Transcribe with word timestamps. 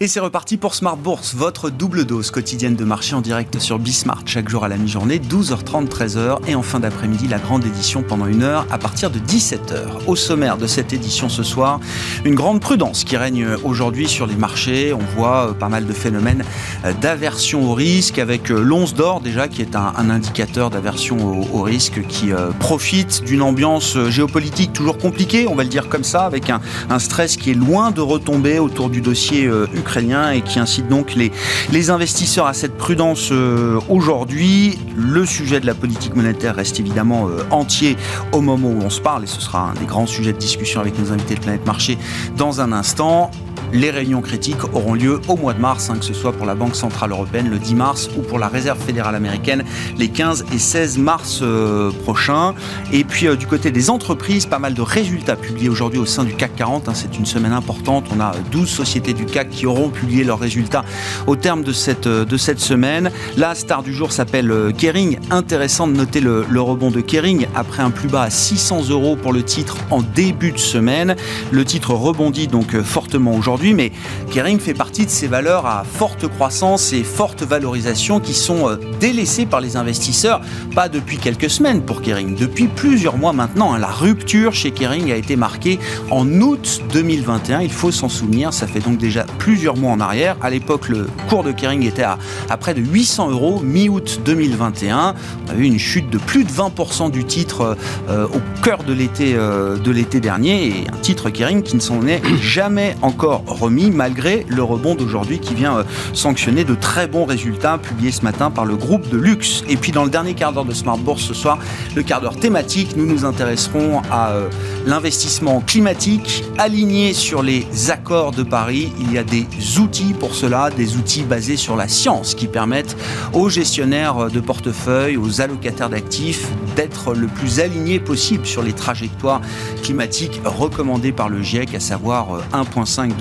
Et 0.00 0.06
c'est 0.06 0.20
reparti 0.20 0.58
pour 0.58 0.76
Smart 0.76 0.96
Bourse, 0.96 1.34
votre 1.34 1.70
double 1.70 2.04
dose 2.04 2.30
quotidienne 2.30 2.76
de 2.76 2.84
marché 2.84 3.16
en 3.16 3.20
direct 3.20 3.58
sur 3.58 3.80
Bismart, 3.80 4.22
chaque 4.26 4.48
jour 4.48 4.62
à 4.62 4.68
la 4.68 4.76
mi-journée, 4.76 5.18
12h30, 5.18 5.88
13h, 5.88 6.38
et 6.46 6.54
en 6.54 6.62
fin 6.62 6.78
d'après-midi, 6.78 7.26
la 7.26 7.40
grande 7.40 7.64
édition 7.64 8.04
pendant 8.04 8.28
une 8.28 8.44
heure 8.44 8.64
à 8.70 8.78
partir 8.78 9.10
de 9.10 9.18
17h. 9.18 10.06
Au 10.06 10.14
sommaire 10.14 10.56
de 10.56 10.68
cette 10.68 10.92
édition 10.92 11.28
ce 11.28 11.42
soir, 11.42 11.80
une 12.24 12.36
grande 12.36 12.60
prudence 12.60 13.02
qui 13.02 13.16
règne 13.16 13.44
aujourd'hui 13.64 14.06
sur 14.06 14.28
les 14.28 14.36
marchés. 14.36 14.92
On 14.92 15.02
voit 15.16 15.48
euh, 15.48 15.52
pas 15.52 15.68
mal 15.68 15.84
de 15.84 15.92
phénomènes 15.92 16.44
euh, 16.84 16.92
d'aversion 16.92 17.68
au 17.68 17.74
risque, 17.74 18.20
avec 18.20 18.52
euh, 18.52 18.60
l'once 18.60 18.94
d'or 18.94 19.20
déjà, 19.20 19.48
qui 19.48 19.62
est 19.62 19.74
un, 19.74 20.10
indicateur 20.10 20.70
d'aversion 20.70 21.44
au, 21.52 21.62
risque, 21.62 22.06
qui 22.06 22.30
profite 22.60 23.24
d'une 23.24 23.42
ambiance 23.42 23.98
géopolitique 24.08 24.72
toujours 24.72 24.96
compliquée, 24.96 25.48
on 25.48 25.56
va 25.56 25.64
le 25.64 25.68
dire 25.68 25.88
comme 25.88 26.04
ça, 26.04 26.24
avec 26.24 26.50
un, 26.50 26.60
un 26.88 27.00
stress 27.00 27.36
qui 27.36 27.50
est 27.50 27.54
loin 27.54 27.90
de 27.90 28.00
retomber 28.00 28.60
autour 28.60 28.90
du 28.90 29.00
dossier 29.00 29.50
et 29.96 30.42
qui 30.42 30.58
incite 30.58 30.88
donc 30.88 31.14
les, 31.14 31.32
les 31.72 31.90
investisseurs 31.90 32.46
à 32.46 32.54
cette 32.54 32.76
prudence 32.76 33.30
euh, 33.32 33.80
aujourd'hui. 33.88 34.78
Le 34.96 35.24
sujet 35.24 35.60
de 35.60 35.66
la 35.66 35.74
politique 35.74 36.14
monétaire 36.14 36.54
reste 36.56 36.78
évidemment 36.78 37.28
euh, 37.28 37.42
entier 37.50 37.96
au 38.32 38.40
moment 38.40 38.68
où 38.68 38.80
on 38.82 38.90
se 38.90 39.00
parle 39.00 39.24
et 39.24 39.26
ce 39.26 39.40
sera 39.40 39.70
un 39.70 39.74
des 39.74 39.86
grands 39.86 40.06
sujets 40.06 40.32
de 40.32 40.38
discussion 40.38 40.80
avec 40.80 40.98
nos 40.98 41.12
invités 41.12 41.34
de 41.34 41.40
Planète 41.40 41.66
Marché 41.66 41.98
dans 42.36 42.60
un 42.60 42.72
instant. 42.72 43.30
Les 43.72 43.90
réunions 43.90 44.22
critiques 44.22 44.64
auront 44.72 44.94
lieu 44.94 45.20
au 45.28 45.36
mois 45.36 45.52
de 45.52 45.60
mars, 45.60 45.90
hein, 45.90 45.98
que 45.98 46.04
ce 46.04 46.14
soit 46.14 46.32
pour 46.32 46.46
la 46.46 46.54
Banque 46.54 46.74
Centrale 46.74 47.10
Européenne 47.10 47.50
le 47.50 47.58
10 47.58 47.74
mars 47.74 48.08
ou 48.16 48.22
pour 48.22 48.38
la 48.38 48.48
Réserve 48.48 48.78
Fédérale 48.78 49.14
Américaine 49.14 49.62
les 49.98 50.08
15 50.08 50.46
et 50.54 50.58
16 50.58 50.98
mars 50.98 51.40
euh, 51.42 51.90
prochains. 52.04 52.54
Et 52.92 53.04
puis 53.04 53.26
euh, 53.26 53.36
du 53.36 53.46
côté 53.46 53.70
des 53.70 53.90
entreprises, 53.90 54.46
pas 54.46 54.58
mal 54.58 54.72
de 54.72 54.80
résultats 54.80 55.36
publiés 55.36 55.68
aujourd'hui 55.68 55.98
au 55.98 56.06
sein 56.06 56.24
du 56.24 56.34
CAC 56.34 56.56
40. 56.56 56.88
Hein, 56.88 56.92
c'est 56.94 57.18
une 57.18 57.26
semaine 57.26 57.52
importante. 57.52 58.06
On 58.16 58.20
a 58.20 58.32
12 58.50 58.68
sociétés 58.68 59.12
du 59.12 59.26
CAC 59.26 59.50
qui 59.50 59.66
auront 59.66 59.90
publié 59.90 60.24
leurs 60.24 60.40
résultats 60.40 60.84
au 61.26 61.36
terme 61.36 61.62
de 61.62 61.72
cette, 61.72 62.06
euh, 62.06 62.24
de 62.24 62.36
cette 62.38 62.60
semaine. 62.60 63.10
La 63.36 63.54
star 63.54 63.82
du 63.82 63.92
jour 63.92 64.12
s'appelle 64.12 64.72
Kering. 64.78 65.18
Intéressant 65.30 65.86
de 65.86 65.92
noter 65.92 66.20
le, 66.20 66.46
le 66.48 66.60
rebond 66.60 66.90
de 66.90 67.02
Kering 67.02 67.46
après 67.54 67.82
un 67.82 67.90
plus 67.90 68.08
bas 68.08 68.22
à 68.22 68.30
600 68.30 68.88
euros 68.88 69.16
pour 69.16 69.34
le 69.34 69.42
titre 69.42 69.76
en 69.90 70.00
début 70.00 70.52
de 70.52 70.58
semaine. 70.58 71.16
Le 71.50 71.64
titre 71.66 71.92
rebondit 71.92 72.46
donc 72.46 72.80
fortement 72.80 73.34
aujourd'hui 73.34 73.57
mais 73.60 73.92
Kering 74.30 74.60
fait 74.60 74.74
partie 74.74 75.04
de 75.04 75.10
ces 75.10 75.26
valeurs 75.26 75.66
à 75.66 75.84
forte 75.84 76.28
croissance 76.28 76.92
et 76.92 77.02
forte 77.02 77.42
valorisation 77.42 78.20
qui 78.20 78.34
sont 78.34 78.68
euh, 78.68 78.76
délaissées 79.00 79.46
par 79.46 79.60
les 79.60 79.76
investisseurs, 79.76 80.40
pas 80.74 80.88
depuis 80.88 81.18
quelques 81.18 81.50
semaines 81.50 81.82
pour 81.82 82.00
Kering, 82.00 82.36
depuis 82.36 82.68
plusieurs 82.68 83.16
mois 83.16 83.32
maintenant. 83.32 83.74
Hein. 83.74 83.78
La 83.78 83.88
rupture 83.88 84.54
chez 84.54 84.70
Kering 84.70 85.10
a 85.10 85.16
été 85.16 85.34
marquée 85.36 85.78
en 86.10 86.28
août 86.40 86.82
2021, 86.92 87.60
il 87.60 87.72
faut 87.72 87.90
s'en 87.90 88.08
souvenir, 88.08 88.52
ça 88.52 88.66
fait 88.66 88.80
donc 88.80 88.98
déjà 88.98 89.24
plusieurs 89.38 89.76
mois 89.76 89.92
en 89.92 90.00
arrière. 90.00 90.36
À 90.40 90.50
l'époque, 90.50 90.88
le 90.88 91.08
cours 91.28 91.42
de 91.42 91.52
Kering 91.52 91.84
était 91.84 92.04
à, 92.04 92.18
près 92.58 92.74
de 92.74 92.80
800 92.80 93.30
euros, 93.30 93.60
mi-août 93.60 94.20
2021. 94.24 95.14
On 95.46 95.50
a 95.50 95.54
eu 95.54 95.64
une 95.64 95.78
chute 95.78 96.10
de 96.10 96.18
plus 96.18 96.44
de 96.44 96.50
20% 96.50 97.10
du 97.10 97.24
titre 97.24 97.76
euh, 98.08 98.26
au 98.26 98.40
cœur 98.62 98.84
de 98.84 98.92
l'été 98.92 99.34
euh, 99.34 99.76
de 99.76 99.90
l'été 99.90 100.20
dernier 100.20 100.66
et 100.66 100.86
un 100.92 100.96
titre 100.98 101.30
Kering 101.30 101.62
qui 101.62 101.76
ne 101.76 101.80
s'en 101.80 102.06
est 102.06 102.22
jamais 102.40 102.96
encore 103.02 103.47
remis 103.48 103.90
malgré 103.90 104.44
le 104.48 104.62
rebond 104.62 104.94
d'aujourd'hui 104.94 105.38
qui 105.38 105.54
vient 105.54 105.78
euh, 105.78 105.84
sanctionner 106.12 106.64
de 106.64 106.74
très 106.74 107.06
bons 107.06 107.24
résultats 107.24 107.78
publiés 107.78 108.12
ce 108.12 108.22
matin 108.22 108.50
par 108.50 108.64
le 108.64 108.76
groupe 108.76 109.08
de 109.08 109.16
luxe. 109.16 109.62
Et 109.68 109.76
puis 109.76 109.92
dans 109.92 110.04
le 110.04 110.10
dernier 110.10 110.34
quart 110.34 110.52
d'heure 110.52 110.64
de 110.64 110.74
Smart 110.74 110.98
Bourse 110.98 111.22
ce 111.22 111.34
soir, 111.34 111.58
le 111.94 112.02
quart 112.02 112.20
d'heure 112.20 112.36
thématique, 112.36 112.96
nous 112.96 113.06
nous 113.06 113.24
intéresserons 113.24 114.02
à 114.10 114.30
euh, 114.30 114.48
l'investissement 114.86 115.60
climatique 115.60 116.44
aligné 116.58 117.12
sur 117.12 117.42
les 117.42 117.66
accords 117.90 118.32
de 118.32 118.42
Paris. 118.42 118.92
Il 119.00 119.12
y 119.12 119.18
a 119.18 119.24
des 119.24 119.46
outils 119.78 120.14
pour 120.18 120.34
cela, 120.34 120.70
des 120.70 120.96
outils 120.96 121.22
basés 121.22 121.56
sur 121.56 121.76
la 121.76 121.88
science 121.88 122.34
qui 122.34 122.46
permettent 122.46 122.96
aux 123.32 123.48
gestionnaires 123.48 124.30
de 124.30 124.40
portefeuille, 124.40 125.16
aux 125.16 125.40
allocataires 125.40 125.90
d'actifs 125.90 126.48
d'être 126.76 127.14
le 127.14 127.26
plus 127.26 127.60
alignés 127.60 127.98
possible 127.98 128.46
sur 128.46 128.62
les 128.62 128.72
trajectoires 128.72 129.40
climatiques 129.82 130.40
recommandées 130.44 131.12
par 131.12 131.28
le 131.28 131.42
GIEC, 131.42 131.74
à 131.74 131.80
savoir 131.80 132.40
1,5 132.52 133.10
euh, 133.10 133.14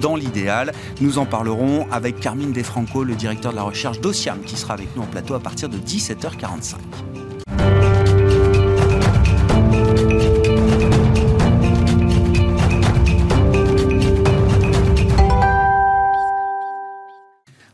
dans 0.00 0.14
l'idéal. 0.14 0.72
Nous 1.00 1.18
en 1.18 1.26
parlerons 1.26 1.86
avec 1.90 2.20
Carmine 2.20 2.52
Defranco, 2.52 3.02
le 3.02 3.14
directeur 3.14 3.50
de 3.50 3.56
la 3.56 3.64
recherche 3.64 4.00
d'Ociam, 4.00 4.40
qui 4.42 4.56
sera 4.56 4.74
avec 4.74 4.94
nous 4.94 5.02
en 5.02 5.06
plateau 5.06 5.34
à 5.34 5.40
partir 5.40 5.68
de 5.68 5.78
17h45. 5.78 6.76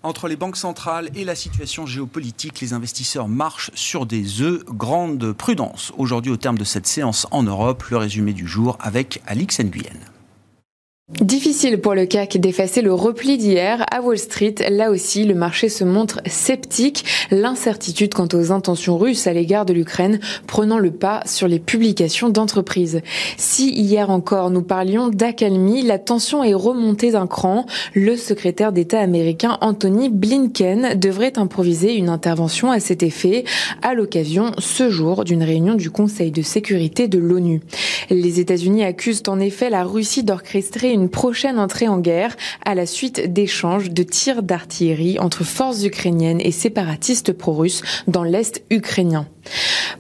Entre 0.03 0.29
les 0.29 0.37
banques 0.37 0.57
centrales 0.57 1.11
et 1.15 1.25
la 1.25 1.35
situation 1.35 1.87
géopolitique, 1.87 2.61
les 2.61 2.73
investisseurs 2.73 3.29
marchent 3.29 3.71
sur 3.75 4.07
des 4.07 4.43
œufs. 4.43 4.65
Grande 4.67 5.33
prudence. 5.33 5.93
Aujourd'hui, 5.97 6.31
au 6.31 6.37
terme 6.37 6.59
de 6.59 6.65
cette 6.65 6.87
séance 6.87 7.27
en 7.31 7.43
Europe, 7.43 7.85
le 7.91 7.97
résumé 7.97 8.33
du 8.33 8.47
jour 8.47 8.77
avec 8.81 9.23
Alix 9.27 9.61
Nguyen. 9.61 10.14
Difficile 11.21 11.83
pour 11.83 11.95
le 11.95 12.07
CAC 12.07 12.39
d'effacer 12.39 12.81
le 12.81 12.95
repli 12.95 13.37
d'hier. 13.37 13.85
À 13.93 14.01
Wall 14.01 14.17
Street, 14.17 14.55
là 14.71 14.91
aussi, 14.91 15.25
le 15.25 15.35
marché 15.35 15.69
se 15.69 15.85
montre 15.85 16.23
sceptique. 16.25 17.05
L'incertitude 17.31 18.15
quant 18.15 18.29
aux 18.33 18.53
intentions 18.53 18.97
russes 18.97 19.27
à 19.27 19.35
l'égard 19.35 19.67
de 19.67 19.75
l'Ukraine 19.75 20.19
prenant 20.47 20.79
le 20.79 20.91
pas 20.91 21.21
sur 21.27 21.47
les 21.47 21.59
publications 21.59 22.31
d'entreprises. 22.31 23.03
Si 23.37 23.69
hier 23.69 24.09
encore 24.09 24.49
nous 24.49 24.63
parlions 24.63 25.09
d'accalmie, 25.09 25.83
la 25.83 25.99
tension 25.99 26.43
est 26.43 26.55
remontée 26.55 27.11
d'un 27.11 27.27
cran. 27.27 27.67
Le 27.93 28.17
secrétaire 28.17 28.73
d'État 28.73 29.01
américain 29.01 29.59
Anthony 29.61 30.09
Blinken 30.09 30.99
devrait 30.99 31.39
improviser 31.39 31.97
une 31.97 32.09
intervention 32.09 32.71
à 32.71 32.81
cet 32.81 33.03
effet 33.03 33.45
à 33.83 33.93
l'occasion 33.93 34.53
ce 34.57 34.89
jour 34.89 35.25
d'une 35.25 35.43
réunion 35.43 35.75
du 35.75 35.91
Conseil 35.91 36.31
de 36.31 36.41
sécurité 36.41 37.09
de 37.09 37.19
l'ONU. 37.19 37.61
Les 38.09 38.41
États-Unis 38.41 38.85
accusent 38.85 39.23
en 39.29 39.39
effet 39.39 39.69
la 39.69 39.85
Russie 39.85 40.25
d'orchestrer 40.25 40.95
prochaine 41.11 41.59
entrée 41.59 41.89
en 41.89 41.99
guerre 41.99 42.37
à 42.65 42.75
la 42.75 42.87
suite 42.87 43.33
d'échanges 43.33 43.91
de 43.91 44.03
tirs 44.03 44.43
d'artillerie 44.43 45.19
entre 45.19 45.45
forces 45.45 45.85
ukrainiennes 45.85 46.41
et 46.41 46.53
séparatistes 46.53 47.33
pro-russes 47.33 47.83
dans 48.07 48.25
l'est 48.25 48.63
ukrainien. 48.71 49.27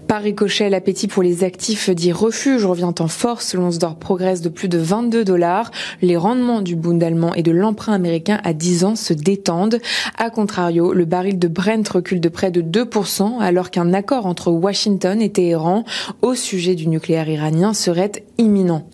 Par 0.08 0.22
ricochet, 0.22 0.68
l'appétit 0.70 1.08
pour 1.08 1.22
les 1.22 1.44
actifs 1.44 1.90
dit 1.90 2.12
refuge 2.12 2.64
revient 2.64 2.92
en 2.98 3.08
force. 3.08 3.54
L'once 3.54 3.78
d'or 3.78 3.96
progresse 3.96 4.40
de 4.40 4.48
plus 4.48 4.68
de 4.68 4.78
22 4.78 5.24
dollars. 5.24 5.70
Les 6.02 6.16
rendements 6.16 6.62
du 6.62 6.76
Bund 6.76 7.02
allemand 7.02 7.34
et 7.34 7.42
de 7.42 7.52
l'emprunt 7.52 7.94
américain 7.94 8.40
à 8.44 8.52
10 8.52 8.84
ans 8.84 8.96
se 8.96 9.12
détendent. 9.12 9.80
A 10.18 10.30
contrario, 10.30 10.92
le 10.92 11.04
baril 11.04 11.38
de 11.38 11.48
Brent 11.48 11.88
recule 11.88 12.20
de 12.20 12.28
près 12.28 12.50
de 12.50 12.62
2% 12.62 13.40
alors 13.40 13.70
qu'un 13.70 13.92
accord 13.92 14.26
entre 14.26 14.50
Washington 14.50 15.20
et 15.20 15.32
Téhéran 15.32 15.84
au 16.22 16.34
sujet 16.34 16.74
du 16.74 16.88
nucléaire 16.88 17.28
iranien 17.28 17.74
serait 17.74 18.12
imminent. 18.38 18.86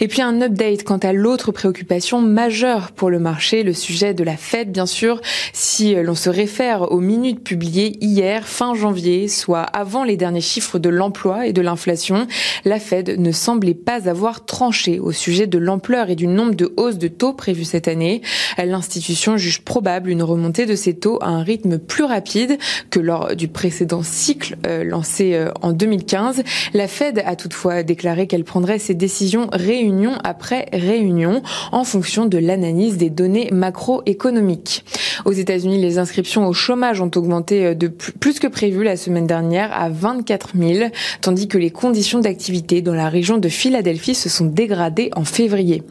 Et 0.00 0.08
puis 0.08 0.22
un 0.22 0.40
update 0.40 0.82
quant 0.84 0.98
à 0.98 1.12
l'autre 1.12 1.52
préoccupation 1.52 2.20
majeure 2.20 2.92
pour 2.92 3.10
le 3.10 3.18
marché, 3.18 3.62
le 3.62 3.72
sujet 3.72 4.14
de 4.14 4.24
la 4.24 4.36
Fed 4.36 4.72
bien 4.72 4.86
sûr, 4.86 5.20
si 5.52 5.94
l'on 5.94 6.14
se 6.14 6.30
réfère 6.30 6.90
aux 6.90 7.00
minutes 7.00 7.44
publiées 7.44 7.98
hier 8.00 8.46
fin 8.46 8.74
janvier, 8.74 9.28
soit 9.28 9.62
avant 9.62 10.04
les 10.04 10.16
derniers 10.32 10.40
chiffres 10.40 10.78
de 10.78 10.88
l'emploi 10.88 11.46
et 11.46 11.52
de 11.52 11.60
l'inflation, 11.60 12.26
la 12.64 12.78
Fed 12.78 13.20
ne 13.20 13.32
semblait 13.32 13.74
pas 13.74 14.08
avoir 14.08 14.46
tranché 14.46 14.98
au 14.98 15.12
sujet 15.12 15.46
de 15.46 15.58
l'ampleur 15.58 16.08
et 16.08 16.16
du 16.16 16.26
nombre 16.26 16.54
de 16.54 16.72
hausses 16.78 16.96
de 16.96 17.08
taux 17.08 17.34
prévues 17.34 17.64
cette 17.64 17.86
année. 17.86 18.22
L'institution 18.56 19.36
juge 19.36 19.60
probable 19.60 20.08
une 20.08 20.22
remontée 20.22 20.64
de 20.64 20.74
ces 20.74 20.94
taux 20.94 21.18
à 21.20 21.26
un 21.26 21.42
rythme 21.42 21.76
plus 21.76 22.04
rapide 22.04 22.56
que 22.88 22.98
lors 22.98 23.36
du 23.36 23.48
précédent 23.48 24.02
cycle 24.02 24.56
euh, 24.66 24.84
lancé 24.84 25.34
euh, 25.34 25.50
en 25.60 25.72
2015. 25.72 26.42
La 26.72 26.88
Fed 26.88 27.22
a 27.26 27.36
toutefois 27.36 27.82
déclaré 27.82 28.26
qu'elle 28.26 28.44
prendrait 28.44 28.78
ses 28.78 28.94
décisions 28.94 29.48
réunion 29.52 30.14
après 30.24 30.66
réunion 30.72 31.42
en 31.72 31.84
fonction 31.84 32.24
de 32.24 32.38
l'analyse 32.38 32.96
des 32.96 33.10
données 33.10 33.50
macroéconomiques. 33.52 34.84
Aux 35.26 35.32
États-Unis, 35.32 35.78
les 35.78 35.98
inscriptions 35.98 36.46
au 36.46 36.54
chômage 36.54 37.02
ont 37.02 37.10
augmenté 37.16 37.66
euh, 37.66 37.74
de 37.74 37.88
plus 37.88 38.38
que 38.40 38.46
prévu 38.46 38.82
la 38.82 38.96
semaine 38.96 39.26
dernière 39.26 39.70
à 39.72 39.90
24 39.90 40.21
000, 40.28 40.90
tandis 41.20 41.48
que 41.48 41.58
les 41.58 41.70
conditions 41.70 42.20
d'activité 42.20 42.82
dans 42.82 42.94
la 42.94 43.08
région 43.08 43.38
de 43.38 43.48
Philadelphie 43.48 44.14
se 44.14 44.28
sont 44.28 44.46
dégradées 44.46 45.10
en 45.14 45.24
février. 45.24 45.82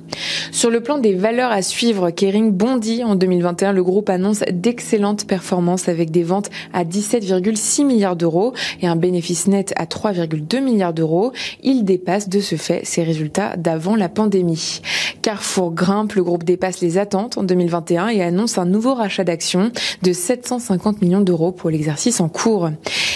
Sur 0.51 0.69
le 0.69 0.81
plan 0.81 0.97
des 0.97 1.13
valeurs 1.13 1.51
à 1.51 1.61
suivre, 1.61 2.09
Kering 2.09 2.51
bondit 2.51 3.03
en 3.03 3.15
2021. 3.15 3.73
Le 3.73 3.83
groupe 3.83 4.09
annonce 4.09 4.43
d'excellentes 4.51 5.25
performances 5.25 5.87
avec 5.87 6.11
des 6.11 6.23
ventes 6.23 6.49
à 6.73 6.83
17,6 6.83 7.85
milliards 7.85 8.15
d'euros 8.15 8.53
et 8.81 8.87
un 8.87 8.95
bénéfice 8.95 9.47
net 9.47 9.73
à 9.77 9.85
3,2 9.85 10.61
milliards 10.61 10.93
d'euros. 10.93 11.31
Il 11.63 11.85
dépasse 11.85 12.29
de 12.29 12.39
ce 12.39 12.55
fait 12.55 12.81
ses 12.83 13.03
résultats 13.03 13.55
d'avant 13.57 13.95
la 13.95 14.09
pandémie. 14.09 14.81
Carrefour 15.21 15.71
grimpe, 15.71 16.13
le 16.13 16.23
groupe 16.23 16.43
dépasse 16.43 16.81
les 16.81 16.97
attentes 16.97 17.37
en 17.37 17.43
2021 17.43 18.09
et 18.09 18.23
annonce 18.23 18.57
un 18.57 18.65
nouveau 18.65 18.95
rachat 18.95 19.23
d'actions 19.23 19.71
de 20.01 20.13
750 20.13 21.01
millions 21.01 21.21
d'euros 21.21 21.51
pour 21.51 21.69
l'exercice 21.69 22.19
en 22.19 22.29
cours. 22.29 22.69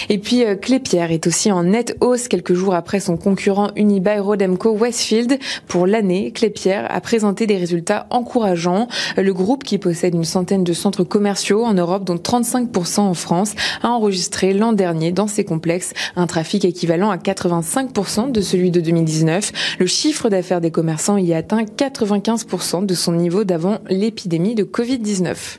Et 0.08 0.18
puis 0.18 0.44
euh, 0.44 0.54
Est 0.96 1.26
aussi 1.26 1.52
en 1.52 1.62
nette 1.62 1.94
hausse 2.00 2.26
quelques 2.26 2.54
jours 2.54 2.74
après 2.74 3.00
son 3.00 3.18
concurrent 3.18 3.70
Unibail 3.76 4.18
Rodemco 4.18 4.70
Westfield. 4.70 5.38
Pour 5.68 5.86
l'année, 5.86 6.32
Clépierre 6.32 6.86
a 6.88 7.02
présenté 7.02 7.46
des 7.46 7.58
résultats 7.58 8.06
encourageants. 8.08 8.88
Le 9.18 9.32
groupe 9.34 9.62
qui 9.62 9.76
possède 9.76 10.14
une 10.14 10.24
centaine 10.24 10.64
de 10.64 10.72
centres 10.72 11.04
commerciaux 11.04 11.64
en 11.64 11.74
Europe, 11.74 12.04
dont 12.04 12.16
35% 12.16 13.00
en 13.00 13.14
France, 13.14 13.54
a 13.82 13.90
enregistré 13.90 14.54
l'an 14.54 14.72
dernier 14.72 15.12
dans 15.12 15.26
ses 15.26 15.44
complexes 15.44 15.92
un 16.16 16.26
trafic 16.26 16.64
équivalent 16.64 17.10
à 17.10 17.18
85% 17.18 18.32
de 18.32 18.40
celui 18.40 18.70
de 18.70 18.80
2019. 18.80 19.76
Le 19.78 19.86
chiffre 19.86 20.30
d'affaires 20.30 20.62
des 20.62 20.70
commerçants 20.70 21.18
y 21.18 21.34
atteint 21.34 21.62
95% 21.64 22.86
de 22.86 22.94
son 22.94 23.12
niveau 23.12 23.44
d'avant 23.44 23.78
l'épidémie 23.90 24.54
de 24.54 24.64
Covid-19. 24.64 25.58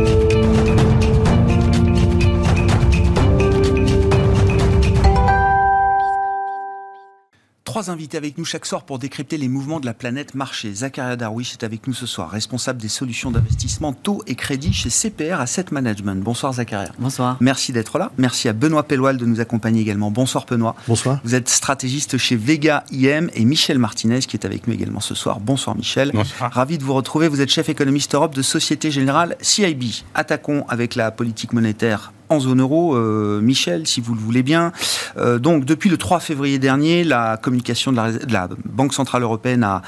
Trois 7.71 7.89
invités 7.89 8.17
avec 8.17 8.37
nous 8.37 8.43
chaque 8.43 8.65
soir 8.65 8.83
pour 8.83 8.99
décrypter 8.99 9.37
les 9.37 9.47
mouvements 9.47 9.79
de 9.79 9.85
la 9.85 9.93
planète 9.93 10.35
marché. 10.35 10.73
Zakaria 10.73 11.15
Darwish 11.15 11.53
est 11.53 11.63
avec 11.63 11.87
nous 11.87 11.93
ce 11.93 12.05
soir, 12.05 12.29
responsable 12.29 12.81
des 12.81 12.89
solutions 12.89 13.31
d'investissement 13.31 13.93
taux 13.93 14.21
et 14.27 14.35
crédit 14.35 14.73
chez 14.73 14.89
CPR 14.89 15.39
Asset 15.39 15.67
Management. 15.71 16.21
Bonsoir 16.21 16.51
Zakaria. 16.51 16.91
Bonsoir. 16.99 17.37
Merci 17.39 17.71
d'être 17.71 17.97
là. 17.97 18.11
Merci 18.17 18.49
à 18.49 18.53
Benoît 18.53 18.83
Pelloal 18.83 19.15
de 19.15 19.25
nous 19.25 19.39
accompagner 19.39 19.79
également. 19.79 20.11
Bonsoir 20.11 20.45
Benoît. 20.49 20.75
Bonsoir. 20.85 21.21
Vous 21.23 21.33
êtes 21.33 21.47
stratégiste 21.47 22.17
chez 22.17 22.35
Vega 22.35 22.83
IM 22.91 23.29
et 23.35 23.45
Michel 23.45 23.79
Martinez 23.79 24.19
qui 24.19 24.35
est 24.35 24.45
avec 24.45 24.67
nous 24.67 24.73
également 24.73 24.99
ce 24.99 25.15
soir. 25.15 25.39
Bonsoir 25.39 25.77
Michel. 25.77 26.11
Bonsoir. 26.13 26.51
Ravi 26.51 26.77
de 26.77 26.83
vous 26.83 26.93
retrouver. 26.93 27.29
Vous 27.29 27.39
êtes 27.39 27.51
chef 27.51 27.69
économiste 27.69 28.15
Europe 28.15 28.35
de 28.35 28.41
Société 28.41 28.91
Générale 28.91 29.37
CIB. 29.39 30.03
Attaquons 30.13 30.65
avec 30.67 30.95
la 30.95 31.09
politique 31.09 31.53
monétaire 31.53 32.11
en 32.31 32.39
zone 32.39 32.61
euro, 32.61 32.95
euh, 32.95 33.41
Michel, 33.41 33.85
si 33.85 33.99
vous 33.99 34.13
le 34.13 34.19
voulez 34.19 34.43
bien. 34.43 34.71
Euh, 35.17 35.37
donc, 35.37 35.65
depuis 35.65 35.89
le 35.89 35.97
3 35.97 36.19
février 36.19 36.59
dernier, 36.59 37.03
la 37.03 37.37
communication 37.37 37.91
de 37.91 37.97
la, 38.31 38.47
Banque 38.65 38.93
Centrale 38.93 39.23
Européenne 39.23 39.63
a, 39.63 39.81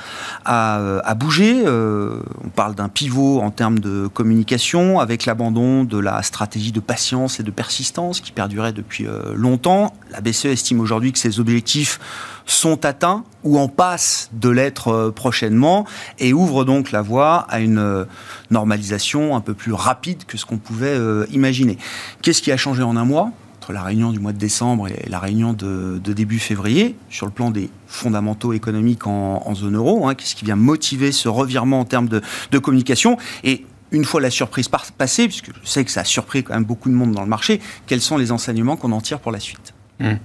a, 0.45 0.99
a 0.99 1.13
bougé. 1.15 1.63
Euh, 1.65 2.19
on 2.43 2.49
parle 2.49 2.75
d'un 2.75 2.89
pivot 2.89 3.39
en 3.41 3.49
termes 3.49 3.79
de 3.79 4.07
communication 4.07 4.99
avec 4.99 5.25
l'abandon 5.25 5.85
de 5.85 5.97
la 5.97 6.21
stratégie 6.21 6.71
de 6.71 6.79
patience 6.79 7.39
et 7.39 7.43
de 7.43 7.51
persistance 7.51 8.19
qui 8.19 8.31
perdurait 8.31 8.73
depuis 8.73 9.07
euh, 9.07 9.33
longtemps. 9.35 9.93
La 10.11 10.19
BCE 10.21 10.45
estime 10.45 10.81
aujourd'hui 10.81 11.13
que 11.13 11.19
ces 11.19 11.39
objectifs 11.39 11.99
sont 12.45 12.85
atteints 12.85 13.23
ou 13.43 13.57
en 13.57 13.67
passe 13.67 14.29
de 14.33 14.49
l'être 14.49 14.89
euh, 14.89 15.11
prochainement 15.11 15.85
et 16.19 16.33
ouvre 16.33 16.65
donc 16.65 16.91
la 16.91 17.01
voie 17.01 17.45
à 17.49 17.59
une 17.59 17.77
euh, 17.77 18.05
normalisation 18.51 19.35
un 19.35 19.41
peu 19.41 19.53
plus 19.53 19.73
rapide 19.73 20.25
que 20.25 20.37
ce 20.37 20.45
qu'on 20.45 20.57
pouvait 20.57 20.87
euh, 20.87 21.25
imaginer. 21.31 21.77
Qu'est-ce 22.21 22.41
qui 22.41 22.51
a 22.51 22.57
changé 22.57 22.83
en 22.83 22.95
un 22.95 23.05
mois? 23.05 23.31
Entre 23.57 23.71
la 23.71 23.83
réunion 23.83 24.11
du 24.11 24.19
mois 24.19 24.33
de 24.33 24.37
décembre 24.37 24.89
et 24.89 25.07
la 25.07 25.19
réunion 25.19 25.53
de, 25.53 25.97
début 25.99 26.39
février 26.39 26.97
sur 27.09 27.25
le 27.25 27.31
plan 27.31 27.49
des 27.49 27.69
fondamentaux 27.87 28.51
économiques 28.51 29.07
en, 29.07 29.55
zone 29.55 29.77
euro 29.77 30.05
hein, 30.05 30.15
Qu'est-ce 30.15 30.35
qui 30.35 30.43
vient 30.43 30.57
motiver 30.57 31.13
ce 31.13 31.29
revirement 31.29 31.79
en 31.79 31.85
termes 31.85 32.09
de, 32.09 32.59
communication? 32.59 33.17
Et 33.45 33.65
une 33.91 34.03
fois 34.03 34.19
la 34.19 34.31
surprise 34.31 34.67
passée, 34.67 35.27
puisque 35.27 35.51
je 35.63 35.69
sais 35.69 35.85
que 35.85 35.91
ça 35.91 36.01
a 36.01 36.03
surpris 36.03 36.43
quand 36.43 36.55
même 36.55 36.65
beaucoup 36.65 36.89
de 36.89 36.95
monde 36.95 37.13
dans 37.13 37.21
le 37.21 37.29
marché, 37.29 37.61
quels 37.87 38.01
sont 38.01 38.17
les 38.17 38.33
enseignements 38.33 38.75
qu'on 38.75 38.91
en 38.91 38.99
tire 38.99 39.19
pour 39.19 39.31
la 39.31 39.39
suite? 39.39 39.73
Mmh. 40.01 40.15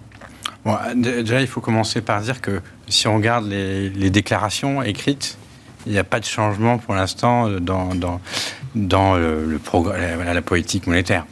Déjà, 0.95 1.41
il 1.41 1.47
faut 1.47 1.61
commencer 1.61 2.01
par 2.01 2.21
dire 2.21 2.41
que 2.41 2.61
si 2.89 3.07
on 3.09 3.17
regarde 3.17 3.47
les, 3.47 4.11
déclarations 4.11 4.83
écrites, 4.83 5.39
il 5.87 5.93
n'y 5.93 5.99
a 5.99 6.05
pas 6.05 6.21
de 6.21 6.25
changement 6.25 6.79
pour 6.79 6.95
l'instant 6.95 7.49
dans, 7.61 7.95
dans, 8.75 9.17
la, 9.17 10.43
politique 10.43 10.87
monétaire. 10.87 11.25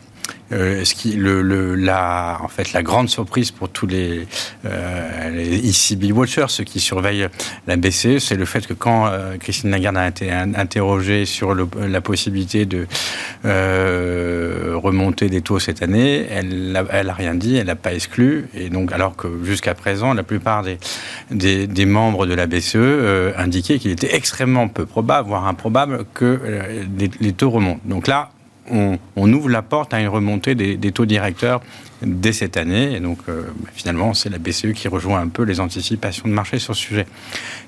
Euh, 0.52 0.84
ce 0.84 0.94
qui, 0.94 1.12
le, 1.12 1.42
le, 1.42 1.74
la, 1.74 2.38
en 2.40 2.46
fait, 2.48 2.72
la 2.72 2.82
grande 2.82 3.08
surprise 3.08 3.50
pour 3.50 3.68
tous 3.68 3.86
les, 3.86 4.26
euh, 4.64 5.30
les 5.30 5.68
ECB 5.68 6.12
watchers, 6.12 6.46
ceux 6.48 6.62
qui 6.62 6.78
surveillent 6.78 7.28
la 7.66 7.76
BCE, 7.76 8.18
c'est 8.18 8.36
le 8.36 8.44
fait 8.44 8.64
que 8.64 8.74
quand 8.74 9.08
euh, 9.08 9.36
Christine 9.38 9.70
Lagarde 9.70 9.96
a 9.96 10.06
été 10.06 10.30
interrogée 10.30 11.24
sur 11.24 11.52
le, 11.52 11.66
la 11.88 12.00
possibilité 12.00 12.64
de 12.64 12.86
euh, 13.44 14.74
remonter 14.76 15.28
des 15.28 15.40
taux 15.40 15.58
cette 15.58 15.82
année, 15.82 16.26
elle 16.30 16.80
elle 16.92 17.10
a 17.10 17.14
rien 17.14 17.34
dit, 17.34 17.56
elle 17.56 17.66
n'a 17.66 17.74
pas 17.74 17.92
exclu, 17.94 18.46
et 18.54 18.68
donc 18.68 18.92
alors 18.92 19.16
que 19.16 19.42
jusqu'à 19.44 19.74
présent, 19.74 20.14
la 20.14 20.22
plupart 20.22 20.62
des, 20.62 20.78
des, 21.30 21.66
des, 21.66 21.86
membres 21.86 22.26
de 22.26 22.34
la 22.34 22.46
BCE 22.46 22.76
euh, 22.76 23.32
indiquaient 23.36 23.78
qu'il 23.78 23.90
était 23.90 24.14
extrêmement 24.14 24.68
peu 24.68 24.86
probable, 24.86 25.28
voire 25.28 25.46
improbable, 25.48 26.04
que 26.14 26.40
les, 26.98 27.10
les 27.20 27.32
taux 27.32 27.50
remontent. 27.50 27.80
Donc 27.84 28.06
là, 28.06 28.30
on, 28.70 29.32
ouvre 29.32 29.48
la 29.48 29.62
porte 29.62 29.94
à 29.94 30.00
une 30.00 30.08
remontée 30.08 30.54
des, 30.54 30.92
taux 30.92 31.06
directeurs 31.06 31.60
dès 32.02 32.32
cette 32.32 32.56
année. 32.56 32.94
Et 32.94 33.00
donc, 33.00 33.18
euh, 33.28 33.44
finalement, 33.74 34.14
c'est 34.14 34.28
la 34.28 34.38
BCE 34.38 34.72
qui 34.74 34.88
rejoint 34.88 35.20
un 35.20 35.28
peu 35.28 35.42
les 35.42 35.60
anticipations 35.60 36.28
de 36.28 36.32
marché 36.32 36.58
sur 36.58 36.74
ce 36.74 36.82
sujet. 36.82 37.06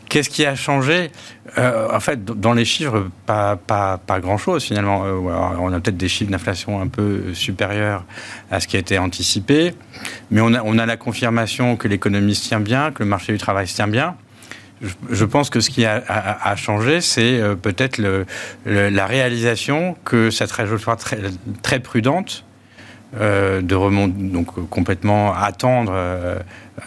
Qu'est-ce 0.08 0.30
qui 0.30 0.44
a 0.44 0.54
changé? 0.54 1.10
Euh, 1.58 1.88
En 1.92 2.00
fait, 2.00 2.24
dans 2.24 2.52
les 2.52 2.64
chiffres, 2.64 3.08
pas, 3.26 3.56
pas, 3.56 3.98
pas 3.98 4.20
grand-chose 4.20 4.64
finalement. 4.64 5.04
Euh, 5.04 5.12
on 5.58 5.72
a 5.72 5.80
peut-être 5.80 5.96
des 5.96 6.08
chiffres 6.08 6.30
d'inflation 6.30 6.80
un 6.80 6.88
peu 6.88 7.34
supérieurs 7.34 8.04
à 8.50 8.60
ce 8.60 8.68
qui 8.68 8.76
a 8.76 8.80
été 8.80 8.98
anticipé, 8.98 9.74
mais 10.30 10.40
on 10.40 10.52
a, 10.54 10.62
on 10.62 10.78
a 10.78 10.86
la 10.86 10.96
confirmation 10.96 11.76
que 11.76 11.88
l'économie 11.88 12.34
se 12.34 12.48
tient 12.48 12.60
bien, 12.60 12.92
que 12.92 13.02
le 13.02 13.08
marché 13.08 13.32
du 13.32 13.38
travail 13.38 13.66
se 13.66 13.74
tient 13.74 13.88
bien 13.88 14.16
je 15.10 15.24
pense 15.24 15.50
que 15.50 15.60
ce 15.60 15.70
qui 15.70 15.84
a, 15.84 16.56
changé, 16.56 17.00
c'est 17.00 17.40
euh, 17.40 17.54
peut-être 17.54 18.00
la 18.66 19.06
réalisation 19.06 19.96
que 20.04 20.30
cette 20.30 20.48
trajectoire 20.48 20.96
très, 20.96 21.18
très 21.62 21.80
prudente 21.80 22.44
euh, 23.16 23.62
de 23.62 23.74
remonter, 23.74 24.22
donc 24.22 24.68
complètement 24.68 25.32
attendre 25.32 25.92
euh, 25.94 26.38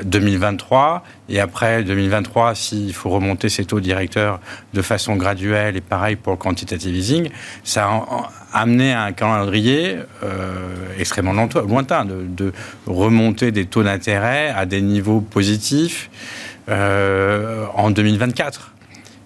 2023 0.03 1.03
et 1.29 1.39
après 1.39 1.81
2023, 1.81 2.53
s'il 2.53 2.93
faut 2.93 3.09
remonter 3.09 3.49
ces 3.49 3.65
taux 3.65 3.79
directeurs 3.79 4.39
de 4.75 4.83
façon 4.83 5.15
graduelle 5.15 5.77
et 5.77 5.81
pareil 5.81 6.15
pour 6.15 6.33
le 6.33 6.37
quantitative 6.37 6.95
easing, 6.95 7.29
ça 7.63 7.87
a 7.87 8.29
amené 8.53 8.93
à 8.93 9.01
un 9.01 9.13
calendrier 9.13 9.97
euh, 10.23 10.67
extrêmement 10.99 11.33
lointain 11.65 12.05
de, 12.05 12.27
de 12.27 12.53
remonter 12.85 13.51
des 13.51 13.65
taux 13.65 13.81
d'intérêt 13.81 14.53
à 14.55 14.67
des 14.67 14.81
niveaux 14.83 15.21
positifs 15.21 16.11
euh, 16.69 17.65
en 17.73 17.91
2024. 17.91 18.73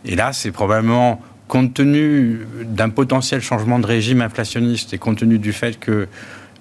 Et 0.05 0.15
là, 0.15 0.33
c'est 0.33 0.51
probablement, 0.51 1.21
compte 1.47 1.73
tenu 1.73 2.39
d'un 2.63 2.89
potentiel 2.89 3.41
changement 3.41 3.79
de 3.79 3.85
régime 3.85 4.21
inflationniste 4.21 4.93
et 4.93 4.97
compte 4.97 5.19
tenu 5.19 5.37
du 5.37 5.53
fait 5.53 5.79
que 5.79 6.07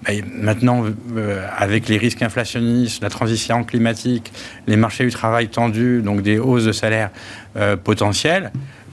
ben, 0.07 0.23
maintenant, 0.35 0.85
euh, 1.17 1.47
avec 1.57 1.89
les 1.89 1.97
risques 1.97 2.23
inflationnistes, 2.23 3.03
la 3.03 3.09
transition 3.09 3.65
climatique, 3.65 4.33
les 4.67 4.77
marchés 4.77 5.05
du 5.05 5.11
travail 5.11 5.49
tendus, 5.49 6.03
donc 6.03 6.21
des 6.21 6.39
hausses 6.39 6.65
de 6.65 6.73
salaire 6.73 7.11
euh, 7.57 7.77
potentielles, 7.77 8.53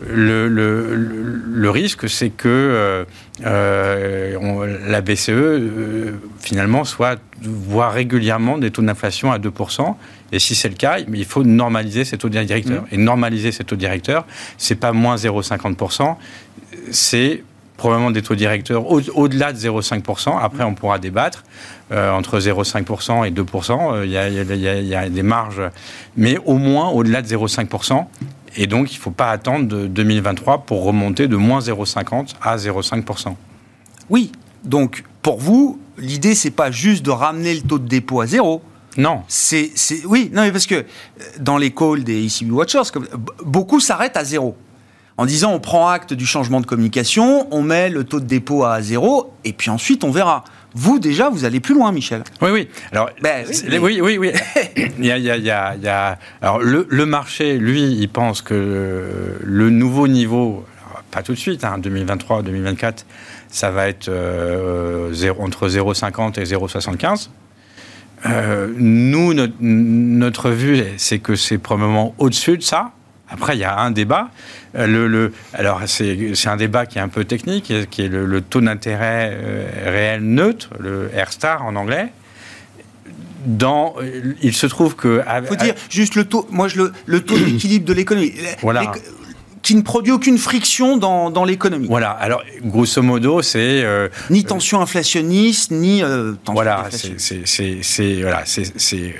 le, 0.10 0.48
le, 0.48 0.96
le, 0.96 1.70
risque, 1.70 2.10
c'est 2.10 2.30
que 2.30 3.06
euh, 3.46 4.38
on, 4.40 4.62
la 4.62 5.02
BCE, 5.02 5.30
euh, 5.30 6.12
finalement, 6.40 6.84
soit 6.86 7.20
voit 7.42 7.90
régulièrement 7.90 8.58
des 8.58 8.72
taux 8.72 8.82
d'inflation 8.82 9.32
à 9.32 9.40
2%. 9.40 9.96
Et 10.32 10.40
si 10.40 10.56
c'est 10.56 10.70
le 10.70 10.76
cas, 10.76 11.00
il 11.00 11.26
faut 11.26 11.44
normaliser 11.44 12.06
ces 12.06 12.18
taux 12.18 12.30
directeurs. 12.30 12.84
Mmh. 12.84 12.94
Et 12.94 12.98
normaliser 12.98 13.52
ces 13.52 13.64
taux 13.64 13.76
directeurs, 13.76 14.26
c'est 14.58 14.76
pas 14.76 14.92
moins 14.92 15.16
0,50%, 15.16 16.16
c'est 16.92 17.44
probablement 17.78 18.12
des 18.12 18.22
taux 18.22 18.36
directeurs 18.36 18.86
au-delà 18.92 19.50
au 19.50 19.54
de 19.54 19.58
0,5%. 19.58 20.38
Après, 20.40 20.64
on 20.64 20.76
pourra 20.76 21.00
débattre 21.00 21.44
euh, 21.92 22.12
entre 22.12 22.40
0,5% 22.40 23.28
et 23.28 23.32
2%. 23.32 24.04
Il 24.04 24.12
y, 24.12 24.18
a, 24.18 24.30
il, 24.30 24.36
y 24.36 24.68
a, 24.68 24.76
il 24.76 24.88
y, 24.88 24.96
a, 24.96 25.10
des 25.10 25.24
marges, 25.24 25.64
mais 26.16 26.38
au 26.46 26.58
moins 26.58 26.90
au-delà 26.90 27.24
de 27.24 27.28
0,5%. 27.28 28.06
Et 28.56 28.68
donc, 28.68 28.92
il 28.92 28.98
ne 28.98 29.02
faut 29.02 29.12
pas 29.12 29.32
attendre 29.32 29.68
de 29.68 29.88
2023 29.88 30.60
pour 30.66 30.84
remonter 30.84 31.28
de 31.28 31.36
moins 31.36 31.60
0,50 31.60 32.36
à 32.42 32.58
0,5%. 32.58 33.36
Oui, 34.10 34.32
donc 34.64 35.04
pour 35.22 35.40
vous, 35.40 35.80
l'idée, 35.98 36.36
c'est 36.36 36.52
pas 36.52 36.72
juste 36.72 37.04
de 37.04 37.12
ramener 37.12 37.54
le 37.54 37.62
taux 37.62 37.80
de 37.80 37.88
dépôt 37.88 38.22
à 38.22 38.28
zéro. 38.28 38.62
Non. 38.98 39.22
C'est, 39.28 39.72
oui, 40.06 40.30
non, 40.34 40.42
mais 40.42 40.52
parce 40.52 40.68
que 40.68 40.86
dans 41.40 41.58
les 41.58 41.72
calls 41.72 42.04
des 42.04 42.26
ECB 42.26 42.52
Watchers, 42.52 42.82
beaucoup 43.46 43.80
s'arrêtent 43.80 44.18
à 44.18 44.26
zéro 44.26 44.58
en 45.18 45.26
disant 45.26 45.54
on 45.54 45.60
prend 45.60 45.88
acte 45.88 46.14
du 46.14 46.26
changement 46.26 46.62
de 46.62 46.66
communication, 46.66 47.48
on 47.52 47.62
met 47.62 47.90
le 47.90 48.04
taux 48.04 48.20
de 48.20 48.26
dépôt 48.26 48.64
à 48.64 48.82
zéro, 48.82 49.34
et 49.44 49.54
puis 49.54 49.70
ensuite 49.70 50.04
on 50.04 50.10
verra. 50.10 50.44
Vous, 50.74 51.00
déjà, 51.00 51.30
vous 51.30 51.46
allez 51.46 51.60
plus 51.60 51.74
loin, 51.74 51.92
Michel. 51.92 52.24
Oui, 52.42 52.50
oui. 52.52 52.70
Alors, 52.92 53.10
ben, 53.22 53.46
oui, 53.48 53.80
oui, 53.80 54.00
oui, 54.02 54.18
oui. 54.20 54.32
il, 54.98 55.06
y 55.06 55.12
a, 55.12 55.18
il, 55.18 55.24
y 55.24 55.30
a, 55.30 55.38
il, 55.76 55.84
y 55.84 55.88
a, 55.88 56.18
alors, 56.42 56.60
le, 56.60 56.88
le, 56.90 57.06
marché, 57.06 57.58
lui, 57.58 57.84
il 57.84 58.08
pense 58.08 58.42
que 58.42 59.38
le 59.42 59.70
nouveau 59.70 60.08
niveau, 60.08 60.66
pas 61.12 61.24
tout 61.24 61.34
de 61.34 61.38
suite, 61.38 61.64
hein, 61.64 61.78
2023, 61.78 62.42
2024, 62.44 63.06
ça 63.50 63.70
va 63.70 63.88
être 63.88 64.08
euh, 64.08 65.14
entre 65.40 65.68
0,50 65.68 66.40
et 66.40 66.46
0,75. 66.46 67.30
Euh, 68.26 68.72
nous, 68.78 69.34
notre, 69.60 70.50
vue, 70.52 70.84
c'est 70.98 71.20
que 71.20 71.36
c'est 71.36 71.58
probablement 71.58 72.16
au-dessus 72.18 72.58
de 72.58 72.64
ça. 72.64 72.92
Après, 73.32 73.56
il 73.56 73.60
y 73.60 73.64
a 73.64 73.80
un 73.80 73.92
débat. 73.92 74.30
Euh, 74.76 75.08
le, 75.08 75.34
alors, 75.54 75.82
c'est 75.86 76.48
un 76.48 76.58
débat 76.58 76.86
qui 76.86 76.98
est 76.98 77.02
un 77.02 77.08
peu 77.08 77.26
technique, 77.26 77.74
qui 77.90 78.02
est 78.02 78.08
le, 78.08 78.42
taux 78.42 78.62
d'intérêt 78.62 79.38
réel 79.86 80.22
neutre, 80.24 80.70
le 80.80 81.10
R-star 81.16 81.66
en 81.66 81.76
anglais. 81.76 82.08
Dans, 83.46 83.96
il 84.42 84.54
se 84.54 84.68
trouve 84.68 84.96
que. 84.96 85.22
Il 85.42 85.48
faut 85.48 85.56
dire 85.56 85.74
juste 85.90 86.16
le 86.16 86.26
taux. 86.26 86.48
Moi, 86.52 86.68
je 86.68 86.78
le, 86.78 86.94
le 87.08 87.22
taux 87.22 87.38
d'équilibre 87.40 87.86
de 87.86 87.94
l'économie. 87.94 88.34
Voilà 88.62 88.92
qui 89.62 89.76
ne 89.76 89.82
produit 89.82 90.12
aucune 90.12 90.38
friction 90.38 90.98
dans, 90.98 91.30
dans 91.30 91.46
l'économie. 91.46 91.88
Voilà, 91.88 92.12
alors 92.12 92.44
grosso 92.64 93.02
modo, 93.02 93.42
c'est... 93.42 93.84
Euh, 93.84 94.10
ni 94.30 94.44
tension 94.44 94.82
inflationniste, 94.82 95.72
ni 95.72 96.02
euh, 96.04 96.34
tension 96.34 96.54
Voilà, 96.54 96.88
c'est 96.92 98.22
voilà, 98.22 98.44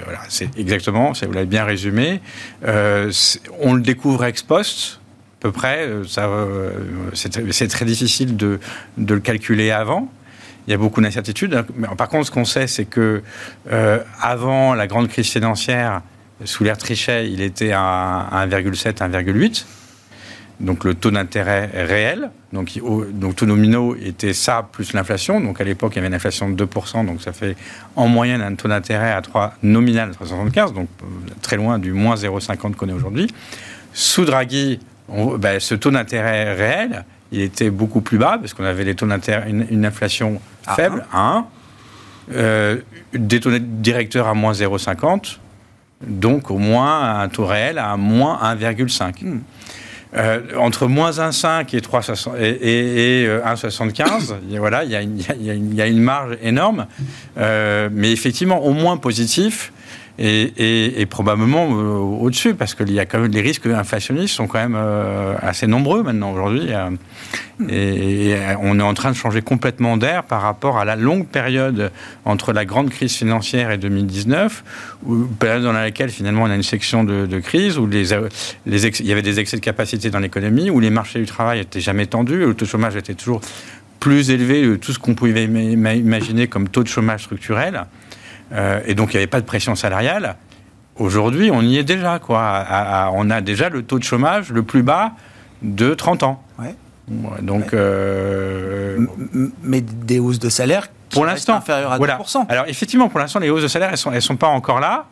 voilà, 0.04 0.22
exactement, 0.58 1.12
vous 1.12 1.32
l'avez 1.32 1.46
bien 1.46 1.64
résumé. 1.64 2.22
Euh, 2.66 3.12
on 3.60 3.74
le 3.74 3.82
découvre 3.82 4.24
ex 4.26 4.42
post, 4.42 5.00
à 5.40 5.42
peu 5.42 5.52
près. 5.52 5.88
Ça, 6.08 6.30
c'est 7.14 7.68
très 7.68 7.86
difficile 7.86 8.36
de, 8.36 8.60
de, 8.98 9.14
le 9.14 9.20
calculer 9.20 9.72
avant. 9.72 10.12
Il 10.68 10.72
y 10.72 10.74
a 10.74 10.78
beaucoup 10.78 11.02
d'incertitudes. 11.02 11.64
Par 11.98 12.08
contre, 12.10 12.28
ce 12.28 12.32
qu'on 12.32 12.46
sait, 12.46 12.68
c'est 12.68 12.86
que 12.86 13.22
avant 14.20 14.74
la 14.74 14.88
grande 14.88 15.08
crise 15.08 15.30
financière, 15.30 16.02
sous 16.46 16.64
l'ère 16.64 16.78
Trichet, 16.78 17.30
il 17.30 17.42
était 17.42 17.72
à 17.72 18.28
1,7, 18.48 18.98
1,8 18.98 19.66
donc 20.62 20.84
le 20.84 20.94
taux 20.94 21.12
d'intérêt 21.12 21.70
réel, 21.74 22.30
donc, 22.54 22.80
donc 23.14 23.36
taux 23.36 23.46
nominaux 23.46 23.96
était 23.96 24.34
ça 24.34 24.68
plus 24.72 24.94
l'inflation. 24.94 25.42
Donc 25.42 25.60
à 25.60 25.64
l'époque, 25.64 25.94
il 25.94 25.98
y 25.98 26.00
avait 26.00 26.08
une 26.08 26.14
inflation 26.14 26.50
de 26.50 26.66
2%, 26.66 27.06
donc 27.06 27.22
ça 27.22 27.34
fait 27.34 27.56
en 27.96 28.08
moyenne 28.08 28.42
un 28.42 28.56
taux 28.56 28.68
d'intérêt 28.68 29.12
à 29.12 29.22
3 29.22 29.56
nominal 29.64 30.12
de 30.12 30.16
3,75, 30.16 30.74
donc 30.74 30.88
euh, 31.02 31.06
très 31.42 31.58
loin 31.58 31.80
du 31.80 31.94
moins 31.94 32.16
0,50 32.16 32.76
qu'on 32.76 32.90
est 32.90 32.94
aujourd'hui. 32.94 33.28
Sous 33.94 34.26
Draghi, 34.26 34.80
ben, 35.10 35.60
ce 35.60 35.76
taux 35.76 35.92
d'intérêt 35.92 36.54
réel, 36.54 37.06
il 37.32 37.42
était 37.42 37.70
beaucoup 37.70 38.02
plus 38.02 38.18
bas 38.18 38.38
parce 38.40 38.54
qu'on 38.54 38.64
avait 38.64 38.84
les 38.84 38.96
taux 38.96 39.08
d'intérêt, 39.08 39.50
une, 39.50 39.86
inflation 39.86 40.40
faible 40.76 41.06
à 41.12 41.38
1, 41.38 41.46
euh, 42.34 42.78
des 43.14 43.40
taux 43.40 43.58
directeurs 43.58 44.28
à 44.28 44.34
moins 44.34 44.54
0,50, 44.54 45.40
donc 46.06 46.52
au 46.52 46.58
moins 46.58 47.20
un 47.20 47.30
taux 47.30 47.46
réel 47.46 47.78
à 47.78 47.98
moins 47.98 48.40
1,5. 48.56 49.40
Euh, 50.14 50.42
entre 50.58 50.88
moins 50.88 51.12
1,5 51.12 51.74
et, 51.74 51.80
3, 51.80 52.02
et, 52.38 53.24
et, 53.24 53.28
1,75, 53.28 54.34
euh, 54.34 54.36
voilà, 54.60 54.84
il 54.84 54.92
y, 54.92 54.94
y, 54.94 55.82
a 55.82 55.88
une 55.88 56.02
marge 56.02 56.38
énorme, 56.42 56.88
euh, 57.38 57.88
mais 57.94 58.12
effectivement 58.12 58.62
au 58.62 58.74
moins 58.74 58.98
positif 58.98 59.72
et, 60.24 61.06
probablement 61.10 61.68
au-dessus, 61.68 62.54
parce 62.54 62.76
qu'il 62.76 62.92
y 62.92 63.00
a 63.00 63.06
quand 63.06 63.20
même 63.20 63.32
les 63.32 63.42
risques 63.42 63.66
inflationnistes 63.66 64.36
sont 64.36 64.48
quand 64.48 64.60
même 64.60 64.78
assez 65.42 65.68
nombreux 65.68 66.04
maintenant 66.04 66.32
aujourd'hui. 66.32 66.70
Et, 67.70 68.36
on 68.62 68.80
est 68.80 68.84
en 68.84 68.94
train 68.94 69.12
de 69.12 69.16
changer 69.16 69.42
complètement 69.42 69.98
d'air 69.98 70.24
par 70.24 70.42
rapport 70.42 70.78
à 70.78 70.86
la 70.86 70.96
longue 70.96 71.28
période 71.28 71.92
entre 72.26 72.54
la 72.54 72.66
grande 72.66 72.90
crise 72.90 73.14
financière 73.14 73.72
et 73.72 73.78
2019, 73.78 74.64
où, 75.06 75.26
période 75.26 75.64
dans 75.64 75.74
laquelle 75.74 76.10
finalement 76.10 76.44
on 76.44 76.52
a 76.52 76.56
une 76.56 76.64
section 76.64 77.04
de, 77.04 77.40
crise, 77.40 77.78
où 77.78 77.88
les, 77.88 78.10
les 78.66 78.88
il 78.88 79.06
y 79.06 79.12
avait 79.12 79.22
des 79.22 79.40
excès 79.40 79.58
de 79.58 79.62
capacité 79.62 80.10
dans 80.10 80.20
l'économie, 80.20 80.70
où 80.70 80.80
les 80.80 80.90
marchés 80.92 81.20
du 81.20 81.26
travail 81.26 81.60
étaient 81.60 81.80
jamais 81.80 82.06
tendus, 82.06 82.40
le 82.40 82.54
taux 82.54 82.66
de 82.66 82.70
chômage 82.70 82.96
était 82.96 83.16
toujours 83.16 83.42
plus 84.00 84.32
élevé 84.32 84.64
que 84.64 84.76
tout 84.76 84.94
ce 84.94 85.00
qu'on 85.00 85.16
pouvait 85.16 85.46
imaginer 85.46 86.48
comme 86.48 86.68
taux 86.68 86.84
de 86.84 86.88
chômage 86.88 87.24
structurel. 87.24 87.86
Euh, 88.52 88.82
et 88.86 88.96
donc 88.96 89.14
il 89.14 89.18
n'y 89.18 89.20
avait 89.20 89.28
pas 89.28 89.42
de 89.42 89.46
pression 89.46 89.76
salariale. 89.76 90.36
Aujourd'hui, 90.98 91.52
on 91.52 91.62
y 91.62 91.78
est 91.78 91.84
déjà. 91.84 92.20
Quoi. 92.20 92.66
on 93.14 93.30
a 93.30 93.42
déjà 93.42 93.70
le 93.70 93.84
taux 93.84 93.98
de 93.98 94.04
chômage 94.04 94.52
le 94.52 94.64
plus 94.64 94.84
bas 94.84 95.14
de 95.62 95.94
30 95.94 96.24
ans. 96.24 96.44
Ouais. 96.60 96.76
Donc, 97.42 97.74
euh, 97.74 99.06
mais 99.64 99.82
des 99.82 100.20
hausses 100.20 100.40
de 100.40 100.50
salaire 100.50 100.88
pour 101.10 101.26
l'instant 101.26 101.56
inférieures 101.56 101.92
à 101.92 101.98
voilà. 101.98 102.18
2%. 102.18 102.46
Alors 102.48 102.66
effectivement, 102.68 103.10
pour 103.10 103.20
l'instant, 103.20 103.40
les 103.40 103.50
hausses 103.50 103.64
de 103.64 103.68
salaire, 103.68 103.90
elles 103.92 103.98
sont, 103.98 104.12
elles 104.12 104.22
sont 104.22 104.38
pas 104.38 104.48
encore 104.48 104.80
là 104.80 105.08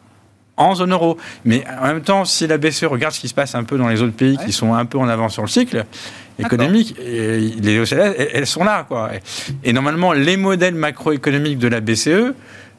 en 0.55 0.75
zone 0.75 0.91
euro. 0.91 1.17
Mais 1.46 1.63
en 1.81 1.88
même 1.88 2.01
temps, 2.01 2.25
si 2.25 2.46
la 2.46 2.58
BCE 2.58 2.84
regarde 2.84 3.13
ce 3.13 3.19
qui 3.19 3.29
se 3.29 3.34
passe 3.34 3.55
un 3.55 3.63
peu 3.63 3.77
dans 3.77 3.88
les 3.88 4.01
autres 4.01 4.15
pays 4.15 4.38
qui 4.38 4.51
sont 4.51 4.74
un 4.74 4.86
peu 4.86 4.98
en 4.98 5.08
avance 5.08 5.34
sur 5.34 5.41
le 5.41 5.48
cycle 5.48 5.86
économique, 6.38 6.96
les 7.00 7.79
hausses 7.79 7.89
de 7.91 7.96
salaire, 7.96 8.13
elles, 8.34 8.48
sont 8.48 8.63
là. 8.63 8.86
Quoi. 8.88 9.12
Et 9.63 9.74
normalement, 9.74 10.13
les 10.13 10.38
modèles 10.38 10.75
macroéconomiques 10.75 11.60
de 11.60 11.67
la 11.67 11.79
BCE 11.79 12.34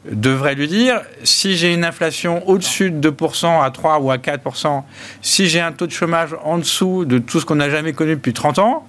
devraient 0.09 0.55
lui 0.55 0.67
dire 0.67 1.01
si 1.23 1.55
j'ai 1.55 1.73
une 1.73 1.85
inflation 1.85 2.47
au-dessus 2.47 2.91
de 2.91 3.09
2% 3.11 3.63
à 3.63 3.69
3 3.69 3.99
ou 3.99 4.11
à 4.11 4.17
4%, 4.17 4.83
si 5.21 5.47
j'ai 5.47 5.61
un 5.61 5.71
taux 5.71 5.87
de 5.87 5.91
chômage 5.91 6.35
en 6.43 6.57
dessous 6.57 7.05
de 7.05 7.19
tout 7.19 7.39
ce 7.39 7.45
qu'on 7.45 7.55
n'a 7.55 7.69
jamais 7.69 7.93
connu 7.93 8.15
depuis 8.15 8.33
30 8.33 8.59
ans, 8.59 8.87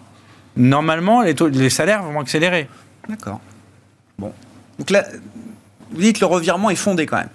normalement, 0.56 1.22
les, 1.22 1.34
taux, 1.34 1.48
les 1.48 1.70
salaires 1.70 2.02
vont 2.02 2.20
accélérer. 2.20 2.68
D'accord. 3.08 3.40
Bon. 4.18 4.32
Donc 4.78 4.90
là, 4.90 5.04
vous 5.90 6.00
dites 6.00 6.20
le 6.20 6.26
revirement 6.26 6.70
est 6.70 6.76
fondé 6.76 7.06
quand 7.06 7.18
même. 7.18 7.28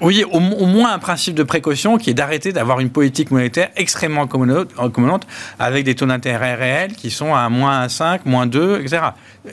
Oui, 0.00 0.24
au, 0.30 0.40
moins 0.40 0.92
un 0.92 0.98
principe 0.98 1.34
de 1.34 1.42
précaution 1.42 1.98
qui 1.98 2.10
est 2.10 2.14
d'arrêter 2.14 2.52
d'avoir 2.52 2.80
une 2.80 2.90
politique 2.90 3.30
monétaire 3.30 3.70
extrêmement 3.76 4.22
accommodante 4.22 5.26
avec 5.58 5.84
des 5.84 5.94
taux 5.94 6.06
d'intérêt 6.06 6.54
réels 6.54 6.92
qui 6.92 7.10
sont 7.10 7.34
à 7.34 7.48
moins 7.48 7.86
1,5, 7.86 8.20
moins 8.24 8.46
2, 8.46 8.80
etc. 8.80 9.02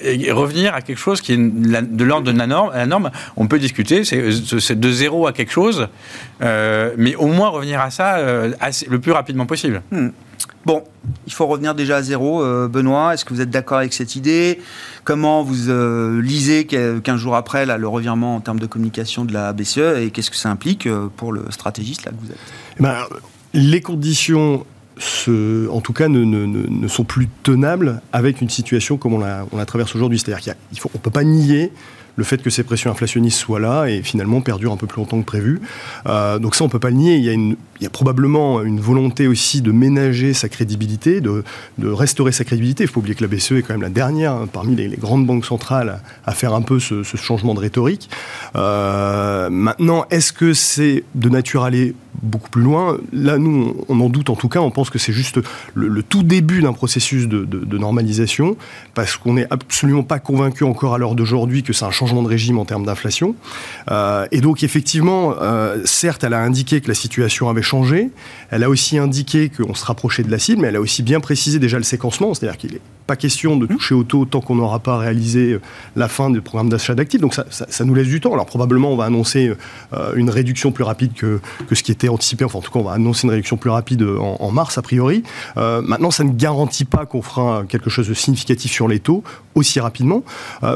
Et 0.01 0.31
revenir 0.31 0.73
à 0.73 0.81
quelque 0.81 0.97
chose 0.97 1.21
qui 1.21 1.33
est 1.33 1.37
de 1.37 2.03
l'ordre 2.03 2.31
de 2.31 2.37
la 2.37 2.47
norme, 2.47 2.71
la 2.73 2.85
norme, 2.85 3.11
on 3.37 3.47
peut 3.47 3.59
discuter, 3.59 4.03
c'est 4.03 4.79
de 4.79 4.91
zéro 4.91 5.27
à 5.27 5.33
quelque 5.33 5.51
chose, 5.51 5.87
euh, 6.41 6.93
mais 6.97 7.15
au 7.15 7.27
moins 7.27 7.49
revenir 7.49 7.79
à 7.79 7.91
ça 7.91 8.17
euh, 8.17 8.51
le 8.87 8.99
plus 8.99 9.11
rapidement 9.11 9.45
possible. 9.45 9.81
Hmm. 9.91 10.09
Bon, 10.65 10.83
il 11.27 11.33
faut 11.33 11.47
revenir 11.47 11.75
déjà 11.75 11.97
à 11.97 12.01
zéro. 12.01 12.43
Euh, 12.43 12.67
Benoît, 12.67 13.13
est-ce 13.13 13.25
que 13.25 13.33
vous 13.33 13.41
êtes 13.41 13.49
d'accord 13.49 13.79
avec 13.79 13.93
cette 13.93 14.15
idée? 14.15 14.59
Comment 15.03 15.43
vous 15.43 15.69
euh, 15.69 16.21
lisez 16.21 16.65
15 16.65 17.19
jours 17.19 17.35
après 17.35 17.65
le 17.65 17.87
revirement 17.87 18.35
en 18.35 18.41
termes 18.41 18.59
de 18.59 18.65
communication 18.65 19.25
de 19.25 19.33
la 19.33 19.53
BCE 19.53 19.99
et 19.99 20.11
qu'est-ce 20.11 20.31
que 20.31 20.37
ça 20.37 20.49
implique 20.49 20.87
euh, 20.87 21.07
pour 21.15 21.33
le 21.33 21.45
stratégiste 21.49 22.05
là, 22.05 22.11
que 22.11 22.25
vous 22.25 22.31
êtes? 22.31 22.37
Eh 22.79 22.83
ben, 22.83 22.95
Les 23.53 23.81
conditions 23.81 24.65
en 25.27 25.81
tout 25.81 25.93
cas, 25.93 26.09
ne, 26.09 26.87
sont 26.87 27.03
plus 27.03 27.27
tenables 27.41 28.01
avec 28.13 28.39
une 28.39 28.49
situation 28.49 28.97
comme 28.97 29.13
on 29.15 29.19
la, 29.19 29.65
traverse 29.65 29.95
aujourd'hui. 29.95 30.19
C'est-à-dire 30.19 30.53
qu'on 30.79 30.89
ne 30.93 30.99
peut 30.99 31.09
pas 31.09 31.23
nier 31.23 31.71
le 32.17 32.23
fait 32.23 32.37
que 32.43 32.51
ces 32.51 32.63
pressions 32.63 32.91
inflationnistes 32.91 33.39
soient 33.39 33.59
là 33.59 33.85
et 33.85 34.03
finalement 34.03 34.41
perdurent 34.41 34.73
un 34.73 34.77
peu 34.77 34.85
plus 34.85 34.99
longtemps 34.99 35.19
que 35.19 35.25
prévu. 35.25 35.59
Donc 36.05 36.53
ça, 36.53 36.63
on 36.63 36.69
peut 36.69 36.77
pas 36.77 36.91
le 36.91 36.97
nier. 36.97 37.15
Il 37.15 37.23
y, 37.23 37.29
a 37.29 37.33
il 37.81 37.85
y, 37.85 37.87
a 37.87 37.89
probablement 37.89 38.61
une 38.61 38.79
volonté 38.79 39.27
aussi 39.27 39.63
de 39.63 39.71
ménager 39.71 40.35
sa 40.35 40.49
crédibilité, 40.49 41.19
de, 41.19 41.43
restaurer 41.81 42.31
sa 42.31 42.43
crédibilité. 42.43 42.83
Il 42.83 42.87
faut 42.87 42.99
oublier 42.99 43.15
que 43.15 43.23
la 43.23 43.27
BCE 43.27 43.53
est 43.53 43.61
quand 43.63 43.73
même 43.73 43.81
la 43.81 43.89
dernière 43.89 44.33
hein, 44.33 44.47
parmi 44.51 44.75
les, 44.75 44.89
grandes 44.89 45.25
banques 45.25 45.45
centrales 45.45 45.99
à, 46.25 46.31
faire 46.33 46.53
un 46.53 46.61
peu 46.61 46.79
ce, 46.79 47.03
changement 47.03 47.55
de 47.55 47.59
rhétorique. 47.59 48.07
Euh, 48.55 49.49
maintenant, 49.49 50.05
est-ce 50.11 50.31
que 50.31 50.53
c'est 50.53 51.03
de 51.15 51.29
nature 51.29 51.63
à 51.63 51.67
aller 51.67 51.95
beaucoup 52.21 52.51
plus 52.51 52.61
loin? 52.61 52.97
Là, 53.13 53.39
nous, 53.39 53.75
on 53.89 53.99
en 53.99 54.09
doute 54.09 54.29
en 54.29 54.35
tout 54.35 54.49
cas. 54.49 54.59
On 54.59 54.69
pense 54.69 54.91
que 54.91 54.99
c'est 54.99 55.13
juste 55.13 55.39
le, 55.73 56.03
tout 56.03 56.21
début 56.21 56.61
d'un 56.61 56.73
processus 56.73 57.27
de, 57.27 57.45
de, 57.45 57.77
normalisation 57.79 58.57
parce 58.93 59.17
qu'on 59.17 59.33
n'est 59.33 59.47
absolument 59.49 60.03
pas 60.03 60.19
convaincu 60.19 60.63
encore 60.63 60.93
à 60.93 60.99
l'heure 60.99 61.15
d'aujourd'hui 61.15 61.63
que 61.63 61.73
c'est 61.73 61.85
un 61.85 61.91
changement 61.91 62.21
de 62.21 62.27
régime 62.27 62.59
en 62.59 62.65
termes 62.65 62.85
d'inflation. 62.85 63.35
Euh, 63.89 64.27
et 64.31 64.39
donc 64.41 64.61
effectivement, 64.61 65.33
euh, 65.41 65.81
certes, 65.85 66.23
elle 66.23 66.33
a 66.33 66.41
indiqué 66.41 66.79
que 66.79 66.87
la 66.87 66.93
situation 66.93 67.49
avait 67.49 67.63
changé. 67.63 67.70
Elle 68.49 68.63
a 68.63 68.69
aussi 68.69 68.97
indiqué 68.97 69.49
qu'on 69.49 69.73
se 69.73 69.85
rapprochait 69.85 70.23
de 70.23 70.31
la 70.31 70.39
cible, 70.39 70.61
mais 70.61 70.67
elle 70.67 70.75
a 70.75 70.81
aussi 70.81 71.03
bien 71.03 71.19
précisé 71.19 71.59
déjà 71.59 71.77
le 71.77 71.83
séquencement, 71.83 72.33
c'est-à-dire 72.33 72.57
qu'il 72.57 72.73
n'est 72.73 72.81
pas 73.11 73.15
question 73.17 73.57
de 73.57 73.65
toucher 73.65 73.93
au 73.93 74.03
taux 74.03 74.25
tant 74.25 74.41
qu'on 74.41 74.55
n'aura 74.55 74.79
pas 74.79 74.97
réalisé 74.97 75.53
euh, 75.53 75.61
la 75.95 76.07
fin 76.07 76.29
du 76.29 76.41
programme 76.41 76.69
d'achat 76.69 76.95
d'actifs. 76.95 77.21
Donc 77.21 77.33
ça, 77.33 77.45
ça, 77.49 77.85
nous 77.85 77.93
laisse 77.93 78.07
du 78.07 78.21
temps. 78.21 78.33
Alors 78.33 78.45
probablement, 78.45 78.91
on 78.91 78.95
va 78.95 79.05
annoncer 79.05 79.53
une 80.15 80.29
réduction 80.29 80.71
plus 80.71 80.83
rapide 80.83 81.13
que, 81.13 81.39
que, 81.67 81.75
ce 81.75 81.83
qui 81.83 81.91
était 81.91 82.09
anticipé. 82.09 82.45
Enfin, 82.45 82.59
en 82.59 82.61
tout 82.61 82.71
cas, 82.71 82.79
on 82.79 82.83
va 82.83 82.93
annoncer 82.93 83.27
une 83.27 83.31
réduction 83.31 83.57
plus 83.57 83.69
rapide 83.69 84.03
en, 84.03 84.51
mars, 84.51 84.77
a 84.77 84.81
priori. 84.81 85.23
maintenant, 85.55 86.11
ça 86.11 86.23
ne 86.23 86.31
garantit 86.31 86.85
pas 86.85 87.05
qu'on 87.05 87.21
fera 87.21 87.63
quelque 87.67 87.89
chose 87.89 88.07
de 88.07 88.13
significatif 88.13 88.71
sur 88.71 88.87
les 88.87 88.99
taux 88.99 89.23
aussi 89.55 89.79
rapidement, 89.79 90.23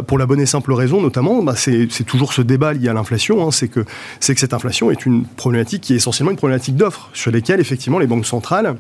pour 0.08 0.18
la 0.18 0.26
bonne 0.26 0.42
et 0.42 0.46
simple 0.46 0.74
raison, 0.74 1.02
notamment 1.02 1.16
notamment, 1.16 1.44
bah, 1.44 1.56
c'est 1.56 2.04
toujours 2.04 2.34
ce 2.34 2.42
débat 2.42 2.74
lié 2.74 2.90
à 2.90 2.94
l'inflation, 2.94 3.48
hein, 3.48 3.52
c'est 3.52 3.70
que, 3.70 3.80
que 3.80 4.40
cette 4.40 4.54
inflation 4.54 4.92
est 4.92 5.06
une 5.06 5.26
problématique 5.26 5.82
qui 5.82 5.94
est 5.94 5.96
essentiellement 5.96 6.32
une 6.32 6.38
problématique 6.38 6.76
d'offres, 6.76 7.10
sur 7.14 7.32
lesquelles 7.32 7.62
effectivement 7.62 8.00
les 8.00 8.08
banques 8.08 8.26
centrales 8.26 8.76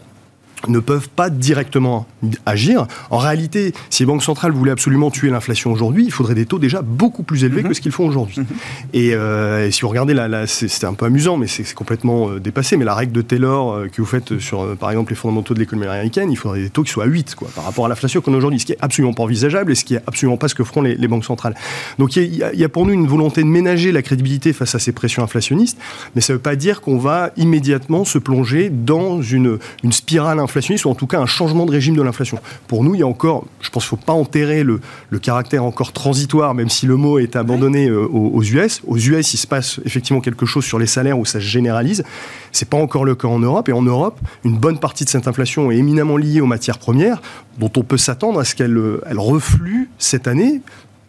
ne 0.67 0.79
peuvent 0.79 1.09
pas 1.09 1.29
directement 1.29 2.07
agir. 2.45 2.87
En 3.09 3.17
réalité, 3.17 3.73
si 3.89 4.03
les 4.03 4.07
banques 4.07 4.23
centrales 4.23 4.51
voulaient 4.51 4.71
absolument 4.71 5.11
tuer 5.11 5.29
l'inflation 5.29 5.71
aujourd'hui, 5.71 6.05
il 6.05 6.11
faudrait 6.11 6.35
des 6.35 6.45
taux 6.45 6.59
déjà 6.59 6.81
beaucoup 6.81 7.23
plus 7.23 7.43
élevés 7.43 7.63
que 7.63 7.69
mhm. 7.69 7.73
ce 7.73 7.81
qu'ils 7.81 7.91
font 7.91 8.07
aujourd'hui. 8.07 8.39
Mhm. 8.39 8.45
Euh, 8.95 9.67
et, 9.67 9.71
si 9.71 9.81
vous 9.81 9.89
regardez, 9.89 10.13
là, 10.13 10.47
c'était 10.47 10.85
un 10.85 10.93
peu 10.93 11.05
amusant, 11.05 11.37
mais 11.37 11.47
c'est 11.47 11.73
complètement 11.73 12.29
euh, 12.29 12.39
dépassé, 12.39 12.77
mais 12.77 12.85
la 12.85 12.95
règle 12.95 13.11
de 13.11 13.21
Taylor 13.21 13.73
euh, 13.73 13.87
que 13.87 14.01
vous 14.01 14.07
faites 14.07 14.39
sur, 14.39 14.75
par 14.77 14.89
exemple, 14.89 15.11
les 15.11 15.15
fondamentaux 15.15 15.53
de 15.53 15.59
l'économie 15.59 15.87
américaine, 15.87 16.31
il 16.31 16.35
faudrait 16.37 16.61
des 16.61 16.69
taux 16.69 16.83
qui 16.83 16.91
soient 16.91 17.05
à 17.05 17.07
8 17.07 17.35
quoi, 17.35 17.49
par 17.55 17.65
rapport 17.65 17.85
à 17.85 17.89
l'inflation 17.89 18.21
qu'on 18.21 18.33
a 18.33 18.37
aujourd'hui, 18.37 18.59
ce 18.59 18.65
qui 18.65 18.73
est 18.73 18.77
absolument 18.81 19.13
pas 19.13 19.23
envisageable 19.23 19.71
et 19.71 19.75
ce 19.75 19.85
qui 19.85 19.95
est 19.95 20.01
absolument 20.07 20.37
pas 20.37 20.47
ce 20.47 20.55
que 20.55 20.63
feront 20.63 20.81
les, 20.81 21.07
banques 21.07 21.25
centrales. 21.25 21.55
Donc 21.99 22.15
il 22.15 22.35
y, 22.35 22.43
a, 22.43 22.51
il 22.51 22.59
y, 22.59 22.63
a, 22.63 22.69
pour 22.69 22.85
nous 22.85 22.93
une 22.93 23.07
volonté 23.07 23.41
de 23.41 23.47
ménager 23.47 23.91
la 23.91 24.01
crédibilité 24.01 24.53
face 24.53 24.73
à 24.73 24.79
ces 24.79 24.91
pressions 24.91 25.23
inflationnistes, 25.23 25.77
mais 26.15 26.21
ça 26.21 26.33
ne 26.33 26.37
veut 26.37 26.41
pas 26.41 26.55
dire 26.55 26.81
qu'on 26.81 26.97
va 26.97 27.31
immédiatement 27.37 28.05
se 28.05 28.17
plonger 28.17 28.69
dans 28.69 29.21
une, 29.21 29.59
une 29.83 29.91
spirale 29.91 30.39
inflationniste 30.39 30.54
ou 30.85 30.89
en 30.89 30.95
tout 30.95 31.07
cas 31.07 31.19
un 31.19 31.25
changement 31.25 31.65
de 31.65 31.71
régime 31.71 31.95
de 31.95 32.01
l'inflation. 32.01 32.39
Pour 32.67 32.83
nous, 32.83 32.95
il 32.95 32.99
y 32.99 33.03
a 33.03 33.07
encore, 33.07 33.45
je 33.61 33.69
pense 33.69 33.87
qu'il 33.87 33.95
ne 33.95 33.99
faut 33.99 34.05
pas 34.05 34.13
enterrer 34.13 34.63
le, 34.63 34.79
caractère 35.21 35.63
encore 35.63 35.91
transitoire, 35.91 36.53
même 36.53 36.69
si 36.69 36.85
le 36.85 36.97
mot 36.97 37.19
est 37.19 37.35
abandonné 37.35 37.87
euh, 37.87 38.05
aux, 38.07 38.43
US. 38.43 38.81
Aux 38.85 38.97
US, 38.97 39.33
il 39.33 39.37
se 39.37 39.47
passe 39.47 39.79
effectivement 39.85 40.21
quelque 40.21 40.45
chose 40.45 40.63
sur 40.65 40.77
les 40.77 40.85
salaires 40.85 41.17
où 41.17 41.25
ça 41.25 41.39
se 41.39 41.45
généralise. 41.45 42.03
Ce 42.51 42.63
n'est 42.63 42.69
pas 42.69 42.77
encore 42.77 43.05
le 43.05 43.15
cas 43.15 43.27
en 43.27 43.39
Europe. 43.39 43.69
Et 43.69 43.73
en 43.73 43.81
Europe, 43.81 44.19
une 44.43 44.57
bonne 44.57 44.79
partie 44.79 45.03
de 45.03 45.09
cette 45.09 45.27
inflation 45.27 45.71
est 45.71 45.77
éminemment 45.77 46.17
liée 46.17 46.41
aux 46.41 46.45
matières 46.45 46.77
premières, 46.77 47.21
dont 47.57 47.71
on 47.77 47.83
peut 47.83 47.97
s'attendre 47.97 48.39
à 48.39 48.45
ce 48.45 48.55
qu'elle 48.55 48.77
euh, 48.77 49.01
elle 49.09 49.19
reflue 49.19 49.89
cette 49.97 50.27
année, 50.27 50.61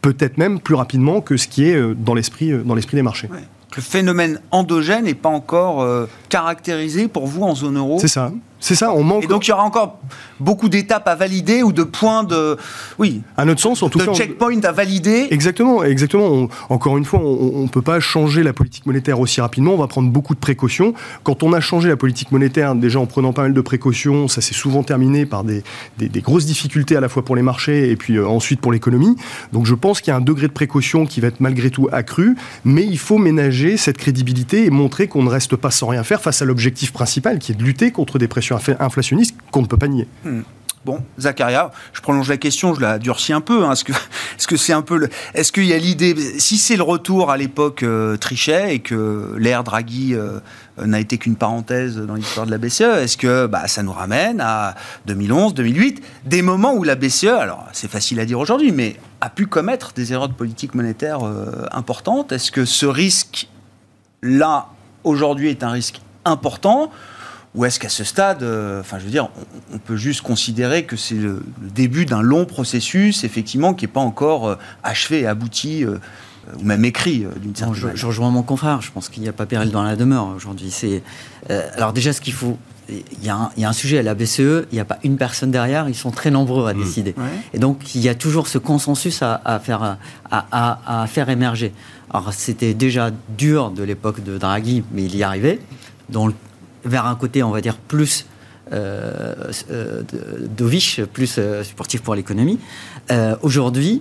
peut-être 0.03 0.39
même 0.39 0.61
plus 0.61 0.75
rapidement 0.75 1.21
que 1.21 1.37
ce 1.37 1.47
qui 1.49 1.65
est 1.65 1.75
euh, 1.75 1.95
dans 1.95 2.15
l'esprit 2.15 2.53
des 2.93 3.03
marchés. 3.03 3.29
Le 3.77 3.83
phénomène 3.83 4.41
endogène 4.53 5.05
n'est 5.05 5.15
pas 5.15 5.29
encore 5.29 5.87
caractérisé 6.31 7.09
pour 7.09 7.27
vous 7.27 7.43
en 7.43 7.55
zone 7.55 7.77
euro? 7.77 7.99
C'est 8.01 8.09
ça. 8.09 8.33
C'est 8.59 8.75
ça, 8.75 8.93
on 8.93 9.03
manque. 9.03 9.25
Et 9.25 9.27
donc 9.27 9.47
il 9.47 9.51
y 9.51 9.53
aura 9.53 9.65
encore 9.65 10.01
beaucoup 10.41 10.69
d'étapes 10.69 11.07
à 11.09 11.15
valider 11.15 11.63
ou 11.63 11.73
de 11.73 11.83
points 11.83 12.25
de. 12.25 12.57
Oui. 12.99 13.23
À 13.37 13.45
notre 13.45 13.61
sens, 13.61 13.83
en 13.83 13.89
tout 13.89 13.99
de 13.99 14.15
checkpoint 14.15 14.61
à 14.65 14.73
valider. 14.73 15.29
Exactement, 15.31 15.85
exactement. 15.85 16.49
encore 16.71 16.97
une 16.97 17.05
fois, 17.05 17.21
on 17.21 17.63
ne 17.63 17.69
peut 17.69 17.83
pas 17.83 18.01
changer 18.01 18.43
la 18.43 18.53
politique 18.53 18.87
monétaire 18.87 19.21
aussi 19.21 19.41
rapidement. 19.41 19.75
On 19.75 19.79
va 19.79 19.87
prendre 19.87 20.11
beaucoup 20.11 20.35
de 20.35 20.41
précautions. 20.41 20.95
Quand 21.23 21.43
on 21.43 21.53
a 21.53 21.61
changé 21.61 21.89
la 21.89 21.97
politique 21.97 22.33
monétaire, 22.33 22.75
déjà 22.75 22.99
en 22.99 23.07
prenant 23.07 23.33
pas 23.33 23.43
mal 23.43 23.53
de 23.53 23.61
précautions, 23.61 24.29
ça 24.29 24.41
s'est 24.41 24.55
souvent 24.55 24.83
terminé 24.83 25.27
par 25.27 25.45
des, 25.45 25.63
des, 25.99 26.21
grosses 26.21 26.47
difficultés 26.47 26.97
à 26.97 27.01
la 27.01 27.09
fois 27.09 27.25
pour 27.25 27.37
les 27.37 27.43
marchés 27.43 27.91
et 27.91 27.97
puis 27.97 28.17
euh, 28.17 28.27
ensuite 28.27 28.61
pour 28.61 28.73
l'économie. 28.73 29.17
Donc 29.53 29.67
je 29.67 29.75
pense 29.75 30.01
qu'il 30.01 30.11
y 30.11 30.15
a 30.15 30.17
un 30.17 30.23
degré 30.23 30.49
de 30.49 30.53
précaution 30.53 31.07
qui 31.07 31.21
va 31.21 31.29
être 31.29 31.41
malgré 31.41 31.71
tout 31.71 31.89
accru, 31.93 32.37
mais 32.65 32.85
il 32.85 32.99
faut 32.99 33.19
ménager 33.19 33.77
cette 33.77 33.99
crédibilité 33.99 34.65
et 34.65 34.71
montrer 34.71 35.09
qu'on 35.09 35.23
ne 35.23 35.29
reste 35.29 35.57
pas 35.57 35.71
sans 35.71 35.89
rien 35.89 36.03
faire 36.03 36.21
face 36.21 36.43
à 36.43 36.45
l'objectif 36.45 36.93
principal 36.93 37.39
qui 37.39 37.53
est 37.53 37.55
de 37.55 37.63
lutter 37.63 37.91
contre 37.91 38.19
des 38.19 38.29
pressions 38.29 38.46
inflationniste 38.53 39.37
qu'on 39.51 39.63
ne 39.63 39.67
peut 39.67 39.77
pas 39.77 39.89
nier. 39.89 40.07
Hmm. 40.25 40.43
Bon, 40.87 41.03
Zacharia, 41.19 41.73
je 41.93 42.01
prolonge 42.01 42.29
la 42.29 42.37
question, 42.37 42.73
je 42.73 42.81
la 42.81 43.01
durcis 43.01 43.33
un 43.33 43.41
peu. 43.41 43.65
Hein. 43.65 43.73
Est-ce 43.73 43.83
que, 43.83 43.93
que 44.47 44.73
un 44.73 44.83
peu, 44.83 45.09
est-ce 45.35 45.51
qu'il 45.51 45.65
y 45.65 45.73
a 45.73 45.79
l'idée, 45.79 46.15
si 46.39 46.59
c'est 46.59 46.77
le 46.77 46.85
retour 46.85 47.33
à 47.33 47.37
l'époque 47.37 47.83
euh, 47.83 48.17
Trichet 48.17 48.73
et 48.73 48.79
que 48.79 49.35
l'ère 49.37 49.65
Draghi 49.65 50.15
euh, 50.15 50.39
n'a 50.81 51.01
été 51.01 51.19
qu'une 51.19 51.35
parenthèse 51.35 51.97
dans 51.97 52.15
l'histoire 52.15 52.47
de 52.47 52.53
la 52.53 52.59
BCE, 52.59 52.83
est-ce 53.03 53.17
que 53.17 53.47
bah, 53.47 53.67
ça 53.67 53.83
nous 53.83 53.91
ramène 53.91 54.41
à 54.41 54.77
2011, 55.07 55.55
2008, 55.55 56.05
des 56.25 56.43
moments 56.43 56.75
où 56.75 56.85
la 56.85 56.95
BCE, 56.95 57.25
alors 57.25 57.67
c'est 57.73 57.91
facile 57.91 58.21
à 58.21 58.25
dire 58.25 58.39
aujourd'hui, 58.39 58.71
mais 58.71 58.95
a 59.21 59.29
pu 59.29 59.49
commettre 59.49 59.93
des 59.93 60.13
erreurs 60.13 60.29
de 60.29 60.35
politique 60.35 60.77
monétaire 60.77 61.27
euh, 61.27 61.67
importantes? 61.73 62.31
Est-ce 62.31 62.53
que 62.53 62.65
ce 62.65 62.87
risque 62.87 63.49
là 64.23 64.69
aujourd'hui 65.03 65.51
est 65.51 65.65
un 65.65 65.71
risque 65.71 66.01
important? 66.25 66.93
Ou 67.57 67.65
est-ce 67.65 67.81
qu'à 67.81 67.89
ce 67.89 68.05
stade, 68.05 68.43
euh, 68.43 68.81
enfin, 68.81 68.99
je 68.99 69.05
veux 69.05 69.11
dire, 69.11 69.31
on, 69.73 69.79
peut 69.79 69.97
juste 69.97 70.21
considérer 70.21 70.85
que 70.85 70.97
c'est 70.97 71.15
le, 71.15 71.43
début 71.75 72.05
d'un 72.05 72.21
long 72.21 72.45
processus, 72.45 73.25
effectivement, 73.25 73.73
qui 73.73 73.87
n'est 73.87 73.93
pas 73.93 74.01
encore 74.01 74.47
euh, 74.47 74.57
achevé 74.83 75.21
et 75.21 75.27
abouti, 75.27 75.83
euh, 75.83 75.97
ou 76.61 76.65
même 76.65 76.85
écrit 76.85 77.27
d'une 77.41 77.57
certaine 77.57 77.75
manière. 77.75 77.97
Je, 77.97 78.07
rejoins 78.07 78.31
mon 78.31 78.43
confrère. 78.43 78.83
Je 78.83 78.93
pense 78.93 79.09
qu'il 79.09 79.23
n'y 79.23 79.29
a 79.29 79.33
pas 79.33 79.47
péril 79.47 79.71
dans 79.71 79.83
la 79.83 79.97
demeure 79.97 80.29
aujourd'hui. 80.37 80.71
C'est 80.71 81.03
alors 81.49 81.93
déjà 81.93 82.13
ce 82.13 82.21
qu'il 82.21 82.35
faut. 82.35 82.57
Il 82.89 83.25
y, 83.25 83.31
a 83.31 83.51
un, 83.57 83.73
sujet 83.73 83.99
à 83.99 84.03
la 84.05 84.15
BCE, 84.15 84.39
il 84.71 84.75
n'y 84.75 84.79
a 84.79 84.85
pas 84.85 84.99
une 85.03 85.17
personne 85.17 85.51
derrière, 85.51 85.89
ils 85.89 85.97
sont 85.97 86.13
très 86.13 86.31
nombreux 86.31 86.69
à 86.69 86.73
mmh. 86.73 86.79
décider. 86.85 87.15
Et 87.53 87.59
donc, 87.59 87.97
il 87.97 88.01
y 88.01 88.09
a 88.09 88.15
toujours 88.15 88.47
ce 88.47 88.59
consensus 88.59 89.23
à, 89.23 89.61
faire, 89.61 89.99
à, 90.31 91.03
à, 91.03 91.07
faire 91.09 91.29
émerger. 91.29 91.73
Alors, 92.11 92.33
c'était 92.33 92.75
déjà 92.75 93.11
dur 93.37 93.73
de 93.73 93.83
l'époque 93.83 94.23
de 94.23 94.39
Draghi, 94.39 94.85
mais 94.93 95.03
il 95.03 95.17
y 95.17 95.25
arrivait. 95.25 95.59
Dans 96.11 96.29
le 96.29 96.35
vers 96.87 97.07
un 97.07 97.17
côté, 97.17 97.43
on 97.43 97.51
va 97.51 97.61
dire, 97.61 97.77
plus 97.77 98.27
euh, 98.73 99.53
euh 99.71 100.03
dovish, 100.57 101.01
plus 101.13 101.37
euh, 101.39 101.63
sportif 101.63 102.03
pour 102.03 102.15
l'économie. 102.15 102.59
Euh, 103.11 103.37
aujourd'hui, 103.43 104.01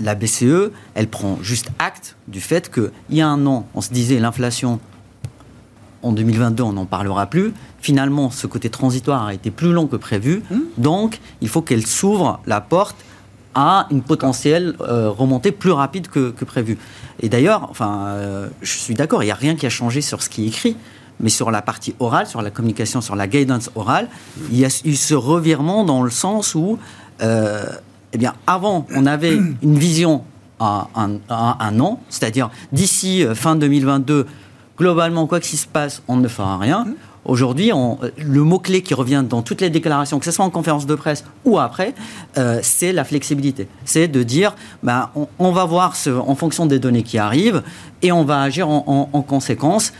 la, 0.00 0.14
BCE, 0.14 0.70
elle 0.94 1.08
prend 1.08 1.38
juste 1.42 1.70
acte 1.78 2.16
du 2.28 2.40
fait 2.40 2.70
qu'il 2.70 2.90
y 3.10 3.22
a 3.22 3.28
un 3.28 3.46
an, 3.46 3.66
on 3.74 3.80
se 3.80 3.92
disait 3.92 4.20
l'inflation 4.20 4.78
en 6.02 6.12
2022, 6.12 6.62
on 6.62 6.74
n'en 6.74 6.84
parlera 6.84 7.26
plus. 7.26 7.54
Finalement, 7.80 8.30
ce 8.30 8.46
côté 8.46 8.68
transitoire 8.68 9.26
a 9.26 9.34
été 9.34 9.50
plus 9.50 9.72
long 9.72 9.86
que 9.86 9.96
prévu. 9.96 10.42
Mmh. 10.50 10.56
Donc, 10.76 11.20
il 11.40 11.48
faut 11.48 11.62
qu'elle 11.62 11.86
s'ouvre 11.86 12.40
la 12.46 12.60
porte 12.60 12.96
à 13.54 13.86
une 13.90 14.02
potentielle 14.02 14.74
remontée 14.80 15.52
plus 15.52 15.70
rapide 15.70 16.08
que, 16.08 16.30
que 16.30 16.44
prévu. 16.44 16.76
Et 17.20 17.28
d'ailleurs, 17.28 17.68
enfin, 17.70 18.16
je 18.60 18.70
suis 18.70 18.94
d'accord, 18.94 19.22
il 19.22 19.26
n'y 19.26 19.32
a 19.32 19.36
rien 19.36 19.54
qui 19.54 19.64
a 19.64 19.70
changé 19.70 20.00
sur 20.00 20.22
ce 20.22 20.28
qui 20.28 20.44
est 20.44 20.48
écrit 20.48 20.76
mais 21.20 21.30
sur 21.30 21.50
la 21.50 21.62
partie 21.62 21.94
orale, 22.00 22.26
sur 22.26 22.42
la 22.42 22.50
communication, 22.50 23.00
sur 23.00 23.16
la 23.16 23.26
guidance 23.26 23.70
orale, 23.74 24.08
il 24.50 24.58
y 24.58 24.64
a 24.64 24.68
eu 24.84 24.94
ce 24.94 25.14
revirement 25.14 25.84
dans 25.84 26.02
le 26.02 26.10
sens 26.10 26.54
où, 26.54 26.78
euh, 27.22 27.64
eh 28.12 28.18
bien, 28.18 28.34
avant, 28.46 28.86
on 28.94 29.06
avait 29.06 29.34
une 29.62 29.78
vision 29.78 30.24
à 30.60 30.88
un, 30.94 31.80
an, 31.80 32.00
c'est-à-dire 32.08 32.50
d'ici 32.72 33.24
euh, 33.24 33.34
fin 33.34 33.56
2022, 33.56 34.26
globalement, 34.78 35.26
quoi 35.26 35.40
qu'il 35.40 35.58
se 35.58 35.66
passe, 35.66 36.02
on 36.08 36.16
ne 36.16 36.28
fera 36.28 36.58
rien. 36.58 36.86
Aujourd'hui, 37.24 37.72
le 38.18 38.42
mot-clé 38.42 38.82
qui 38.82 38.92
revient 38.92 39.24
dans 39.26 39.40
toutes 39.40 39.62
les 39.62 39.70
déclarations, 39.70 40.18
que 40.18 40.26
ce 40.26 40.30
soit 40.30 40.44
en 40.44 40.50
conférence 40.50 40.84
de 40.84 40.94
presse 40.94 41.24
ou 41.46 41.58
après, 41.58 41.94
euh, 42.36 42.58
c'est 42.62 42.92
la 42.92 43.02
flexibilité. 43.04 43.66
C'est 43.86 44.08
de 44.08 44.22
dire, 44.22 44.54
ben, 44.82 45.08
on, 45.38 45.50
va 45.50 45.64
voir 45.64 45.96
ce, 45.96 46.10
en 46.10 46.34
fonction 46.34 46.66
des 46.66 46.78
données 46.78 47.02
qui 47.02 47.16
arrivent 47.16 47.62
et 48.02 48.12
on 48.12 48.24
va 48.24 48.42
agir 48.42 48.68
en, 48.68 49.08
en 49.10 49.22
conséquence 49.22 49.92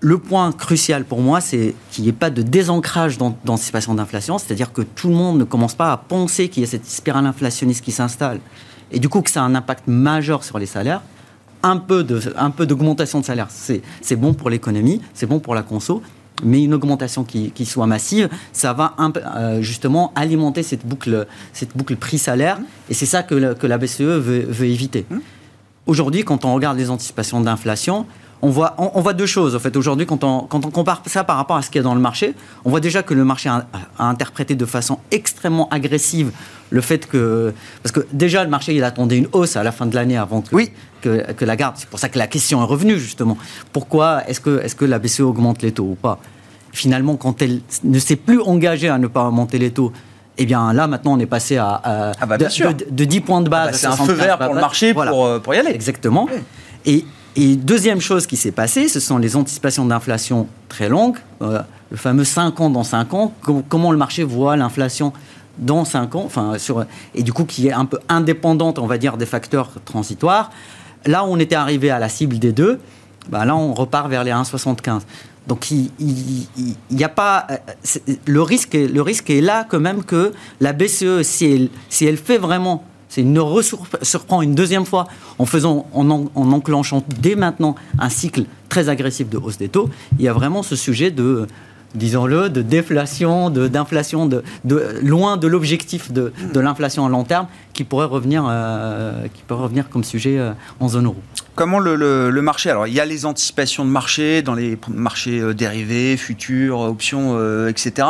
le 0.00 0.18
point 0.18 0.52
crucial 0.52 1.04
pour 1.04 1.20
moi, 1.20 1.40
c'est 1.40 1.74
qu'il 1.90 2.04
n'y 2.04 2.10
ait 2.10 2.12
pas 2.12 2.30
de 2.30 2.42
désancrage 2.42 3.18
d'anticipation 3.18 3.94
d'inflation, 3.94 4.38
c'est-à-dire 4.38 4.72
que 4.72 4.82
tout 4.82 5.08
le 5.08 5.14
monde 5.14 5.38
ne 5.38 5.44
commence 5.44 5.74
pas 5.74 5.92
à 5.92 5.96
penser 5.96 6.48
qu'il 6.48 6.62
y 6.62 6.66
a 6.66 6.68
cette 6.68 6.86
spirale 6.86 7.26
inflationniste 7.26 7.84
qui 7.84 7.92
s'installe, 7.92 8.40
et 8.92 8.98
du 8.98 9.08
coup 9.08 9.22
que 9.22 9.30
ça 9.30 9.42
a 9.42 9.44
un 9.44 9.54
impact 9.54 9.84
majeur 9.86 10.44
sur 10.44 10.58
les 10.58 10.66
salaires. 10.66 11.02
Un 11.62 11.78
peu 11.78 12.04
d'augmentation 12.04 13.20
de, 13.20 13.24
salaire, 13.24 13.48
c'est 13.48 14.16
bon 14.16 14.34
pour 14.34 14.50
l'économie, 14.50 15.00
c'est 15.14 15.24
bon 15.24 15.40
pour 15.40 15.54
la 15.54 15.62
conso, 15.62 16.02
mais 16.42 16.62
une 16.62 16.74
augmentation 16.74 17.24
qui, 17.24 17.64
soit 17.64 17.86
massive, 17.86 18.28
ça 18.52 18.74
va 18.74 18.94
euh, 19.00 19.62
justement 19.62 20.12
alimenter 20.14 20.62
cette 20.62 20.86
boucle, 20.86 21.26
cette 21.54 21.74
boucle 21.74 21.96
prix-salaire, 21.96 22.58
et 22.90 22.94
c'est 22.94 23.06
ça 23.06 23.22
que, 23.22 23.34
la 23.34 23.78
BCE 23.78 24.00
veut, 24.00 24.44
veut 24.46 24.66
éviter. 24.66 25.06
Mmh. 25.08 25.18
Aujourd'hui, 25.86 26.24
quand 26.24 26.44
on 26.44 26.54
regarde 26.54 26.76
les 26.76 26.90
anticipations 26.90 27.40
d'inflation, 27.40 28.06
on 28.44 28.50
voit, 28.50 28.74
on, 28.76 29.00
voit 29.00 29.14
deux 29.14 29.26
choses. 29.26 29.56
En 29.56 29.58
fait, 29.58 29.74
aujourd'hui, 29.74 30.04
quand 30.04 30.22
on, 30.22 30.40
quand 30.40 30.66
on 30.66 30.70
compare 30.70 31.02
ça 31.06 31.24
par 31.24 31.38
rapport 31.38 31.56
à 31.56 31.62
ce 31.62 31.70
qu'il 31.70 31.78
y 31.78 31.80
a 31.80 31.82
dans 31.82 31.94
le 31.94 32.00
marché, 32.00 32.34
on 32.66 32.70
voit 32.70 32.80
déjà 32.80 33.02
que 33.02 33.14
le 33.14 33.24
marché 33.24 33.48
a, 33.48 33.66
interprété 33.98 34.54
de 34.54 34.66
façon 34.66 34.98
extrêmement 35.10 35.66
agressive 35.70 36.30
le 36.68 36.82
fait 36.82 37.08
que. 37.08 37.54
Parce 37.82 37.92
que 37.92 38.06
déjà, 38.12 38.44
le 38.44 38.50
marché, 38.50 38.74
il 38.74 38.84
attendait 38.84 39.16
une 39.16 39.28
hausse 39.32 39.56
à 39.56 39.62
la 39.62 39.72
fin 39.72 39.86
de 39.86 39.94
l'année 39.94 40.18
avant 40.18 40.42
que, 40.42 40.54
oui. 40.54 40.70
que, 41.00 41.32
que, 41.32 41.44
la 41.46 41.56
garde. 41.56 41.76
C'est 41.78 41.88
pour 41.88 41.98
ça 41.98 42.10
que 42.10 42.18
la 42.18 42.26
question 42.26 42.60
est 42.60 42.66
revenue, 42.66 42.98
justement. 42.98 43.38
Pourquoi 43.72 44.28
est-ce 44.28 44.40
que, 44.40 44.60
est 44.62 44.76
que 44.76 44.84
la 44.84 44.98
BCE 44.98 45.20
augmente 45.20 45.62
les 45.62 45.72
taux 45.72 45.84
ou 45.92 45.94
pas? 45.94 46.18
Finalement, 46.70 47.16
quand 47.16 47.40
elle 47.40 47.62
ne 47.82 47.98
s'est 47.98 48.16
plus 48.16 48.42
engagée 48.42 48.90
à 48.90 48.98
ne 48.98 49.06
pas 49.06 49.24
augmenter 49.26 49.58
les 49.58 49.70
taux, 49.70 49.90
eh 50.36 50.44
bien 50.44 50.74
là, 50.74 50.86
maintenant, 50.86 51.14
on 51.14 51.18
est 51.18 51.26
passé 51.26 51.56
à, 51.56 51.80
ah 51.82 52.26
bah, 52.26 52.36
de, 52.36 53.04
10 53.04 53.20
points 53.22 53.40
de 53.40 53.48
base. 53.48 53.68
Ah 53.68 53.88
bah, 53.88 53.96
c'est 53.96 54.02
un 54.02 54.04
feu 54.04 54.12
vert 54.12 54.38
pour 54.38 54.52
le 54.52 54.60
marché 54.60 54.92
pour, 54.92 55.02
euh, 55.24 55.38
pour, 55.38 55.54
y 55.54 55.58
aller. 55.58 55.70
Exactement. 55.70 56.28
Et 56.84 57.06
et 57.36 57.56
deuxième 57.56 58.00
chose 58.00 58.26
qui 58.26 58.36
s'est 58.36 58.52
passée, 58.52 58.88
ce 58.88 59.00
sont 59.00 59.18
les 59.18 59.36
anticipations 59.36 59.84
d'inflation 59.84 60.46
très 60.68 60.88
longues, 60.88 61.18
euh, 61.42 61.60
le 61.90 61.96
fameux 61.96 62.24
5 62.24 62.60
ans 62.60 62.70
dans 62.70 62.84
5 62.84 63.14
ans, 63.14 63.32
comment 63.68 63.92
le 63.92 63.98
marché 63.98 64.22
voit 64.22 64.56
l'inflation 64.56 65.12
dans 65.58 65.84
5 65.84 66.14
ans, 66.14 66.22
enfin, 66.24 66.58
sur, 66.58 66.84
et 67.14 67.22
du 67.22 67.32
coup 67.32 67.44
qui 67.44 67.68
est 67.68 67.72
un 67.72 67.84
peu 67.84 67.98
indépendante, 68.08 68.78
on 68.78 68.86
va 68.86 68.98
dire, 68.98 69.16
des 69.16 69.26
facteurs 69.26 69.70
transitoires. 69.84 70.50
Là, 71.06 71.24
on 71.24 71.38
était 71.38 71.54
arrivé 71.54 71.90
à 71.90 71.98
la 71.98 72.08
cible 72.08 72.38
des 72.38 72.52
deux, 72.52 72.80
bah 73.28 73.44
là, 73.44 73.56
on 73.56 73.74
repart 73.74 74.08
vers 74.08 74.24
les 74.24 74.30
1,75. 74.30 75.00
Donc 75.46 75.70
il 75.70 75.90
n'y 76.90 77.04
a 77.04 77.08
pas 77.08 77.46
euh, 77.50 78.14
le 78.24 78.40
risque 78.40 78.72
le 78.72 79.02
risque 79.02 79.28
est 79.28 79.42
là 79.42 79.66
quand 79.68 79.80
même 79.80 80.02
que 80.02 80.32
la 80.60 80.72
BCE 80.72 81.22
si 81.22 81.44
elle 81.44 81.68
si 81.90 82.06
elle 82.06 82.16
fait 82.16 82.38
vraiment 82.38 82.82
c'est 83.14 83.22
ne 83.22 83.40
surprend 84.02 84.42
une 84.42 84.56
deuxième 84.56 84.84
fois 84.84 85.06
en 85.38 85.46
faisant, 85.46 85.86
en, 85.92 86.10
enclenchant 86.34 87.04
dès 87.20 87.36
maintenant 87.36 87.76
un 88.00 88.08
cycle 88.08 88.44
très 88.68 88.88
agressif 88.88 89.28
de 89.28 89.38
hausse 89.38 89.56
des 89.56 89.68
taux. 89.68 89.88
Il 90.18 90.24
y 90.24 90.28
a 90.28 90.32
vraiment 90.32 90.64
ce 90.64 90.74
sujet 90.74 91.12
de 91.12 91.46
disons-le, 91.94 92.48
de 92.48 92.60
déflation, 92.60 93.50
d'inflation, 93.50 94.26
de, 94.26 94.42
de, 94.64 94.98
loin 95.00 95.36
de 95.36 95.46
l'objectif 95.46 96.10
de, 96.10 96.32
de 96.52 96.58
l'inflation 96.58 97.06
à 97.06 97.08
long 97.08 97.22
terme, 97.22 97.46
qui 97.72 97.84
pourrait 97.84 98.06
revenir, 98.06 98.44
euh, 98.50 99.28
qui 99.32 99.42
pourrait 99.46 99.62
revenir 99.62 99.88
comme 99.88 100.02
sujet 100.02 100.36
euh, 100.36 100.50
en 100.80 100.88
zone 100.88 101.04
euro. 101.04 101.22
Comment 101.54 101.78
le, 101.78 101.94
le, 101.94 102.42
marché 102.42 102.70
Alors, 102.70 102.88
il 102.88 102.94
y 102.94 102.98
a 102.98 103.04
les 103.04 103.26
anticipations 103.26 103.84
de 103.84 103.90
marché 103.90 104.42
dans 104.42 104.54
les 104.54 104.76
marchés 104.88 105.38
euh, 105.38 105.54
dérivés, 105.54 106.16
futurs, 106.16 106.80
options, 106.80 107.38
etc. 107.68 108.08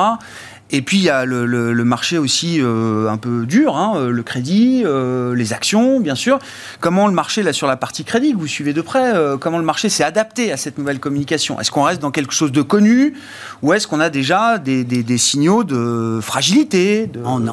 Et 0.75 0.83
puis 0.83 0.97
il 0.97 1.05
y 1.05 1.09
a 1.09 1.25
le, 1.25 1.85
marché 1.85 2.19
aussi 2.19 2.61
euh, 2.61 3.09
un 3.09 3.17
peu 3.17 3.47
dur, 3.47 3.77
hein, 3.77 3.93
euh, 3.95 4.11
le 4.11 4.23
crédit, 4.25 4.83
euh, 4.85 5.33
les 5.37 5.53
actions, 5.53 6.01
bien 6.01 6.17
sûr. 6.17 6.41
Comment 6.81 7.07
le 7.07 7.15
marché, 7.15 7.45
là, 7.45 7.53
sur 7.53 7.69
la 7.69 7.77
partie 7.77 8.03
crédit, 8.03 8.33
que 8.33 8.39
vous 8.39 8.49
suivez 8.49 8.73
de 8.73 8.81
près, 8.81 9.13
comment 9.39 9.59
le 9.59 9.65
marché 9.65 9.89
s'est 9.89 10.03
adapté 10.03 10.51
à 10.51 10.57
cette 10.57 10.77
nouvelle 10.77 10.99
communication? 10.99 11.61
Est-ce 11.61 11.71
qu'on 11.71 11.85
reste 11.85 12.03
dans 12.03 12.11
quelque 12.11 12.33
chose 12.33 12.51
de 12.51 12.61
connu? 12.61 13.15
Ou 13.63 13.73
est-ce 13.73 13.87
qu'on 13.87 14.01
a 14.01 14.11
déjà 14.11 14.59
des, 14.59 15.17
signaux 15.17 15.63
de 15.63 16.19
fragilité. 16.21 17.09
On, 17.25 17.47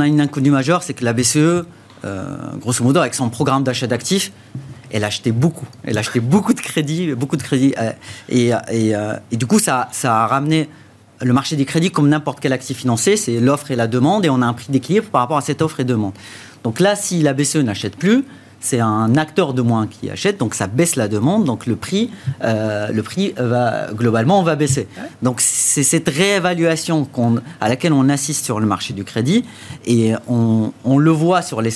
a, 0.00 0.06
une 0.06 0.20
inconnue 0.20 0.52
majeure, 0.52 0.84
c'est 0.84 0.94
que 0.94 1.04
la 1.04 1.14
BCE, 1.14 1.64
grosso 2.60 2.84
modo, 2.84 3.00
avec 3.00 3.14
son 3.14 3.28
programme 3.28 3.64
d'achat 3.64 3.88
d'actifs, 3.88 4.30
elle 4.92 5.02
achetait 5.02 5.32
beaucoup. 5.32 5.66
Elle 5.82 5.98
achetait 5.98 6.20
beaucoup 6.20 6.54
de 6.54 6.60
crédits, 6.60 7.12
beaucoup 7.14 7.36
de 7.36 7.42
crédits. 7.42 7.74
et, 8.28 8.52
du 9.32 9.46
coup, 9.46 9.58
ça 9.58 9.88
a 10.04 10.26
ramené 10.28 10.68
le 11.20 11.32
marché 11.32 11.56
des 11.56 11.64
crédits, 11.64 11.90
comme 11.90 12.08
n'importe 12.08 12.40
quel 12.40 12.52
actif 12.52 12.78
financier, 12.78 13.16
c'est 13.16 13.40
l'offre 13.40 13.70
et 13.70 13.76
la 13.76 13.86
demande, 13.86 14.24
et 14.24 14.30
on 14.30 14.42
a 14.42 14.46
un 14.46 14.52
prix 14.52 14.66
d'équilibre 14.70 15.06
par 15.06 15.20
rapport 15.20 15.36
à 15.36 15.42
cette 15.42 15.62
offre 15.62 15.80
et 15.80 15.84
demande. 15.84 16.12
Donc 16.62 16.80
là, 16.80 16.96
si 16.96 17.22
la 17.22 17.32
BCE 17.32 17.56
n'achète 17.56 17.96
plus, 17.96 18.24
c'est 18.60 18.80
un 18.80 19.14
acteur 19.16 19.52
de 19.52 19.60
moins 19.60 19.86
qui 19.86 20.08
achète, 20.10 20.38
donc 20.38 20.54
ça 20.54 20.66
baisse 20.66 20.96
la 20.96 21.06
demande, 21.06 21.44
donc 21.44 21.66
le 21.66 21.76
prix, 21.76 22.10
euh, 22.42 22.88
le 22.88 23.02
prix 23.02 23.34
va 23.36 23.92
globalement 23.92 24.40
on 24.40 24.42
va 24.42 24.56
baisser. 24.56 24.88
Donc 25.22 25.42
c'est 25.42 25.82
cette 25.82 26.08
réévaluation 26.08 27.06
à 27.60 27.68
laquelle 27.68 27.92
on 27.92 28.08
assiste 28.08 28.42
sur 28.44 28.60
le 28.60 28.66
marché 28.66 28.94
du 28.94 29.04
crédit, 29.04 29.44
et 29.84 30.14
on, 30.28 30.72
on 30.84 30.98
le 30.98 31.10
voit 31.10 31.42
sur 31.42 31.60
les 31.60 31.70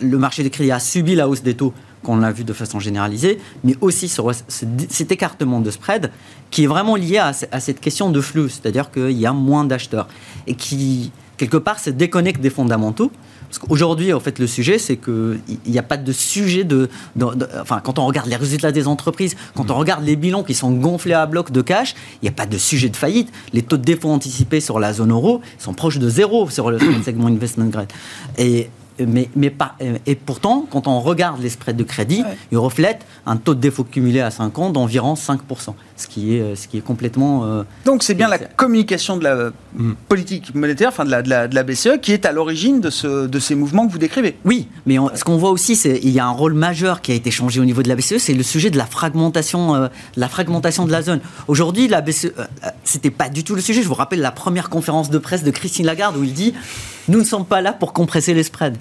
le 0.00 0.18
marché 0.18 0.42
du 0.42 0.50
crédit 0.50 0.70
a 0.70 0.78
subi 0.78 1.14
la 1.14 1.28
hausse 1.28 1.42
des 1.42 1.54
taux 1.54 1.72
qu'on 2.02 2.16
l'a 2.16 2.32
vu 2.32 2.44
de 2.44 2.52
façon 2.52 2.80
généralisée, 2.80 3.38
mais 3.64 3.76
aussi 3.80 4.08
sur 4.08 4.30
cet 4.48 5.12
écartement 5.12 5.60
de 5.60 5.70
spread 5.70 6.10
qui 6.50 6.64
est 6.64 6.66
vraiment 6.66 6.96
lié 6.96 7.18
à, 7.18 7.32
à 7.52 7.60
cette 7.60 7.80
question 7.80 8.10
de 8.10 8.20
flux, 8.20 8.48
c'est-à-dire 8.48 8.90
qu'il 8.90 9.18
y 9.18 9.26
a 9.26 9.32
moins 9.32 9.64
d'acheteurs 9.64 10.08
et 10.46 10.54
qui, 10.54 11.12
quelque 11.36 11.56
part, 11.56 11.78
se 11.78 11.90
déconnecte 11.90 12.40
des 12.40 12.50
fondamentaux. 12.50 13.10
Parce 13.48 13.58
qu'aujourd'hui, 13.60 14.12
en 14.12 14.20
fait, 14.20 14.38
le 14.38 14.46
sujet, 14.46 14.78
c'est 14.78 14.96
qu'il 14.96 15.40
n'y 15.66 15.78
a 15.78 15.82
pas 15.82 15.96
de 15.96 16.12
sujet 16.12 16.64
de, 16.64 16.90
de, 17.16 17.34
de, 17.34 17.48
Enfin, 17.60 17.80
quand 17.82 17.98
on 17.98 18.04
regarde 18.04 18.28
les 18.28 18.36
résultats 18.36 18.72
des 18.72 18.86
entreprises, 18.86 19.36
quand 19.54 19.70
on 19.70 19.74
regarde 19.74 20.04
les 20.04 20.16
bilans 20.16 20.42
qui 20.42 20.52
sont 20.52 20.70
gonflés 20.70 21.14
à 21.14 21.24
bloc 21.24 21.50
de 21.50 21.62
cash, 21.62 21.94
il 22.20 22.26
n'y 22.26 22.28
a 22.28 22.32
pas 22.32 22.44
de 22.44 22.58
sujet 22.58 22.90
de 22.90 22.96
faillite. 22.96 23.32
Les 23.54 23.62
taux 23.62 23.78
de 23.78 23.82
défaut 23.84 24.10
anticipés 24.10 24.60
sur 24.60 24.78
la 24.78 24.92
zone 24.92 25.12
euro 25.12 25.40
sont 25.58 25.72
proches 25.72 25.98
de 25.98 26.10
zéro 26.10 26.50
sur 26.50 26.70
le, 26.70 26.78
sur 26.78 26.90
le 26.90 27.02
segment 27.02 27.28
investment 27.28 27.66
grade. 27.70 27.90
Et 28.36 28.68
mais, 29.06 29.28
mais 29.36 29.50
pas, 29.50 29.76
et 30.06 30.14
pourtant, 30.14 30.66
quand 30.70 30.86
on 30.86 31.00
regarde 31.00 31.40
les 31.40 31.50
spreads 31.50 31.76
de 31.76 31.84
crédit, 31.84 32.22
ouais. 32.22 32.36
ils 32.52 32.58
reflètent 32.58 33.04
un 33.26 33.36
taux 33.36 33.54
de 33.54 33.60
défaut 33.60 33.84
cumulé 33.84 34.20
à 34.20 34.30
5 34.30 34.58
ans 34.58 34.70
d'environ 34.70 35.14
5%, 35.14 35.74
ce 36.00 36.06
qui 36.06 36.36
est, 36.36 36.54
ce 36.54 36.68
qui 36.68 36.78
est 36.78 36.82
complètement... 36.82 37.44
Euh, 37.44 37.62
Donc 37.84 38.02
c'est 38.02 38.14
bien 38.14 38.28
la 38.28 38.38
communication 38.38 39.16
de 39.16 39.24
la 39.24 39.50
mmh. 39.74 39.92
politique 40.08 40.54
monétaire, 40.54 40.88
enfin 40.88 41.04
de 41.04 41.10
la, 41.10 41.22
de, 41.22 41.28
la, 41.28 41.48
de 41.48 41.54
la, 41.54 41.62
BCE, 41.62 41.98
qui 42.00 42.12
est 42.12 42.24
à 42.24 42.32
l'origine 42.32 42.80
de, 42.80 42.90
ce, 42.90 43.26
de 43.26 43.38
ces 43.38 43.54
mouvements 43.54 43.86
que 43.86 43.92
vous 43.92 43.98
décrivez. 43.98 44.36
Oui, 44.44 44.68
mais 44.86 44.98
on, 44.98 45.14
ce 45.14 45.24
qu'on 45.24 45.36
voit 45.36 45.50
aussi, 45.50 45.76
c'est 45.76 45.98
qu'il 45.98 46.10
y 46.10 46.20
a 46.20 46.26
un 46.26 46.30
rôle 46.30 46.54
majeur 46.54 47.00
qui 47.00 47.12
a 47.12 47.14
été 47.14 47.30
changé 47.30 47.60
au 47.60 47.64
niveau 47.64 47.82
de 47.82 47.88
la 47.88 47.96
BCE, 47.96 48.18
c'est 48.18 48.34
le 48.34 48.42
sujet 48.42 48.70
de 48.70 48.78
la 48.78 48.86
fragmentation, 48.86 49.74
euh, 49.74 49.88
la 50.16 50.28
fragmentation 50.28 50.86
de 50.86 50.92
la 50.92 51.02
zone. 51.02 51.20
Aujourd'hui, 51.48 51.88
la 51.88 52.00
BCE, 52.00 52.26
euh, 52.38 52.44
c'était 52.84 53.10
pas 53.10 53.28
du 53.28 53.44
tout 53.44 53.54
le 53.54 53.60
sujet. 53.60 53.82
Je 53.82 53.88
vous 53.88 53.94
rappelle 53.94 54.20
la 54.20 54.32
première 54.32 54.70
conférence 54.70 55.10
de 55.10 55.18
presse 55.18 55.42
de 55.42 55.50
Christine 55.50 55.86
Lagarde 55.86 56.16
où 56.16 56.24
il 56.24 56.32
dit 56.32 56.54
«Nous 57.08 57.18
ne 57.18 57.24
sommes 57.24 57.46
pas 57.46 57.60
là 57.60 57.72
pour 57.72 57.92
compresser 57.92 58.34
les 58.34 58.42
spreads». 58.42 58.76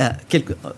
Euh, 0.00 0.08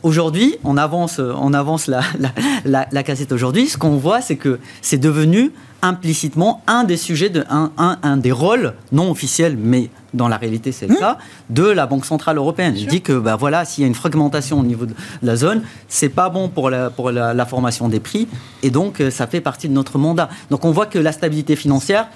aujourd'hui, 0.02 0.56
on 0.64 0.76
avance, 0.76 1.18
on 1.20 1.52
avance 1.54 1.86
la, 1.86 2.00
la, 2.18 2.30
la, 2.64 2.88
la 2.90 3.02
cassette 3.02 3.32
aujourd'hui. 3.32 3.68
Ce 3.68 3.78
qu'on 3.78 3.96
voit, 3.96 4.20
c'est 4.20 4.36
que 4.36 4.58
c'est 4.82 4.98
devenu 4.98 5.52
implicitement 5.84 6.62
un 6.66 6.84
des 6.84 6.96
sujets, 6.96 7.28
de, 7.28 7.44
un, 7.50 7.70
un, 7.76 7.98
un, 8.02 8.16
des 8.16 8.32
rôles 8.32 8.72
non 8.90 9.10
officiels, 9.10 9.56
mais 9.58 9.90
dans 10.14 10.28
la 10.28 10.38
réalité 10.38 10.72
c'est 10.72 10.86
le 10.86 10.94
mmh. 10.94 10.98
cas, 10.98 11.18
de 11.50 11.64
la 11.64 11.86
Banque 11.86 12.06
Centrale 12.06 12.38
Européenne. 12.38 12.74
Il 12.76 12.86
dit 12.86 13.02
que 13.02 13.12
bah, 13.18 13.36
voilà, 13.36 13.66
s'il 13.66 13.82
y 13.82 13.84
a 13.84 13.88
une 13.88 13.94
fragmentation 13.94 14.58
au 14.60 14.62
niveau 14.62 14.86
de 14.86 14.94
la 15.22 15.36
zone, 15.36 15.62
c'est 15.88 16.08
pas 16.08 16.30
bon 16.30 16.48
pour, 16.48 16.70
la, 16.70 16.88
pour 16.88 17.10
la, 17.10 17.34
la, 17.34 17.46
formation 17.46 17.88
des 17.88 18.00
prix, 18.00 18.28
et 18.62 18.70
donc 18.70 19.00
euh, 19.00 19.10
ça 19.10 19.26
fait 19.26 19.42
partie 19.42 19.68
de 19.68 19.74
notre 19.74 19.98
mandat. 19.98 20.30
Donc 20.50 20.64
on 20.64 20.70
voit 20.70 20.86
que 20.86 20.98
la 20.98 21.12
stabilité 21.12 21.54
financière, 21.54 22.08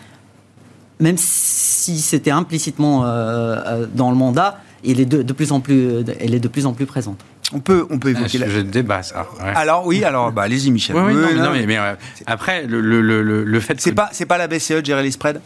même 0.98 1.18
si 1.18 1.98
c'était 1.98 2.30
implicitement 2.30 3.02
euh, 3.04 3.86
dans 3.94 4.10
le 4.10 4.16
mandat, 4.16 4.60
il 4.84 5.00
est 5.00 5.06
de, 5.06 5.22
de, 5.22 5.32
plus 5.32 5.52
en 5.52 5.60
plus, 5.60 6.04
elle 6.20 6.34
est 6.34 6.40
de 6.40 6.48
plus 6.48 6.66
en 6.66 6.72
plus 6.72 6.86
présente. 6.86 7.24
On 7.52 7.60
peut, 7.60 7.86
on 7.90 7.98
peut 7.98 8.10
évoquer. 8.10 8.24
Un 8.42 8.46
sujet 8.46 8.62
de 8.62 8.70
débat, 8.70 9.02
ça. 9.02 9.26
Ouais. 9.40 9.52
Alors 9.54 9.86
oui, 9.86 10.04
alors 10.04 10.32
bah, 10.32 10.42
allez-y, 10.42 10.70
Michel. 10.70 10.96
Oui, 10.96 11.02
oui, 11.06 11.14
non, 11.14 11.22
mais, 11.22 11.34
non, 11.34 11.50
mais, 11.52 11.66
mais 11.66 11.78
euh, 11.78 11.94
après, 12.26 12.66
le, 12.66 12.80
le, 12.80 13.00
le, 13.00 13.44
le 13.44 13.60
fait. 13.60 13.80
C'est 13.80 13.90
que... 13.90 13.96
pas, 13.96 14.10
c'est 14.12 14.26
pas 14.26 14.38
la 14.38 14.48
BCE 14.48 14.72
de 14.72 14.84
gérer 14.84 15.02
les 15.02 15.10
spreads. 15.10 15.40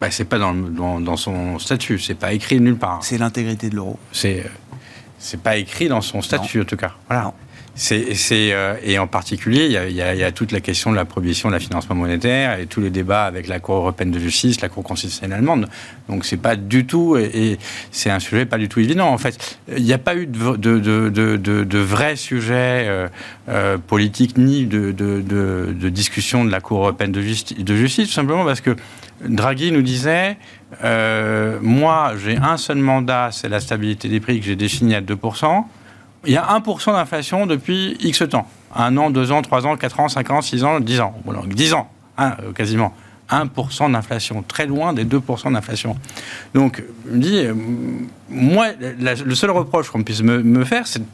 Bah, 0.00 0.10
c'est 0.10 0.24
pas 0.24 0.38
dans, 0.38 0.52
dans, 0.54 1.00
dans, 1.00 1.16
son 1.16 1.58
statut. 1.58 1.98
C'est 1.98 2.16
pas 2.16 2.32
écrit 2.32 2.60
nulle 2.60 2.76
part. 2.76 2.98
C'est 3.02 3.16
l'intégrité 3.16 3.70
de 3.70 3.76
l'euro. 3.76 3.98
C'est, 4.12 4.44
c'est 5.18 5.40
pas 5.40 5.56
écrit 5.56 5.88
dans 5.88 6.00
son 6.00 6.20
statut 6.20 6.58
non. 6.58 6.64
en 6.64 6.66
tout 6.66 6.76
cas. 6.76 6.92
Voilà. 7.08 7.24
Non. 7.24 7.34
C'est, 7.76 8.14
c'est, 8.14 8.52
euh, 8.52 8.76
et 8.84 8.98
en 9.00 9.08
particulier, 9.08 9.64
il 9.66 9.72
y, 9.72 9.76
a, 9.76 9.88
il, 9.88 9.96
y 9.96 10.02
a, 10.02 10.14
il 10.14 10.20
y, 10.20 10.24
a, 10.24 10.30
toute 10.30 10.52
la 10.52 10.60
question 10.60 10.92
de 10.92 10.96
la 10.96 11.04
prohibition 11.04 11.48
de 11.48 11.54
la 11.54 11.60
financement 11.60 11.96
monétaire 11.96 12.58
et 12.60 12.66
tous 12.66 12.80
les 12.80 12.90
débats 12.90 13.24
avec 13.24 13.48
la 13.48 13.58
Cour 13.58 13.76
européenne 13.76 14.12
de 14.12 14.18
justice, 14.20 14.60
la 14.60 14.68
Cour 14.68 14.84
constitutionnelle 14.84 15.38
allemande. 15.38 15.68
Donc 16.08 16.24
c'est 16.24 16.36
pas 16.36 16.54
du 16.54 16.86
tout, 16.86 17.16
et, 17.16 17.58
c'est 17.90 18.10
un 18.10 18.20
sujet 18.20 18.46
pas 18.46 18.58
du 18.58 18.68
tout 18.68 18.78
évident. 18.78 19.08
En 19.08 19.18
fait, 19.18 19.58
il 19.76 19.82
n'y 19.82 19.92
a 19.92 19.98
pas 19.98 20.14
eu 20.14 20.26
de, 20.26 20.56
de, 20.56 20.78
de, 20.78 21.08
de, 21.08 21.64
de 21.64 21.78
vrais 21.78 22.14
sujets 22.14 22.86
euh, 22.86 23.08
euh, 23.48 23.76
politiques 23.78 24.38
ni 24.38 24.66
de, 24.66 24.92
de, 24.92 25.88
discussion 25.88 26.44
de 26.44 26.50
la 26.50 26.60
Cour 26.60 26.78
européenne 26.78 27.12
de 27.12 27.22
justice, 27.22 27.58
de 27.58 27.76
justice, 27.76 28.08
tout 28.08 28.14
simplement 28.14 28.44
parce 28.44 28.60
que 28.60 28.76
Draghi 29.26 29.72
nous 29.72 29.82
disait 29.82 30.36
euh, 30.82 31.58
moi, 31.60 32.14
j'ai 32.22 32.36
un 32.36 32.56
seul 32.56 32.78
mandat, 32.78 33.30
c'est 33.32 33.48
la 33.48 33.60
stabilité 33.60 34.08
des 34.08 34.20
prix 34.20 34.40
que 34.40 34.46
j'ai 34.46 34.56
défini 34.56 34.94
à 34.94 35.00
2 35.00 35.16
il 36.26 36.32
y 36.32 36.36
a 36.36 36.44
1% 36.44 36.92
d'inflation 36.92 37.46
depuis 37.46 37.96
X 38.00 38.24
temps. 38.30 38.48
Un 38.74 38.96
an, 38.96 39.10
deux 39.10 39.30
ans, 39.32 39.42
trois 39.42 39.66
ans, 39.66 39.76
quatre 39.76 40.00
ans, 40.00 40.08
cinq 40.08 40.30
ans, 40.30 40.42
six 40.42 40.64
ans, 40.64 40.80
dix 40.80 41.00
ans. 41.00 41.14
Bon, 41.24 41.34
dix 41.46 41.74
ans, 41.74 41.88
hein, 42.18 42.36
quasiment. 42.54 42.92
1% 43.30 43.92
d'inflation, 43.92 44.44
très 44.46 44.66
loin 44.66 44.92
des 44.92 45.04
2% 45.04 45.52
d'inflation. 45.52 45.96
Donc, 46.54 46.82
je 47.06 47.14
me 47.14 47.18
dis, 47.18 47.38
euh, 47.38 47.54
moi, 48.28 48.68
la, 49.00 49.14
le 49.14 49.34
seul 49.34 49.50
reproche 49.50 49.90
qu'on 49.90 50.02
puisse 50.02 50.22
me, 50.22 50.42
me 50.42 50.64
faire, 50.64 50.86
c'est 50.86 51.00
de 51.00 51.04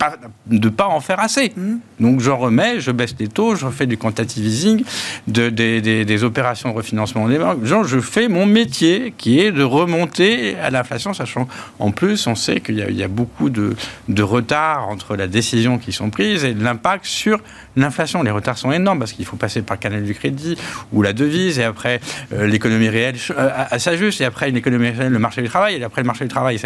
ne 0.51 0.59
pas, 0.69 0.85
pas, 0.85 0.87
en 0.87 1.01
faire 1.01 1.21
assez. 1.21 1.53
Mmh. 1.57 1.77
Donc, 1.99 2.21
j'en 2.21 2.37
remets, 2.37 2.81
je 2.81 2.91
baisse 2.91 3.15
les 3.19 3.29
taux, 3.29 3.55
je 3.57 3.67
fais 3.69 3.87
du 3.87 3.97
quantitative 3.97 4.47
easing, 4.47 4.85
de, 5.27 5.49
des, 5.49 5.81
des, 5.81 6.05
des, 6.05 6.25
opérations 6.25 6.71
de 6.71 6.75
refinancement 6.75 7.29
des 7.29 7.39
banques. 7.39 7.65
Genre, 7.65 7.85
je 7.85 8.01
fais 8.01 8.29
mon 8.29 8.47
métier 8.47 9.13
qui 9.17 9.41
est 9.41 9.53
de 9.53 9.63
remonter 9.63 10.57
à 10.59 10.71
l'inflation, 10.71 11.13
sachant 11.13 11.49
en 11.79 11.91
plus, 11.91 12.27
on 12.27 12.35
sait 12.35 12.61
qu'il 12.61 12.79
y, 12.79 12.95
y, 12.95 13.03
a 13.03 13.09
beaucoup 13.09 13.51
de, 13.51 13.75
de 14.09 14.23
retard 14.23 14.89
entre 14.89 15.17
la 15.17 15.27
décision 15.27 15.79
qui 15.79 15.93
sont 15.93 16.11
prises 16.11 16.45
et 16.45 16.55
l'impact 16.55 17.05
sur 17.07 17.41
l'inflation. 17.77 18.23
Les 18.23 18.31
retards 18.31 18.59
sont 18.59 18.73
énormes 18.73 18.99
parce 18.99 19.13
qu'il 19.13 19.25
faut 19.25 19.37
passer 19.37 19.63
par 19.63 19.77
le 19.77 19.81
canal 19.81 20.05
du 20.05 20.15
crédit 20.15 20.57
ou 20.93 21.03
la 21.03 21.13
devise 21.13 21.59
et 21.59 21.65
après 21.65 22.01
euh, 22.33 22.47
l'économie 22.47 22.89
réelle 22.89 23.17
euh, 23.37 23.79
s'ajuste 23.79 24.21
et 24.21 24.25
après 24.25 24.51
une 24.51 24.57
économie 24.57 24.91
réelle, 24.91 25.13
le 25.13 25.19
marché 25.19 25.43
du 25.43 25.49
travail 25.49 25.77
et 25.77 25.85
après 25.85 26.03
le 26.03 26.07
marché 26.07 26.25
du 26.25 26.31
travail, 26.31 26.59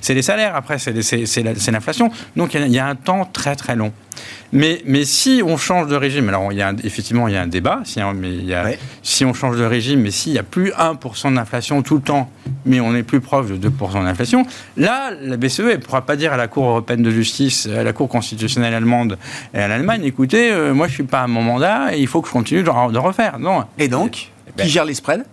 c'est 0.00 0.14
les, 0.14 0.22
salaires, 0.22 0.54
après 0.56 0.78
c'est 0.78 1.70
l'inflation. 1.70 2.10
Donc 2.36 2.54
il 2.54 2.66
y, 2.66 2.72
y, 2.72 2.78
a 2.78 2.86
un 2.86 2.94
temps 2.94 3.24
très 3.24 3.56
très 3.56 3.76
long. 3.76 3.92
Mais, 4.52 4.82
mais 4.86 5.04
si 5.04 5.42
on 5.44 5.56
change 5.56 5.88
de 5.88 5.96
régime, 5.96 6.28
alors 6.28 6.50
il 6.52 6.58
y 6.58 6.62
a 6.62 6.68
un, 6.68 6.76
effectivement 6.78 7.28
il 7.28 7.34
y 7.34 7.36
a 7.36 7.42
un 7.42 7.46
débat, 7.46 7.80
si, 7.84 8.00
hein, 8.00 8.14
mais 8.14 8.30
il 8.30 8.46
y 8.46 8.54
a, 8.54 8.64
ouais. 8.64 8.78
si 9.02 9.24
on 9.24 9.34
change 9.34 9.58
de 9.58 9.64
régime, 9.64 10.00
mais 10.00 10.10
s'il 10.10 10.32
n'y 10.32 10.38
a 10.38 10.42
plus 10.42 10.70
1% 10.70 11.34
d'inflation 11.34 11.82
tout 11.82 11.96
le 11.96 12.00
temps, 12.00 12.30
mais 12.64 12.80
on 12.80 12.94
est 12.94 13.02
plus 13.02 13.20
proche 13.20 13.48
de 13.48 13.68
2% 13.68 14.04
d'inflation, 14.04 14.46
là, 14.76 15.10
la 15.20 15.36
BCE 15.36 15.60
ne 15.60 15.76
pourra 15.76 16.06
pas 16.06 16.16
dire 16.16 16.32
à 16.32 16.36
la 16.36 16.48
Cour 16.48 16.64
européenne 16.66 17.02
de 17.02 17.10
justice, 17.10 17.66
à 17.66 17.82
la 17.82 17.92
Cour 17.92 18.08
constitutionnelle 18.08 18.74
allemande 18.74 19.18
et 19.52 19.58
à 19.58 19.68
l'Allemagne, 19.68 20.04
écoutez, 20.04 20.50
euh, 20.50 20.72
moi 20.72 20.86
je 20.86 20.92
ne 20.92 20.94
suis 20.94 21.04
pas 21.04 21.20
à 21.20 21.26
mon 21.26 21.42
mandat 21.42 21.94
et 21.94 22.00
il 22.00 22.06
faut 22.06 22.22
que 22.22 22.28
je 22.28 22.32
continue 22.32 22.62
de, 22.62 22.92
de 22.92 22.98
refaire. 22.98 23.38
Non. 23.38 23.64
Et 23.78 23.88
donc, 23.88 24.30
ben, 24.56 24.64
qui 24.64 24.70
gère 24.70 24.86
les 24.86 24.94
spreads? 24.94 25.24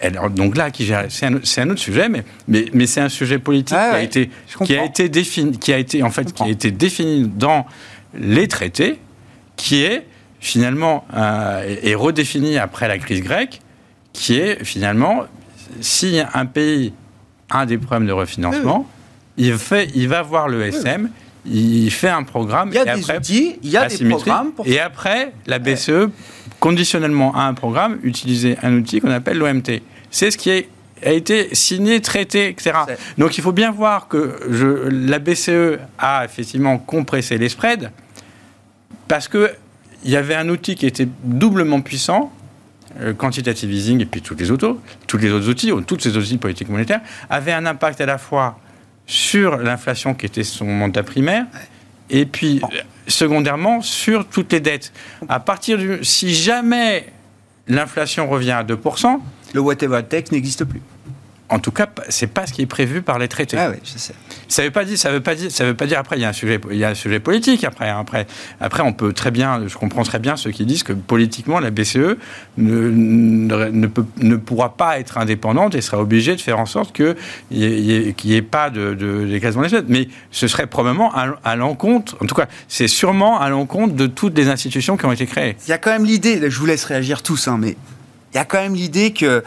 Alors, 0.00 0.30
donc 0.30 0.56
là, 0.56 0.68
c'est 1.08 1.26
un, 1.26 1.34
un, 1.34 1.70
autre 1.70 1.80
sujet, 1.80 2.08
mais, 2.08 2.24
mais, 2.46 2.66
mais 2.72 2.86
c'est 2.86 3.00
un 3.00 3.08
sujet 3.08 3.38
politique 3.38 3.76
ah, 3.78 3.88
qui, 3.88 3.94
ouais, 3.94 4.00
a 4.00 4.02
été, 4.02 4.30
qui 4.64 4.76
a 4.76 4.84
été 4.84 5.08
défini, 5.08 5.58
qui 5.58 5.72
a 5.72 5.78
été 5.78 6.02
en 6.02 6.10
fait, 6.10 6.32
qui 6.32 6.42
a 6.42 6.48
été 6.48 6.70
défini 6.70 7.28
dans 7.28 7.66
les 8.14 8.48
traités, 8.48 8.98
qui 9.56 9.82
est 9.82 10.06
finalement 10.40 11.04
euh, 11.14 11.76
est 11.82 11.94
redéfini 11.94 12.58
après 12.58 12.86
la 12.86 12.98
crise 12.98 13.22
grecque, 13.22 13.60
qui 14.12 14.38
est 14.38 14.64
finalement 14.64 15.24
si 15.80 16.20
un 16.32 16.46
pays 16.46 16.92
a 17.50 17.66
des 17.66 17.78
problèmes 17.78 18.06
de 18.06 18.12
refinancement, 18.12 18.86
oui. 19.36 19.46
il, 19.46 19.58
fait, 19.58 19.90
il 19.94 20.08
va 20.08 20.22
voir 20.22 20.48
le 20.48 20.62
SM. 20.62 21.04
Oui 21.04 21.10
il 21.46 21.90
fait 21.90 22.08
un 22.08 22.22
programme. 22.22 22.70
Il 22.72 22.74
y 22.74 22.78
a 22.78 22.96
des 22.96 23.10
outils, 23.10 23.58
il 23.62 23.70
y 23.70 23.76
a 23.76 23.88
des 23.88 24.08
programmes. 24.08 24.52
Et 24.64 24.80
après, 24.80 25.32
la 25.46 25.58
BCE, 25.58 26.10
conditionnellement 26.60 27.34
à 27.34 27.42
un 27.42 27.54
programme, 27.54 27.98
utilisait 28.02 28.56
un 28.62 28.74
outil 28.74 29.00
qu'on 29.00 29.10
appelle 29.10 29.38
l'OMT. 29.38 29.80
C'est 30.10 30.30
ce 30.30 30.38
qui 30.38 30.50
a 30.50 31.12
été 31.12 31.54
signé, 31.54 32.00
traité, 32.00 32.48
etc. 32.48 32.72
Donc 33.16 33.38
il 33.38 33.42
faut 33.42 33.52
bien 33.52 33.70
voir 33.70 34.08
que 34.08 34.40
je, 34.50 34.66
la 34.66 35.18
BCE 35.18 35.78
a 35.98 36.24
effectivement 36.24 36.78
compressé 36.78 37.38
les 37.38 37.48
spreads 37.48 37.90
parce 39.06 39.28
qu'il 39.28 39.48
y 40.04 40.16
avait 40.16 40.34
un 40.34 40.48
outil 40.48 40.74
qui 40.74 40.86
était 40.86 41.08
doublement 41.22 41.80
puissant, 41.80 42.32
euh, 43.00 43.14
quantitative 43.14 43.72
easing 43.72 44.02
et 44.02 44.06
puis 44.06 44.22
tous 44.22 44.34
les 44.34 44.50
autres, 44.50 44.76
tous 45.06 45.18
les 45.18 45.30
autres 45.30 45.48
outils, 45.48 45.72
toutes 45.86 46.02
ces 46.02 46.16
outils 46.16 46.38
politiques 46.38 46.68
monétaires, 46.68 47.00
avaient 47.30 47.52
un 47.52 47.66
impact 47.66 48.00
à 48.00 48.06
la 48.06 48.18
fois 48.18 48.58
sur 49.08 49.56
l'inflation 49.56 50.14
qui 50.14 50.26
était 50.26 50.44
son 50.44 50.66
mandat 50.66 51.02
primaire, 51.02 51.46
et 52.10 52.26
puis 52.26 52.60
secondairement 53.08 53.80
sur 53.80 54.28
toutes 54.28 54.52
les 54.52 54.60
dettes. 54.60 54.92
À 55.28 55.40
partir 55.40 55.78
du, 55.78 55.98
si 56.04 56.32
jamais 56.32 57.06
l'inflation 57.66 58.28
revient 58.28 58.52
à 58.52 58.62
2%, 58.62 59.18
le 59.54 59.60
whatever 59.60 60.02
tech 60.08 60.30
n'existe 60.30 60.64
plus. 60.64 60.82
En 61.50 61.60
tout 61.60 61.70
cas, 61.70 61.88
c'est 62.10 62.26
pas 62.26 62.46
ce 62.46 62.52
qui 62.52 62.60
est 62.60 62.66
prévu 62.66 63.00
par 63.00 63.18
les 63.18 63.26
traités. 63.26 63.56
Ah 63.58 63.70
oui, 63.70 63.78
je 63.82 63.98
sais. 63.98 64.14
Ça 64.48 64.62
veut 64.62 64.70
pas 64.70 64.84
dire, 64.84 64.98
ça 64.98 65.10
veut 65.10 65.20
pas 65.20 65.34
dire, 65.34 65.50
ça 65.50 65.64
veut 65.64 65.74
pas 65.74 65.86
dire. 65.86 65.98
Après, 65.98 66.18
il 66.18 66.22
y 66.22 66.24
a 66.26 66.28
un 66.28 66.34
sujet, 66.34 66.60
il 66.70 66.76
y 66.76 66.84
a 66.84 66.90
un 66.90 66.94
sujet 66.94 67.20
politique. 67.20 67.64
Après, 67.64 67.88
hein, 67.88 67.98
après, 68.00 68.26
après, 68.60 68.82
on 68.82 68.92
peut 68.92 69.14
très 69.14 69.30
bien, 69.30 69.66
je 69.66 69.76
comprends 69.76 70.02
très 70.02 70.18
bien 70.18 70.36
ceux 70.36 70.50
qui 70.50 70.66
disent 70.66 70.82
que 70.82 70.92
politiquement, 70.92 71.58
la 71.58 71.70
BCE 71.70 72.16
ne, 72.58 72.90
ne, 72.90 73.86
peut, 73.86 74.04
ne 74.18 74.36
pourra 74.36 74.76
pas 74.76 74.98
être 75.00 75.16
indépendante 75.16 75.74
et 75.74 75.80
sera 75.80 76.00
obligée 76.02 76.36
de 76.36 76.40
faire 76.40 76.58
en 76.58 76.66
sorte 76.66 76.94
qu'il 76.94 77.16
n'y 77.50 77.64
ait, 77.64 78.14
ait, 78.36 78.42
pas 78.42 78.68
de, 78.68 78.92
de 78.92 79.24
d'écrasement 79.26 79.62
des 79.62 79.82
Mais 79.88 80.08
ce 80.30 80.48
serait 80.48 80.66
probablement 80.66 81.14
à, 81.14 81.38
à 81.44 81.56
l'encontre, 81.56 82.16
en 82.22 82.26
tout 82.26 82.34
cas, 82.34 82.46
c'est 82.68 82.88
sûrement 82.88 83.40
à 83.40 83.48
l'encontre 83.48 83.94
de 83.94 84.06
toutes 84.06 84.36
les 84.36 84.48
institutions 84.48 84.98
qui 84.98 85.06
ont 85.06 85.12
été 85.12 85.26
créées. 85.26 85.56
Il 85.66 85.70
y 85.70 85.72
a 85.72 85.78
quand 85.78 85.90
même 85.90 86.04
l'idée, 86.04 86.50
je 86.50 86.58
vous 86.58 86.66
laisse 86.66 86.84
réagir 86.84 87.22
tous, 87.22 87.48
hein, 87.48 87.56
mais 87.58 87.76
il 88.32 88.36
y 88.36 88.40
a 88.40 88.44
quand 88.44 88.60
même 88.60 88.74
l'idée 88.74 89.12
que, 89.12 89.42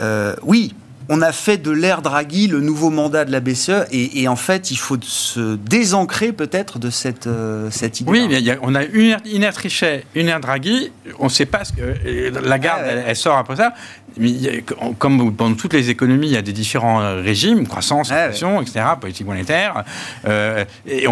euh, 0.00 0.36
oui, 0.42 0.74
on 1.08 1.22
a 1.22 1.32
fait 1.32 1.58
de 1.58 1.70
l'ère 1.70 2.02
Draghi 2.02 2.46
le 2.46 2.60
nouveau 2.60 2.90
mandat 2.90 3.24
de 3.24 3.32
la 3.32 3.40
BCE 3.40 3.86
et, 3.90 4.28
en 4.28 4.36
fait, 4.36 4.70
il 4.70 4.76
faut 4.76 4.96
se 5.00 5.56
désancrer 5.56 6.32
peut-être 6.32 6.78
de 6.78 6.90
cette, 6.90 7.26
euh, 7.26 7.68
cette 7.70 8.00
idée. 8.00 8.10
Oui, 8.10 8.26
mais 8.28 8.58
on 8.62 8.74
a 8.74 8.84
une, 8.84 9.16
une 9.32 9.42
ère 9.42 9.52
Trichet, 9.52 10.04
une 10.14 10.28
ère 10.28 10.40
Draghi. 10.40 10.90
On 11.18 11.24
ne 11.24 11.30
sait 11.30 11.46
pas 11.46 11.64
ce 11.64 11.72
que. 11.72 12.46
La 12.46 12.58
garde, 12.58 12.82
elle, 13.06 13.16
sort 13.16 13.36
après 13.36 13.56
ça. 13.56 13.72
Mais 14.18 14.62
comme 14.98 15.34
dans 15.34 15.54
toutes 15.54 15.72
les 15.72 15.88
économies, 15.88 16.26
il 16.26 16.32
y 16.32 16.36
a 16.36 16.42
des 16.42 16.52
différents 16.52 17.00
euh, 17.00 17.22
régimes, 17.22 17.66
croissance, 17.66 18.10
inflation, 18.10 18.60
etc., 18.60 18.84
politique 19.00 19.26
monétaire, 19.26 19.84
euh, 20.26 20.64
et, 20.86 21.06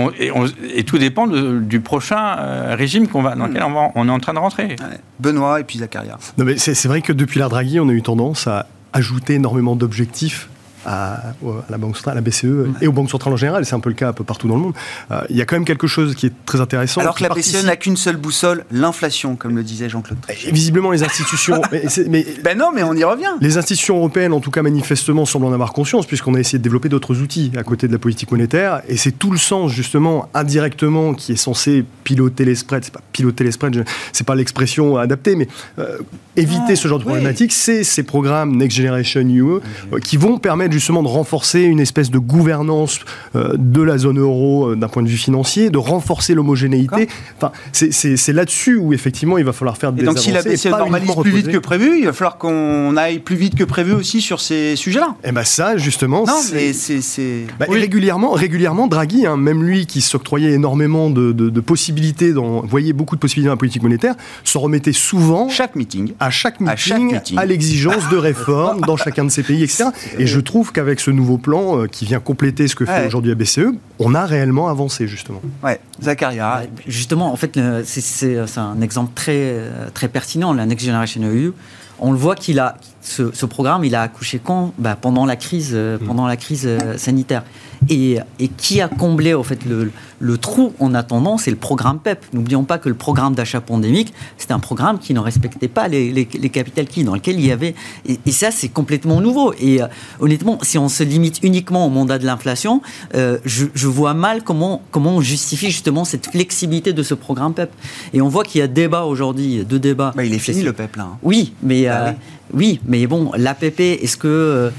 et, 0.74 0.84
tout 0.84 0.98
dépend 0.98 1.26
du 1.26 1.80
prochain 1.80 2.74
régime 2.74 3.08
qu'on 3.08 3.22
va, 3.22 3.36
dans 3.36 3.46
lequel 3.46 3.62
on, 3.62 3.72
va, 3.72 3.88
on, 3.94 4.06
est 4.06 4.12
en 4.12 4.18
train 4.18 4.34
de 4.34 4.38
rentrer. 4.38 4.76
Benoît 5.18 5.60
et 5.60 5.64
puis 5.64 5.78
Zacharia. 5.78 6.18
Non, 6.36 6.44
mais 6.44 6.58
c'est 6.58 6.88
vrai 6.88 7.00
que 7.00 7.12
depuis 7.12 7.38
l'ère 7.38 7.48
Draghi, 7.48 7.80
on 7.80 7.88
a 7.88 7.92
eu 7.92 8.02
tendance 8.02 8.46
à 8.46 8.66
ajouter 8.92 9.34
énormément 9.34 9.76
d'objectifs 9.76 10.48
à, 10.86 11.34
la 11.68 11.78
Banque 11.78 11.96
centrale, 11.96 12.12
à 12.12 12.20
la 12.20 12.20
BCE 12.20 12.68
et 12.80 12.86
aux 12.86 12.92
banques 12.92 13.10
centrales 13.10 13.34
en 13.34 13.36
général, 13.36 13.64
c'est 13.66 13.74
un 13.74 13.80
peu 13.80 13.90
le 13.90 13.94
cas 13.94 14.08
un 14.08 14.12
peu 14.12 14.24
partout 14.24 14.48
dans 14.48 14.56
le 14.56 14.62
monde, 14.62 14.74
euh, 15.10 15.20
il 15.28 15.36
y 15.36 15.42
a 15.42 15.44
quand 15.44 15.56
même 15.56 15.64
quelque 15.64 15.86
chose 15.86 16.14
qui 16.14 16.26
est 16.26 16.32
très 16.46 16.60
intéressant. 16.60 17.00
Alors 17.00 17.14
que 17.14 17.22
la 17.22 17.28
BCE 17.28 17.64
n'a 17.64 17.76
qu'une 17.76 17.96
seule 17.96 18.16
boussole, 18.16 18.64
l'inflation, 18.70 19.36
comme 19.36 19.56
le 19.56 19.62
disait 19.62 19.88
Jean-Claude 19.88 20.18
Visiblement, 20.52 20.90
les 20.90 21.02
institutions. 21.02 21.60
mais, 22.08 22.26
ben 22.42 22.56
non, 22.56 22.70
mais 22.74 22.82
on 22.82 22.94
y 22.94 23.04
revient. 23.04 23.30
Les 23.40 23.58
institutions 23.58 23.96
européennes, 23.96 24.32
en 24.32 24.40
tout 24.40 24.50
cas 24.50 24.62
manifestement, 24.62 25.26
semblent 25.26 25.46
en 25.46 25.52
avoir 25.52 25.72
conscience, 25.72 26.06
puisqu'on 26.06 26.34
a 26.34 26.40
essayé 26.40 26.58
de 26.58 26.64
développer 26.64 26.88
d'autres 26.88 27.20
outils 27.20 27.52
à 27.56 27.62
côté 27.62 27.86
de 27.86 27.92
la 27.92 27.98
politique 27.98 28.30
monétaire, 28.30 28.82
et 28.88 28.96
c'est 28.96 29.12
tout 29.12 29.30
le 29.30 29.38
sens, 29.38 29.72
justement, 29.72 30.28
indirectement, 30.34 31.14
qui 31.14 31.32
est 31.32 31.36
censé 31.36 31.84
piloter 32.04 32.44
les 32.44 32.54
spreads. 32.54 32.84
C'est 32.84 32.92
pas 32.92 33.02
piloter 33.12 33.44
les 33.44 33.52
spreads, 33.52 33.84
c'est 34.12 34.26
pas 34.26 34.34
l'expression 34.34 34.96
adaptée, 34.96 35.36
mais 35.36 35.48
euh, 35.78 35.98
éviter 36.40 36.72
ah, 36.72 36.76
ce 36.76 36.88
genre 36.88 36.98
de 36.98 37.04
problématique, 37.04 37.52
c'est 37.52 37.84
ces 37.84 38.02
programmes 38.02 38.56
Next 38.56 38.76
Generation 38.76 39.20
EU 39.20 39.60
euh, 39.92 39.98
qui 40.02 40.16
vont 40.16 40.38
permettre 40.38 40.72
justement 40.72 41.02
de 41.02 41.08
renforcer 41.08 41.62
une 41.62 41.80
espèce 41.80 42.10
de 42.10 42.18
gouvernance 42.18 43.00
euh, 43.36 43.54
de 43.56 43.82
la 43.82 43.98
zone 43.98 44.18
euro 44.18 44.70
euh, 44.70 44.76
d'un 44.76 44.88
point 44.88 45.02
de 45.02 45.08
vue 45.08 45.16
financier, 45.16 45.70
de 45.70 45.78
renforcer 45.78 46.34
l'homogénéité. 46.34 47.08
Enfin, 47.36 47.52
c'est 47.72 48.32
là-dessus 48.32 48.76
où 48.76 48.92
effectivement 48.92 49.38
il 49.38 49.44
va 49.44 49.52
falloir 49.52 49.76
faire 49.76 49.92
des 49.92 50.02
et 50.02 50.06
donc 50.06 50.18
si 50.18 50.32
la 50.32 50.42
BCE 50.42 50.66
normalise 50.66 51.10
plus 51.20 51.30
vite 51.30 51.48
que 51.48 51.58
prévu, 51.58 51.98
il 51.98 52.06
va 52.06 52.12
falloir 52.12 52.38
qu'on 52.38 52.96
aille 52.96 53.18
plus 53.18 53.36
vite 53.36 53.54
que 53.54 53.64
prévu 53.64 53.92
aussi 53.92 54.20
sur 54.20 54.40
ces 54.40 54.76
sujets-là. 54.76 55.14
Et 55.22 55.28
eh 55.28 55.32
bien 55.32 55.44
ça, 55.44 55.76
justement, 55.76 56.24
c'est... 56.26 57.46
Bah, 57.58 57.66
régulièrement, 57.68 58.32
régulièrement, 58.32 58.86
Draghi, 58.86 59.26
hein, 59.26 59.36
même 59.36 59.62
lui 59.62 59.86
qui 59.86 60.00
s'octroyait 60.00 60.52
énormément 60.52 61.10
de, 61.10 61.60
possibilités, 61.60 62.32
dans, 62.32 62.60
voyait 62.62 62.92
beaucoup 62.92 63.16
de 63.16 63.20
possibilités 63.20 63.48
dans 63.48 63.54
la 63.54 63.58
politique 63.58 63.82
monétaire, 63.82 64.14
se 64.44 64.58
remettait 64.58 64.92
souvent... 64.92 65.48
Chaque 65.48 65.76
meeting. 65.76 66.12
À 66.18 66.29
chaque 66.30 66.60
meeting, 66.60 67.16
à, 67.36 67.40
à 67.40 67.44
l'exigence 67.44 68.08
de 68.08 68.16
réformes 68.16 68.80
dans 68.82 68.96
chacun 68.96 69.24
de 69.24 69.30
ces 69.30 69.42
pays, 69.42 69.62
etc. 69.62 69.84
Et 70.18 70.26
je 70.26 70.40
trouve 70.40 70.72
qu'avec 70.72 71.00
ce 71.00 71.10
nouveau 71.10 71.38
plan 71.38 71.80
euh, 71.80 71.86
qui 71.86 72.04
vient 72.04 72.20
compléter 72.20 72.68
ce 72.68 72.74
que 72.74 72.84
fait 72.84 73.06
aujourd'hui 73.06 73.30
la 73.30 73.36
BCE, 73.36 73.74
on 73.98 74.14
a 74.14 74.24
réellement 74.26 74.68
avancé 74.68 75.06
justement. 75.06 75.40
Ouais, 75.62 75.80
Zacharia. 76.02 76.62
Justement, 76.86 77.32
en 77.32 77.36
fait, 77.36 77.58
c'est 77.84 78.38
un 78.56 78.80
exemple 78.80 79.12
très, 79.14 79.56
très 79.94 80.08
pertinent, 80.08 80.52
la 80.52 80.66
Next 80.66 80.86
Generation 80.86 81.22
EU. 81.22 81.52
On 81.98 82.12
le 82.12 82.18
voit 82.18 82.34
qu'il 82.34 82.58
a 82.58 82.76
ce, 83.02 83.46
programme, 83.46 83.84
il 83.84 83.94
a 83.94 84.02
accouché 84.02 84.40
quand? 84.42 84.72
Bah, 84.78 84.96
Pendant 85.00 85.24
la 85.24 85.36
crise, 85.36 85.70
euh, 85.72 85.98
mm. 85.98 86.06
pendant 86.06 86.26
la 86.26 86.36
crise 86.36 86.64
euh, 86.66 86.96
sanitaire. 86.98 87.44
Et, 87.88 88.18
qui 88.58 88.82
a 88.82 88.88
comblé 88.88 89.32
en 89.32 89.42
fait 89.42 89.60
le, 89.64 90.38
trou 90.38 90.74
en 90.80 90.92
attendant 90.92 91.38
C'est 91.38 91.50
le 91.50 91.56
programme 91.56 91.98
PEP. 91.98 92.26
N'oublions 92.34 92.64
pas 92.64 92.76
que 92.76 92.90
le 92.90 92.94
programme 92.94 93.34
d'achat 93.34 93.62
pandémique, 93.62 94.12
c'était 94.36 94.52
un 94.52 94.58
programme 94.58 94.98
qui 94.98 95.14
ne 95.14 95.20
respectait 95.20 95.68
pas 95.68 95.88
les, 95.88 96.12
les, 96.12 96.26
capital 96.50 96.86
keys, 96.86 97.04
dans 97.04 97.14
lequel 97.14 97.40
il 97.40 97.46
y 97.46 97.52
avait. 97.52 97.74
Et, 98.06 98.32
ça, 98.32 98.50
c'est 98.50 98.68
complètement 98.68 99.22
nouveau. 99.22 99.54
Et 99.58 99.80
euh, 99.80 99.86
honnêtement, 100.20 100.58
si 100.60 100.76
on 100.76 100.90
se 100.90 101.02
limite 101.02 101.40
uniquement 101.42 101.86
au 101.86 101.90
mandat 101.90 102.18
de 102.18 102.26
l'inflation, 102.26 102.82
je, 103.14 103.86
vois 103.86 104.12
mal 104.12 104.42
comment, 104.42 104.82
comment 104.90 105.16
on 105.16 105.20
justifie 105.22 105.70
justement 105.70 106.04
cette 106.04 106.26
flexibilité 106.30 106.92
de 106.92 107.02
ce 107.02 107.14
programme 107.14 107.54
PEP. 107.54 107.70
Et 108.12 108.20
on 108.20 108.28
voit 108.28 108.44
qu'il 108.44 108.60
y 108.60 108.62
a 108.62 108.68
débat 108.68 109.04
aujourd'hui, 109.04 109.64
deux 109.64 109.78
débats. 109.78 110.12
Bah, 110.14 110.24
il 110.24 110.34
est 110.34 110.38
fini 110.38 110.62
le 110.62 110.74
PEP 110.74 110.96
là. 110.96 111.04
Hein. 111.04 111.18
Oui, 111.22 111.54
mais. 111.62 111.86
Ah 111.86 112.04
oui, 112.08 112.12
mais 112.52 113.06
bon, 113.06 113.32
l'APP, 113.36 113.80
est-ce 113.80 114.16
que 114.16 114.28
euh, 114.28 114.70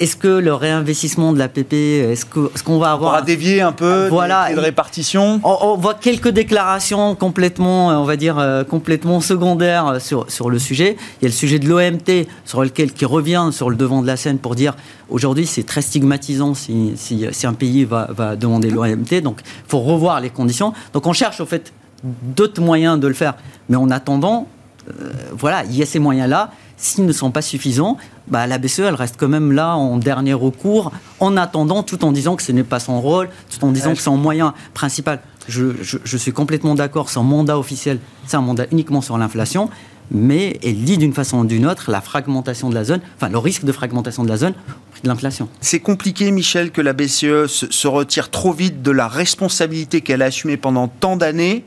est-ce 0.00 0.16
que 0.16 0.28
le 0.28 0.54
réinvestissement 0.54 1.34
de 1.34 1.38
l'APP, 1.38 1.74
est-ce 1.74 2.24
qu'on 2.24 2.78
va 2.78 2.92
avoir... 2.92 3.12
On 3.12 3.16
va 3.16 3.20
dévier 3.20 3.60
un 3.60 3.72
peu 3.72 4.08
voilà, 4.08 4.50
de 4.50 4.58
répartition 4.58 5.42
on, 5.44 5.76
voit 5.76 5.92
quelques 5.92 6.30
déclarations 6.30 7.14
complètement, 7.14 7.88
on 7.88 8.04
va 8.04 8.16
dire, 8.16 8.38
euh, 8.38 8.64
complètement 8.64 9.20
secondaires 9.20 10.00
sur, 10.00 10.24
sur 10.30 10.48
le 10.48 10.58
sujet. 10.58 10.96
Il 11.20 11.24
y 11.24 11.26
a 11.26 11.28
le 11.28 11.34
sujet 11.34 11.58
de 11.58 11.68
l'OMT, 11.68 12.26
sur 12.46 12.62
lequel 12.62 12.94
qui 12.94 13.04
revient 13.04 13.50
sur 13.52 13.68
le 13.68 13.76
devant 13.76 14.00
de 14.00 14.06
la 14.06 14.16
scène 14.16 14.38
pour 14.38 14.54
dire, 14.54 14.74
aujourd'hui, 15.10 15.46
c'est 15.46 15.64
très 15.64 15.82
stigmatisant 15.82 16.54
si, 16.54 16.92
si, 16.96 17.26
si, 17.30 17.46
un 17.46 17.52
pays 17.52 17.84
va, 17.84 18.08
va 18.10 18.36
demander 18.36 18.70
l'OMT, 18.70 19.20
donc 19.22 19.42
il 19.44 19.68
faut 19.70 19.80
revoir 19.80 20.22
les 20.22 20.30
conditions. 20.30 20.72
Donc 20.94 21.06
on 21.06 21.12
cherche, 21.12 21.42
au 21.42 21.46
fait, 21.46 21.74
d'autres 22.02 22.62
moyens 22.62 22.98
de 22.98 23.06
le 23.06 23.12
faire. 23.14 23.34
Mais 23.68 23.76
en 23.76 23.90
attendant, 23.90 24.48
euh, 24.88 25.12
voilà, 25.32 25.64
il 25.64 25.76
y 25.76 25.82
a 25.82 25.86
ces 25.86 25.98
moyens-là 25.98 26.50
s'ils 26.80 27.04
ne 27.04 27.12
sont 27.12 27.30
pas 27.30 27.42
suffisants, 27.42 27.98
bah, 28.28 28.46
la 28.46 28.58
BCE, 28.58 28.80
elle 28.80 28.94
reste 28.94 29.16
quand 29.18 29.28
même 29.28 29.52
là 29.52 29.76
en 29.76 29.98
dernier 29.98 30.34
recours, 30.34 30.92
en 31.20 31.36
attendant, 31.36 31.82
tout 31.82 32.04
en 32.04 32.12
disant 32.12 32.36
que 32.36 32.42
ce 32.42 32.52
n'est 32.52 32.64
pas 32.64 32.80
son 32.80 33.00
rôle, 33.00 33.28
tout 33.50 33.64
en 33.64 33.70
disant 33.70 33.90
que 33.90 33.98
c'est 33.98 34.04
son 34.04 34.16
moyen 34.16 34.54
principal. 34.74 35.20
Je, 35.48 35.72
je, 35.82 36.16
suis 36.16 36.32
complètement 36.32 36.74
d'accord, 36.74 37.10
son 37.10 37.24
mandat 37.24 37.58
officiel, 37.58 37.98
c'est 38.26 38.36
un 38.36 38.40
mandat 38.40 38.66
uniquement 38.70 39.00
sur 39.00 39.18
l'inflation, 39.18 39.68
mais 40.10 40.58
elle 40.62 40.82
lit 40.84 40.96
d'une 40.96 41.12
façon 41.12 41.38
ou 41.40 41.44
d'une 41.44 41.66
autre 41.66 41.90
la 41.90 42.00
fragmentation 42.00 42.70
de 42.70 42.74
la 42.74 42.84
zone, 42.84 43.00
enfin 43.16 43.28
le 43.28 43.38
risque 43.38 43.64
de 43.64 43.72
fragmentation 43.72 44.24
de 44.24 44.28
la 44.28 44.36
zone 44.36 44.52
au 44.52 44.92
prix 44.92 45.02
de 45.02 45.08
l'inflation. 45.08 45.48
C'est 45.60 45.80
compliqué, 45.80 46.30
Michel, 46.30 46.70
que 46.70 46.80
la 46.80 46.92
BCE 46.92 47.46
se, 47.46 47.66
se 47.70 47.88
retire 47.88 48.30
trop 48.30 48.52
vite 48.52 48.82
de 48.82 48.90
la 48.90 49.08
responsabilité 49.08 50.00
qu'elle 50.00 50.22
a 50.22 50.26
assumée 50.26 50.56
pendant 50.56 50.88
tant 50.88 51.16
d'années 51.16 51.64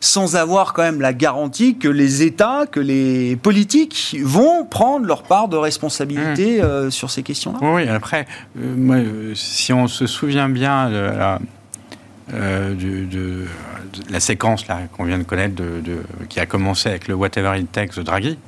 sans 0.00 0.36
avoir 0.36 0.74
quand 0.74 0.82
même 0.82 1.00
la 1.00 1.12
garantie 1.12 1.76
que 1.76 1.88
les 1.88 2.22
États, 2.22 2.66
que 2.70 2.78
les 2.78 3.36
politiques 3.36 4.16
vont 4.22 4.64
prendre 4.64 5.06
leur 5.06 5.24
part 5.24 5.48
de 5.48 5.56
responsabilité 5.56 6.58
mmh. 6.58 6.64
euh, 6.64 6.90
sur 6.90 7.10
ces 7.10 7.22
questions-là. 7.22 7.58
Oui, 7.62 7.88
après, 7.88 8.26
euh, 8.58 8.74
euh, 8.90 9.32
si 9.34 9.72
on 9.72 9.88
se 9.88 10.06
souvient 10.06 10.48
bien 10.48 10.88
de 10.88 10.96
la, 10.96 11.38
de, 12.30 13.46
la 14.10 14.20
séquence 14.20 14.64
qu'on 14.96 15.04
vient 15.04 15.18
de 15.18 15.24
connaître, 15.24 15.56
de, 15.56 15.82
qui 16.28 16.38
a 16.38 16.46
commencé 16.46 16.88
avec 16.88 17.08
le 17.08 17.14
Whatever 17.14 17.58
It 17.58 17.72
Takes 17.72 17.96
de 17.96 18.02
Draghi, 18.02 18.38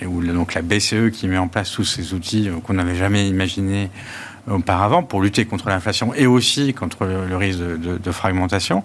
et 0.00 0.06
où 0.06 0.24
donc 0.24 0.54
la 0.54 0.62
BCE 0.62 1.10
qui 1.12 1.26
met 1.28 1.36
en 1.36 1.48
place 1.48 1.72
tous 1.72 1.84
ces 1.84 2.14
outils 2.14 2.48
qu'on 2.64 2.74
n'avait 2.74 2.94
jamais 2.94 3.28
imaginés 3.28 3.90
auparavant 4.48 5.02
pour 5.02 5.20
lutter 5.20 5.44
contre 5.44 5.68
l'inflation 5.68 6.14
et 6.14 6.26
aussi 6.26 6.72
contre 6.74 7.06
le, 7.06 7.36
risque 7.36 7.58
de, 7.60 8.12
fragmentation. 8.12 8.82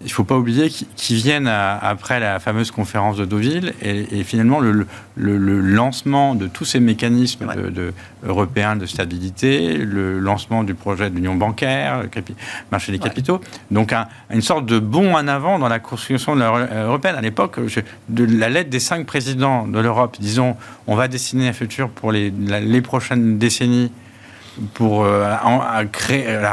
Il 0.00 0.06
ne 0.06 0.10
faut 0.10 0.24
pas 0.24 0.36
oublier 0.36 0.68
qu'ils 0.68 1.16
viennent 1.16 1.48
après 1.48 2.20
la 2.20 2.38
fameuse 2.38 2.70
conférence 2.70 3.16
de 3.16 3.24
Deauville 3.24 3.74
et, 3.82 4.22
finalement 4.22 4.60
le, 4.60 4.86
lancement 5.16 6.36
de 6.36 6.46
tous 6.46 6.64
ces 6.64 6.78
mécanismes 6.78 7.52
de, 7.72 7.92
européens 8.24 8.76
de 8.76 8.86
stabilité, 8.86 9.76
le 9.76 10.20
lancement 10.20 10.62
du 10.62 10.74
projet 10.74 11.10
de 11.10 11.16
l'union 11.16 11.34
bancaire, 11.34 12.02
le 12.02 12.22
marché 12.70 12.92
des 12.92 13.00
capitaux. 13.00 13.40
Donc 13.72 13.92
une 14.30 14.42
sorte 14.42 14.66
de 14.66 14.78
bond 14.78 15.14
en 15.14 15.26
avant 15.26 15.58
dans 15.58 15.68
la 15.68 15.80
construction 15.80 16.36
de 16.36 16.42
européenne. 16.42 17.16
À 17.16 17.20
l'époque, 17.20 17.58
de 18.08 18.24
la 18.24 18.48
lettre 18.48 18.70
des 18.70 18.80
cinq 18.80 19.04
présidents 19.04 19.66
de 19.66 19.80
l'Europe, 19.80 20.16
disons, 20.20 20.56
on 20.86 20.94
va 20.94 21.08
dessiner 21.08 21.48
un 21.48 21.52
futur 21.52 21.88
pour 21.88 22.12
les, 22.12 22.30
les 22.30 22.82
prochaines 22.82 23.38
décennies 23.38 23.90
pour 24.74 25.04
euh, 25.04 25.34
créer, 25.92 26.24
euh, 26.26 26.46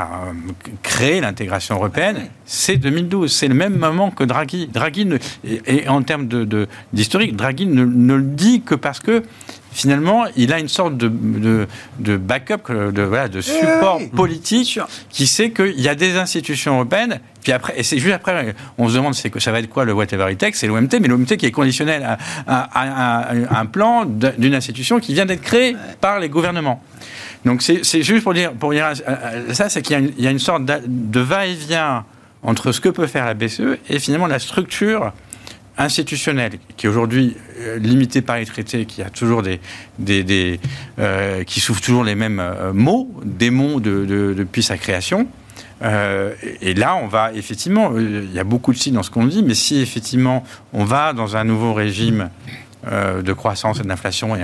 créer 0.83 1.21
l'intégration 1.21 1.75
européenne, 1.75 2.27
c'est 2.45 2.77
2012. 2.77 3.31
C'est 3.31 3.47
le 3.47 3.55
même 3.55 3.77
moment 3.77 4.11
que 4.11 4.23
Draghi. 4.23 4.67
Draghi, 4.67 5.07
et, 5.43 5.87
en 5.87 6.01
termes 6.03 6.27
d'historique, 6.93 7.33
de, 7.33 7.37
Draghi 7.37 7.65
ne, 7.65 7.83
le 8.15 8.21
dit 8.21 8.61
que 8.61 8.75
parce 8.75 8.99
que 8.99 9.23
finalement, 9.71 10.25
il 10.37 10.53
a 10.53 10.59
une 10.59 10.69
sorte 10.69 10.95
de, 10.97 11.67
de, 11.99 12.17
backup, 12.17 12.71
de, 12.71 13.01
voilà, 13.01 13.27
de 13.27 13.41
support 13.41 13.99
politique 14.15 14.79
qui 15.09 15.27
sait 15.27 15.51
qu'il 15.51 15.81
y 15.81 15.89
a 15.89 15.95
des 15.95 16.17
institutions 16.17 16.75
européennes. 16.75 17.19
Puis 17.43 17.51
après, 17.51 17.73
et 17.77 17.83
c'est 17.83 17.99
juste 17.99 18.13
après, 18.13 18.55
on 18.77 18.87
se 18.89 18.95
demande 18.95 19.13
c'est 19.13 19.29
que 19.29 19.39
ça 19.39 19.51
va 19.51 19.59
être 19.59 19.69
quoi 19.69 19.85
le 19.85 19.93
whatever 19.93 20.31
it 20.31 20.39
takes, 20.39 20.55
c'est 20.55 20.67
l'OMT, 20.67 20.99
mais 20.99 21.07
l'OMT 21.07 21.37
qui 21.37 21.45
est 21.45 21.51
conditionnel 21.51 22.03
à, 22.03 22.17
à 22.47 23.59
un 23.59 23.65
plan 23.65 24.05
d'une 24.05 24.55
institution 24.55 24.99
qui 24.99 25.13
vient 25.13 25.25
d'être 25.25 25.41
créée 25.41 25.75
par 25.99 26.19
les 26.19 26.29
gouvernements. 26.29 26.81
Donc 27.45 27.61
c'est 27.61 28.01
juste 28.01 28.23
pour 28.23 28.33
dire, 28.33 28.53
pour 28.53 28.71
dire 28.71 28.91
ça, 29.53 29.69
c'est 29.69 29.81
qu'il 29.81 30.13
y, 30.17 30.27
a 30.27 30.31
une 30.31 30.39
sorte 30.39 30.65
de 30.65 31.19
va-et-vient 31.19 32.03
entre 32.41 32.71
ce 32.71 32.81
que 32.81 32.89
peut 32.89 33.07
faire 33.07 33.25
la 33.25 33.35
BCE 33.35 33.77
et 33.89 33.99
finalement 33.99 34.27
la 34.27 34.39
structure 34.39 35.13
institutionnelle 35.77 36.53
qui 36.77 36.85
est 36.85 36.89
aujourd'hui 36.89 37.35
euh, 37.59 37.77
limitée 37.77 38.21
par 38.21 38.37
les 38.37 38.45
traités, 38.45 38.85
qui 38.85 39.01
a 39.01 39.09
toujours 39.09 39.43
des, 39.43 40.59
euh, 40.99 41.43
qui 41.43 41.59
souffre 41.59 41.81
toujours 41.81 42.03
les 42.03 42.15
mêmes 42.15 42.39
euh, 42.39 42.71
mots, 42.73 43.11
démons 43.23 43.79
de, 43.79 44.05
depuis 44.37 44.63
sa 44.63 44.77
création. 44.77 45.27
et 45.81 46.73
là, 46.73 46.95
on 46.95 47.07
va 47.07 47.33
effectivement, 47.33 47.97
il 47.97 48.31
y 48.33 48.39
a 48.39 48.43
beaucoup 48.43 48.71
de 48.71 48.77
signes 48.77 48.93
dans 48.93 49.03
ce 49.03 49.11
qu'on 49.11 49.25
dit, 49.25 49.43
mais 49.43 49.53
si 49.53 49.81
effectivement 49.81 50.43
on 50.73 50.85
va 50.85 51.13
dans 51.13 51.35
un 51.35 51.43
nouveau 51.43 51.73
régime 51.73 52.29
euh, 52.91 53.23
de 53.23 53.33
croissance 53.33 53.79
et 53.79 53.83
d'inflation. 53.83 54.35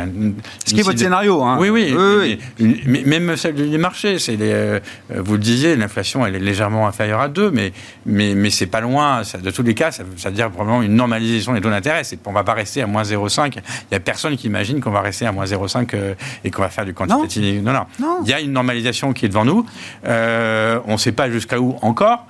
Ce 0.66 0.74
qui 0.74 0.80
est 0.80 0.84
votre 0.84 0.98
scénario. 0.98 1.44
Hein. 1.44 1.58
Oui, 1.60 1.70
oui. 1.70 2.40
Mais, 2.86 3.04
même 3.04 3.38
celle 3.38 3.54
du 3.54 3.78
marché, 3.78 4.18
c'est 4.18 4.36
euh, 4.40 4.80
vous 5.16 5.34
le 5.34 5.40
disiez, 5.40 5.76
l'inflation 5.76 6.26
elle 6.26 6.36
est 6.36 6.40
légèrement 6.40 6.88
inférieure 6.88 7.22
à 7.22 7.28
2, 7.28 7.52
mais, 7.52 7.72
mais, 8.06 8.34
mais 8.34 8.50
c'est 8.50 8.66
pas 8.66 8.82
loin. 8.82 9.24
Ça, 9.24 9.38
de 9.38 9.52
tous 9.52 9.62
les 9.62 9.76
cas, 9.76 9.92
ça, 9.92 10.04
veut 10.04 10.32
dire 10.32 10.50
probablement 10.50 10.82
une 10.82 10.96
normalisation 10.96 11.54
des 11.54 11.62
taux 11.62 11.70
d'intérêt. 11.70 12.02
On 12.26 12.32
va 12.32 12.44
pas 12.44 12.54
rester 12.54 12.82
à 12.82 12.88
moins 12.88 13.04
0,5. 13.04 13.52
Il 13.56 13.62
n'y 13.92 13.98
a 13.98 14.00
personne 14.00 14.36
qui 14.36 14.48
imagine 14.48 14.82
qu'on 14.82 14.92
va 14.92 15.02
rester 15.02 15.28
à 15.28 15.32
moins 15.32 15.46
0,5 15.46 15.90
euh, 15.94 16.16
et 16.44 16.50
qu'on 16.50 16.64
va 16.64 16.70
faire 16.70 16.86
du 16.86 16.96
quantitative. 16.96 17.62
Non. 17.64 17.74
Non, 18.00 18.20
Il 18.24 18.30
y 18.30 18.34
a 18.34 18.42
une 18.42 18.54
normalisation 18.54 19.14
qui 19.14 19.26
est 19.26 19.30
devant 19.30 19.46
nous. 19.46 19.66
on 20.04 20.92
ne 20.94 20.98
sait 20.98 21.12
pas 21.12 21.30
jusqu'à 21.30 21.60
où 21.60 21.76
encore, 21.82 22.26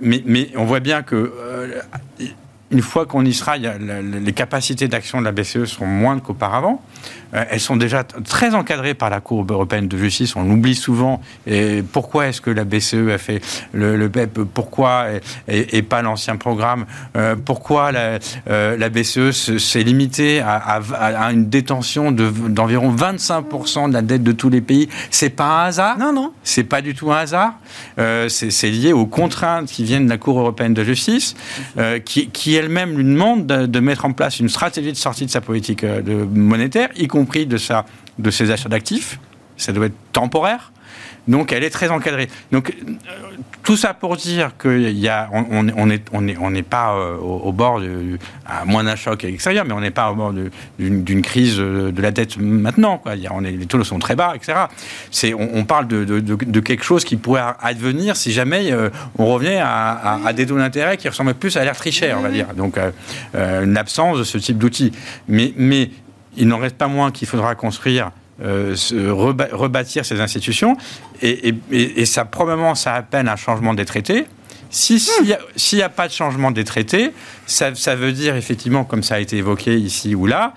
mais, 0.00 0.22
mais 0.26 0.50
on 0.56 0.64
voit 0.64 0.80
bien 0.80 1.02
que 1.02 1.32
une 2.70 2.82
fois 2.82 3.06
qu'on 3.06 3.24
y 3.24 3.32
sera, 3.32 3.56
les 3.56 4.32
capacités 4.32 4.88
d'action 4.88 5.20
de 5.20 5.24
la 5.24 5.32
BCE 5.32 5.64
sont 5.64 5.86
moindres 5.86 6.22
qu'auparavant. 6.22 6.82
Euh, 7.34 7.44
elles 7.50 7.60
sont 7.60 7.76
déjà 7.76 8.04
très 8.04 8.54
encadrées 8.54 8.94
par 8.94 9.10
la 9.10 9.20
Cour 9.20 9.44
européenne 9.48 9.88
de 9.88 9.96
justice. 9.96 10.36
On 10.36 10.44
l'oublie 10.44 10.74
souvent. 10.74 11.20
Et 11.46 11.82
pourquoi 11.82 12.28
est-ce 12.28 12.40
que 12.40 12.50
la 12.50 12.64
BCE 12.64 13.10
a 13.12 13.18
fait 13.18 13.40
le, 13.72 14.08
BEP 14.08 14.40
Pourquoi 14.42 15.06
et, 15.48 15.82
pas 15.82 16.02
l'ancien 16.02 16.36
programme? 16.36 16.86
Euh, 17.16 17.36
Pourquoi 17.42 17.92
la, 17.92 18.18
euh, 18.48 18.76
la 18.76 18.88
BCE 18.88 19.30
s'est 19.58 19.82
limitée 19.82 20.40
à, 20.40 20.80
une 21.32 21.48
détention 21.48 22.12
d'environ 22.12 22.94
25% 22.94 23.88
de 23.88 23.94
la 23.94 24.02
dette 24.02 24.22
de 24.22 24.32
tous 24.32 24.50
les 24.50 24.60
pays? 24.60 24.88
C'est 25.10 25.30
pas 25.30 25.62
un 25.62 25.64
hasard? 25.66 25.98
Non, 25.98 26.12
non. 26.12 26.32
C'est 26.42 26.64
pas 26.64 26.82
du 26.82 26.94
tout 26.94 27.12
un 27.12 27.18
hasard? 27.18 27.54
c'est 28.28 28.70
lié 28.70 28.92
aux 28.92 29.06
contraintes 29.06 29.66
qui 29.66 29.84
viennent 29.84 30.04
de 30.04 30.10
la 30.10 30.18
Cour 30.18 30.38
européenne 30.38 30.74
de 30.74 30.84
justice, 30.84 31.34
qui, 32.04 32.28
qui 32.28 32.54
elle-même 32.54 32.96
lui 32.96 33.04
demande 33.04 33.46
de, 33.46 33.66
de, 33.66 33.80
mettre 33.80 34.04
en 34.04 34.12
place 34.12 34.40
une 34.40 34.48
stratégie 34.48 34.92
de 34.92 34.96
sortie 34.96 35.26
de 35.26 35.30
sa 35.30 35.40
politique 35.40 35.84
de 35.84 36.24
monétaire, 36.24 36.88
y 36.96 37.08
compris 37.08 37.23
compris 37.24 37.46
de, 37.46 37.56
sa, 37.56 37.86
de 38.18 38.30
ses 38.30 38.50
achats 38.50 38.68
d'actifs. 38.68 39.18
Ça 39.56 39.72
doit 39.72 39.86
être 39.86 39.96
temporaire. 40.12 40.72
Donc 41.26 41.52
elle 41.52 41.64
est 41.64 41.70
très 41.70 41.88
encadrée. 41.88 42.28
Donc 42.52 42.70
euh, 42.70 42.94
tout 43.62 43.76
ça 43.76 43.94
pour 43.94 44.16
dire 44.16 44.50
qu'il 44.60 44.98
y 44.98 45.08
a, 45.08 45.30
on 45.32 45.62
n'est 45.62 45.72
on 45.76 45.88
est, 45.90 46.04
on 46.12 46.28
est, 46.28 46.36
on 46.38 46.62
pas 46.62 46.94
euh, 46.94 47.16
au, 47.16 47.52
bord, 47.52 47.80
de, 47.80 48.18
à 48.44 48.64
moins 48.66 48.84
d'un 48.84 48.96
choc 48.96 49.24
extérieur, 49.24 49.64
mais 49.64 49.72
on 49.72 49.80
n'est 49.80 49.90
pas 49.90 50.10
au 50.10 50.14
bord 50.14 50.34
d'une 50.78 51.22
crise 51.22 51.56
de 51.56 52.02
la 52.02 52.10
dette 52.10 52.36
maintenant. 52.36 52.98
Quoi. 52.98 53.16
Il 53.16 53.22
y 53.22 53.26
a, 53.26 53.32
on 53.32 53.42
est, 53.42 53.52
les 53.52 53.66
taux 53.66 53.82
sont 53.84 53.98
très 53.98 54.16
bas, 54.16 54.34
etc. 54.36 54.52
C'est, 55.10 55.32
on, 55.34 55.64
parle 55.64 55.88
de, 55.88 56.04
de, 56.04 56.60
quelque 56.60 56.84
chose 56.84 57.04
qui 57.04 57.16
pourrait 57.16 57.42
advenir 57.60 58.16
si 58.16 58.32
jamais 58.32 58.70
euh, 58.70 58.90
on 59.18 59.26
revenait 59.26 59.60
à, 59.60 60.20
à, 60.24 60.32
des 60.32 60.46
taux 60.46 60.58
d'intérêt 60.58 60.96
qui 60.98 61.08
ressemblent 61.08 61.34
plus 61.34 61.56
à 61.56 61.64
l'air 61.64 61.76
triché, 61.76 62.12
on 62.14 62.20
va 62.20 62.30
dire. 62.30 62.48
Donc 62.54 62.78
une 63.34 63.76
absence 63.76 64.18
de 64.18 64.24
ce 64.24 64.36
type 64.38 64.58
d'outils. 64.58 64.92
Mais, 65.28 65.54
mais 65.56 65.90
il 66.36 66.48
n'en 66.48 66.58
reste 66.58 66.76
pas 66.76 66.88
moins 66.88 67.10
qu'il 67.10 67.28
faudra 67.28 67.54
construire 67.54 68.10
euh, 68.42 68.74
rebâtir 69.12 70.04
ces 70.04 70.20
institutions. 70.20 70.76
Et, 71.22 72.04
ça, 72.04 72.24
probablement, 72.24 72.74
ça 72.74 72.94
appelle 72.94 73.28
un 73.28 73.36
changement 73.36 73.74
des 73.74 73.84
traités. 73.84 74.26
S'il 74.70 74.98
si 74.98 75.76
n'y 75.76 75.82
a, 75.82 75.88
pas 75.88 76.08
de 76.08 76.12
changement 76.12 76.50
des 76.50 76.64
traités, 76.64 77.12
ça, 77.46 77.70
veut 77.94 78.10
dire 78.10 78.34
effectivement, 78.34 78.84
comme 78.84 79.04
ça 79.04 79.14
a 79.16 79.18
été 79.20 79.36
évoqué 79.36 79.78
ici 79.78 80.16
ou 80.16 80.26
là, 80.26 80.54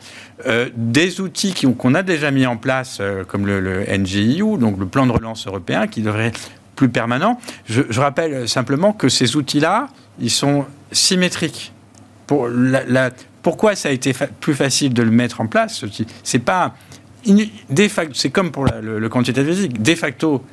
euh, 0.48 0.70
des 0.76 1.22
outils 1.22 1.54
qu'on 1.54 1.94
a 1.94 2.02
déjà 2.02 2.32
mis 2.32 2.48
en 2.48 2.58
place, 2.58 2.98
euh, 3.00 3.24
comme 3.24 3.46
le, 3.46 3.60
le, 3.60 3.86
NGIU, 3.86 4.58
donc 4.58 4.80
le 4.80 4.88
plan 4.88 5.06
de 5.06 5.12
relance 5.12 5.46
européen, 5.46 5.86
qui 5.86 6.02
devrait 6.02 6.28
être 6.28 6.50
plus 6.76 6.90
permanent. 6.90 7.40
Je, 7.68 8.00
rappelle 8.00 8.48
simplement 8.48 8.94
que 8.94 9.10
ces 9.10 9.36
outils-là, 9.36 9.90
ils 10.20 10.32
sont 10.32 10.66
symétriques. 10.92 11.74
Pour 12.28 12.48
la, 12.50 13.10
pourquoi 13.42 13.76
ça 13.76 13.90
a 13.90 13.92
été 13.92 14.14
plus 14.42 14.54
facile 14.54 14.94
de 14.94 15.02
le 15.02 15.12
mettre 15.12 15.42
en 15.42 15.48
place 15.48 15.86
C'est 16.24 16.40
pas 16.40 16.76
c'est 18.14 18.30
comme 18.30 18.52
pour 18.52 18.66
le, 18.66 19.00
le 19.00 19.10
quantitative 19.10 19.52
easing. 19.52 19.74
De 19.74 19.96
facto, 19.96 20.44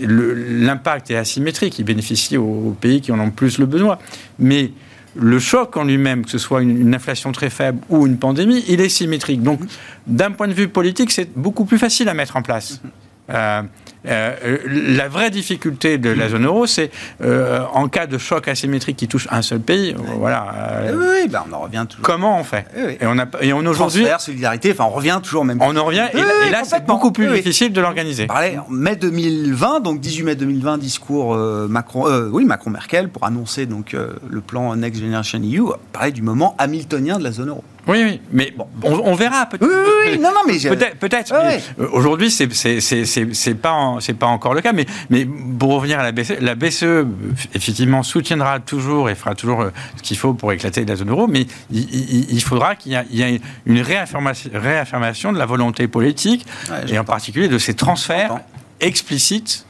l'impact 0.00 1.10
est 1.10 1.16
asymétrique. 1.16 1.78
Il 1.78 1.84
bénéficie 1.84 2.36
aux, 2.36 2.76
pays 2.80 3.00
qui 3.00 3.12
en 3.12 3.20
ont 3.20 3.30
plus 3.30 3.58
le 3.58 3.66
besoin. 3.66 3.98
Mais 4.38 4.72
le 5.16 5.38
choc 5.38 5.76
en 5.76 5.84
lui-même, 5.84 6.24
que 6.24 6.30
ce 6.30 6.38
soit 6.38 6.62
une, 6.62 6.94
inflation 6.94 7.32
très 7.32 7.50
faible 7.50 7.80
ou 7.88 8.06
une 8.06 8.18
pandémie, 8.18 8.64
il 8.68 8.80
est 8.80 8.88
symétrique. 8.88 9.42
Donc, 9.42 9.60
d'un 10.06 10.30
point 10.30 10.48
de 10.48 10.52
vue 10.52 10.68
politique, 10.68 11.10
c'est 11.10 11.30
beaucoup 11.36 11.64
plus 11.64 11.78
facile 11.78 12.08
à 12.08 12.14
mettre 12.14 12.36
en 12.36 12.42
place. 12.42 12.80
Euh, 13.30 13.62
euh, 14.06 14.58
la 14.96 15.08
vraie 15.08 15.30
difficulté 15.30 15.98
de 15.98 16.10
la 16.10 16.28
zone 16.28 16.46
euro, 16.46 16.66
c'est 16.66 16.90
euh, 17.22 17.60
en 17.72 17.88
cas 17.88 18.06
de 18.06 18.16
choc 18.16 18.48
asymétrique 18.48 18.96
qui 18.96 19.08
touche 19.08 19.26
un 19.30 19.42
seul 19.42 19.60
pays, 19.60 19.94
voilà. 20.18 20.54
oui, 20.94 21.28
ben 21.28 21.44
on 21.50 21.52
en 21.52 21.60
revient 21.60 21.84
toujours. 21.88 22.04
Comment 22.04 22.38
on 22.38 22.44
fait 22.44 22.64
Et 23.00 23.06
on 23.06 23.18
a 23.18 23.26
et 23.40 23.52
on 23.52 23.58
aujourd'hui 23.66 24.06
solidarité, 24.18 24.72
enfin 24.72 24.84
on 24.84 24.94
revient 24.94 25.20
toujours 25.22 25.44
même. 25.44 25.60
On 25.60 25.76
en 25.76 25.84
revient 25.84 26.06
et, 26.14 26.50
là 26.50 26.62
c'est 26.64 26.86
beaucoup 26.86 27.10
plus 27.10 27.28
difficile 27.32 27.72
de 27.72 27.80
l'organiser. 27.80 28.26
Parlait 28.26 28.58
en 28.58 28.70
mai 28.70 28.96
2020, 28.96 29.80
donc 29.80 30.00
18 30.00 30.22
mai 30.22 30.34
2020, 30.36 30.78
discours 30.78 31.36
Macron, 31.68 32.06
oui 32.32 32.44
Macron 32.44 32.70
Merkel 32.70 33.08
pour 33.08 33.24
annoncer 33.24 33.66
donc 33.66 33.94
le 33.94 34.40
plan 34.40 34.74
Next 34.76 35.00
Generation 35.00 35.40
EU, 35.40 35.72
parlait 35.92 36.12
du 36.12 36.22
moment 36.22 36.54
hamiltonien 36.58 37.18
de 37.18 37.24
la 37.24 37.32
zone 37.32 37.48
euro. 37.48 37.64
Oui, 37.88 38.04
oui, 38.04 38.20
mais 38.30 38.52
bon, 38.54 38.66
on, 38.82 39.14
verra 39.14 39.46
peut-être. 39.46 39.66
Oui, 39.66 40.12
oui, 40.12 40.18
non, 40.18 40.30
non, 40.30 40.40
mais 40.46 40.58
peut-être. 40.76 40.98
Peut-être. 40.98 41.32
Euh, 41.32 41.88
aujourd'hui, 41.92 42.30
c'est 42.30 42.52
c'est 42.52 43.54
pas 43.54 43.96
c'est 44.00 44.14
pas 44.14 44.26
encore 44.26 44.52
le 44.52 44.60
cas, 44.60 44.74
mais 44.74 44.84
mais 45.08 45.26
pour 45.58 45.72
revenir 45.72 45.98
à 45.98 46.02
la 46.02 46.12
BCE, 46.12 46.40
la 46.40 46.54
BCE 46.54 47.06
effectivement 47.54 48.02
soutiendra 48.02 48.60
toujours 48.60 49.08
et 49.08 49.14
fera 49.14 49.34
toujours 49.34 49.62
euh, 49.62 49.70
ce 49.96 50.02
qu'il 50.02 50.18
faut 50.18 50.34
pour 50.34 50.52
éclater 50.52 50.84
la 50.84 50.96
zone 50.96 51.10
euro, 51.10 51.26
mais 51.28 51.46
il, 51.70 52.42
faudra 52.42 52.76
qu'il 52.76 52.92
y, 52.92 53.22
ait 53.22 53.40
une 53.64 53.80
réaffirmation, 53.80 54.50
réaffirmation 54.52 55.32
de 55.32 55.38
la 55.38 55.46
volonté 55.46 55.88
politique 55.88 56.46
et 56.88 56.98
en 56.98 57.04
particulier 57.04 57.48
de 57.48 57.58
ces 57.58 57.74
transferts 57.74 58.38
explicites 58.80 59.66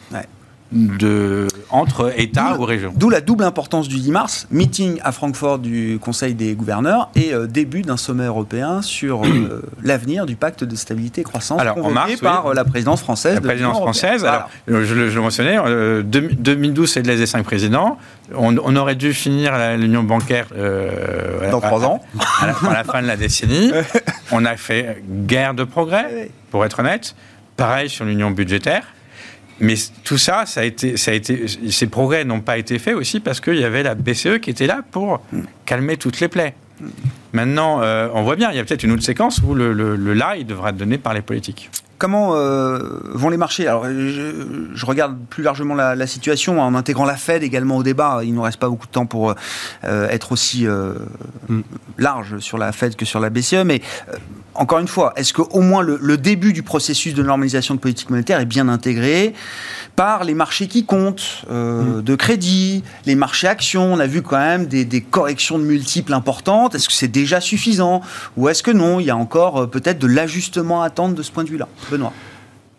de, 0.72 1.48
entre 1.70 2.12
États 2.18 2.56
ou 2.58 2.64
régions. 2.64 2.92
D'où 2.94 3.08
la 3.08 3.20
double 3.20 3.44
importance 3.44 3.88
du 3.88 3.96
10 3.96 4.10
mars, 4.10 4.46
meeting 4.50 5.00
à 5.02 5.12
Francfort 5.12 5.58
du 5.58 5.98
Conseil 6.00 6.34
des 6.34 6.54
gouverneurs 6.54 7.08
et 7.14 7.32
euh, 7.32 7.46
début 7.46 7.82
d'un 7.82 7.96
sommet 7.96 8.26
européen 8.26 8.82
sur 8.82 9.24
euh, 9.24 9.62
l'avenir 9.82 10.26
du 10.26 10.36
pacte 10.36 10.64
de 10.64 10.76
stabilité 10.76 11.22
et 11.22 11.24
croissance 11.24 11.60
alors, 11.60 11.78
en 11.84 11.90
mars, 11.90 12.16
par 12.16 12.46
euh, 12.46 12.54
la 12.54 12.64
présidence 12.64 13.00
française. 13.00 13.36
La 13.36 13.40
présidence 13.40 13.78
française, 13.78 14.24
alors, 14.24 14.50
je, 14.66 14.94
le, 14.94 15.20
mentionnais, 15.20 15.58
2012 16.04 16.90
c'est 16.90 17.02
de 17.02 17.08
les 17.08 17.26
cinq 17.26 17.44
présidents. 17.44 17.98
On, 18.34 18.76
aurait 18.76 18.94
dû 18.94 19.14
finir 19.14 19.54
l'union 19.78 20.02
bancaire 20.02 20.48
dans 21.50 21.60
trois 21.60 21.84
ans, 21.84 22.02
à 22.40 22.46
la, 22.46 22.84
fin 22.84 23.00
de 23.00 23.06
la 23.06 23.16
décennie. 23.16 23.72
on 24.32 24.44
a 24.44 24.56
fait 24.56 25.02
guerre 25.08 25.54
de 25.54 25.64
progrès, 25.64 26.30
pour 26.50 26.64
être 26.64 26.80
honnête. 26.80 27.14
Pareil 27.56 27.88
sur 27.88 28.04
l'union 28.04 28.30
budgétaire. 28.30 28.84
Mais 29.60 29.74
tout 30.04 30.18
ça, 30.18 30.46
ça 30.46 30.60
a 30.60 30.64
été, 30.64 30.96
ces 30.96 31.86
progrès 31.86 32.24
n'ont 32.24 32.40
pas 32.40 32.58
été 32.58 32.78
faits 32.78 32.94
aussi 32.94 33.20
parce 33.20 33.40
qu'il 33.40 33.58
y 33.58 33.64
avait 33.64 33.82
la 33.82 33.94
BCE 33.94 34.38
qui 34.40 34.50
était 34.50 34.66
là 34.66 34.82
pour 34.88 35.20
calmer 35.64 35.96
toutes 35.96 36.20
les 36.20 36.28
plaies. 36.28 36.54
Maintenant, 37.32 37.82
euh, 37.82 38.08
on 38.14 38.22
voit 38.22 38.36
bien, 38.36 38.50
il 38.50 38.56
y 38.56 38.60
a 38.60 38.64
peut-être 38.64 38.82
une 38.82 38.92
autre 38.92 39.02
séquence 39.02 39.40
où 39.46 39.54
le, 39.54 39.72
le, 39.72 39.96
le 39.96 40.14
là, 40.14 40.36
il 40.36 40.46
devra 40.46 40.70
être 40.70 40.76
donné 40.76 40.98
par 40.98 41.14
les 41.14 41.22
politiques. 41.22 41.70
Comment 41.98 42.36
euh, 42.36 42.78
vont 43.12 43.28
les 43.28 43.36
marchés? 43.36 43.66
Alors, 43.66 43.84
je, 43.86 44.70
je, 44.72 44.86
regarde 44.86 45.18
plus 45.30 45.42
largement 45.42 45.74
la, 45.74 45.96
la, 45.96 46.06
situation 46.06 46.60
en 46.60 46.76
intégrant 46.76 47.04
la 47.04 47.16
Fed 47.16 47.42
également 47.42 47.76
au 47.76 47.82
débat. 47.82 48.20
Il 48.22 48.30
ne 48.30 48.36
nous 48.36 48.42
reste 48.42 48.60
pas 48.60 48.68
beaucoup 48.68 48.86
de 48.86 48.92
temps 48.92 49.06
pour 49.06 49.34
euh, 49.84 50.08
être 50.08 50.30
aussi 50.30 50.64
euh, 50.64 50.94
mm. 51.48 51.60
large 51.98 52.38
sur 52.38 52.56
la 52.56 52.70
Fed 52.70 52.94
que 52.94 53.04
sur 53.04 53.18
la 53.18 53.30
BCE. 53.30 53.64
Mais 53.64 53.82
euh, 54.10 54.16
encore 54.54 54.78
une 54.78 54.86
fois, 54.86 55.12
est-ce 55.16 55.32
qu'au 55.32 55.60
moins 55.60 55.82
le, 55.82 55.98
le, 56.00 56.16
début 56.16 56.52
du 56.52 56.62
processus 56.62 57.14
de 57.14 57.22
normalisation 57.24 57.74
de 57.74 57.80
politique 57.80 58.10
monétaire 58.10 58.38
est 58.38 58.46
bien 58.46 58.68
intégré 58.68 59.34
par 59.96 60.22
les 60.22 60.34
marchés 60.34 60.68
qui 60.68 60.84
comptent, 60.84 61.44
mm. 61.50 62.02
de 62.02 62.14
crédit, 62.14 62.84
les 63.06 63.16
marchés 63.16 63.48
actions? 63.48 63.92
On 63.92 63.98
a 63.98 64.06
vu 64.06 64.22
quand 64.22 64.38
même 64.38 64.66
des, 64.66 64.84
des 64.84 65.00
corrections 65.00 65.58
de 65.58 65.64
multiples 65.64 66.14
importantes. 66.14 66.76
Est-ce 66.76 66.88
que 66.88 66.94
c'est 66.94 67.08
déjà 67.20 67.40
suffisant 67.40 68.00
Ou 68.36 68.48
est-ce 68.48 68.62
que 68.62 68.70
non 68.70 69.00
Il 69.00 69.06
y 69.06 69.10
a 69.10 69.16
encore 69.16 69.68
peut-être 69.68 69.98
de 69.98 70.06
l'ajustement 70.06 70.82
à 70.82 70.86
attendre 70.86 71.14
de 71.14 71.22
ce 71.22 71.30
point 71.30 71.44
de 71.44 71.50
vue-là 71.50 71.68
Benoît 71.90 72.12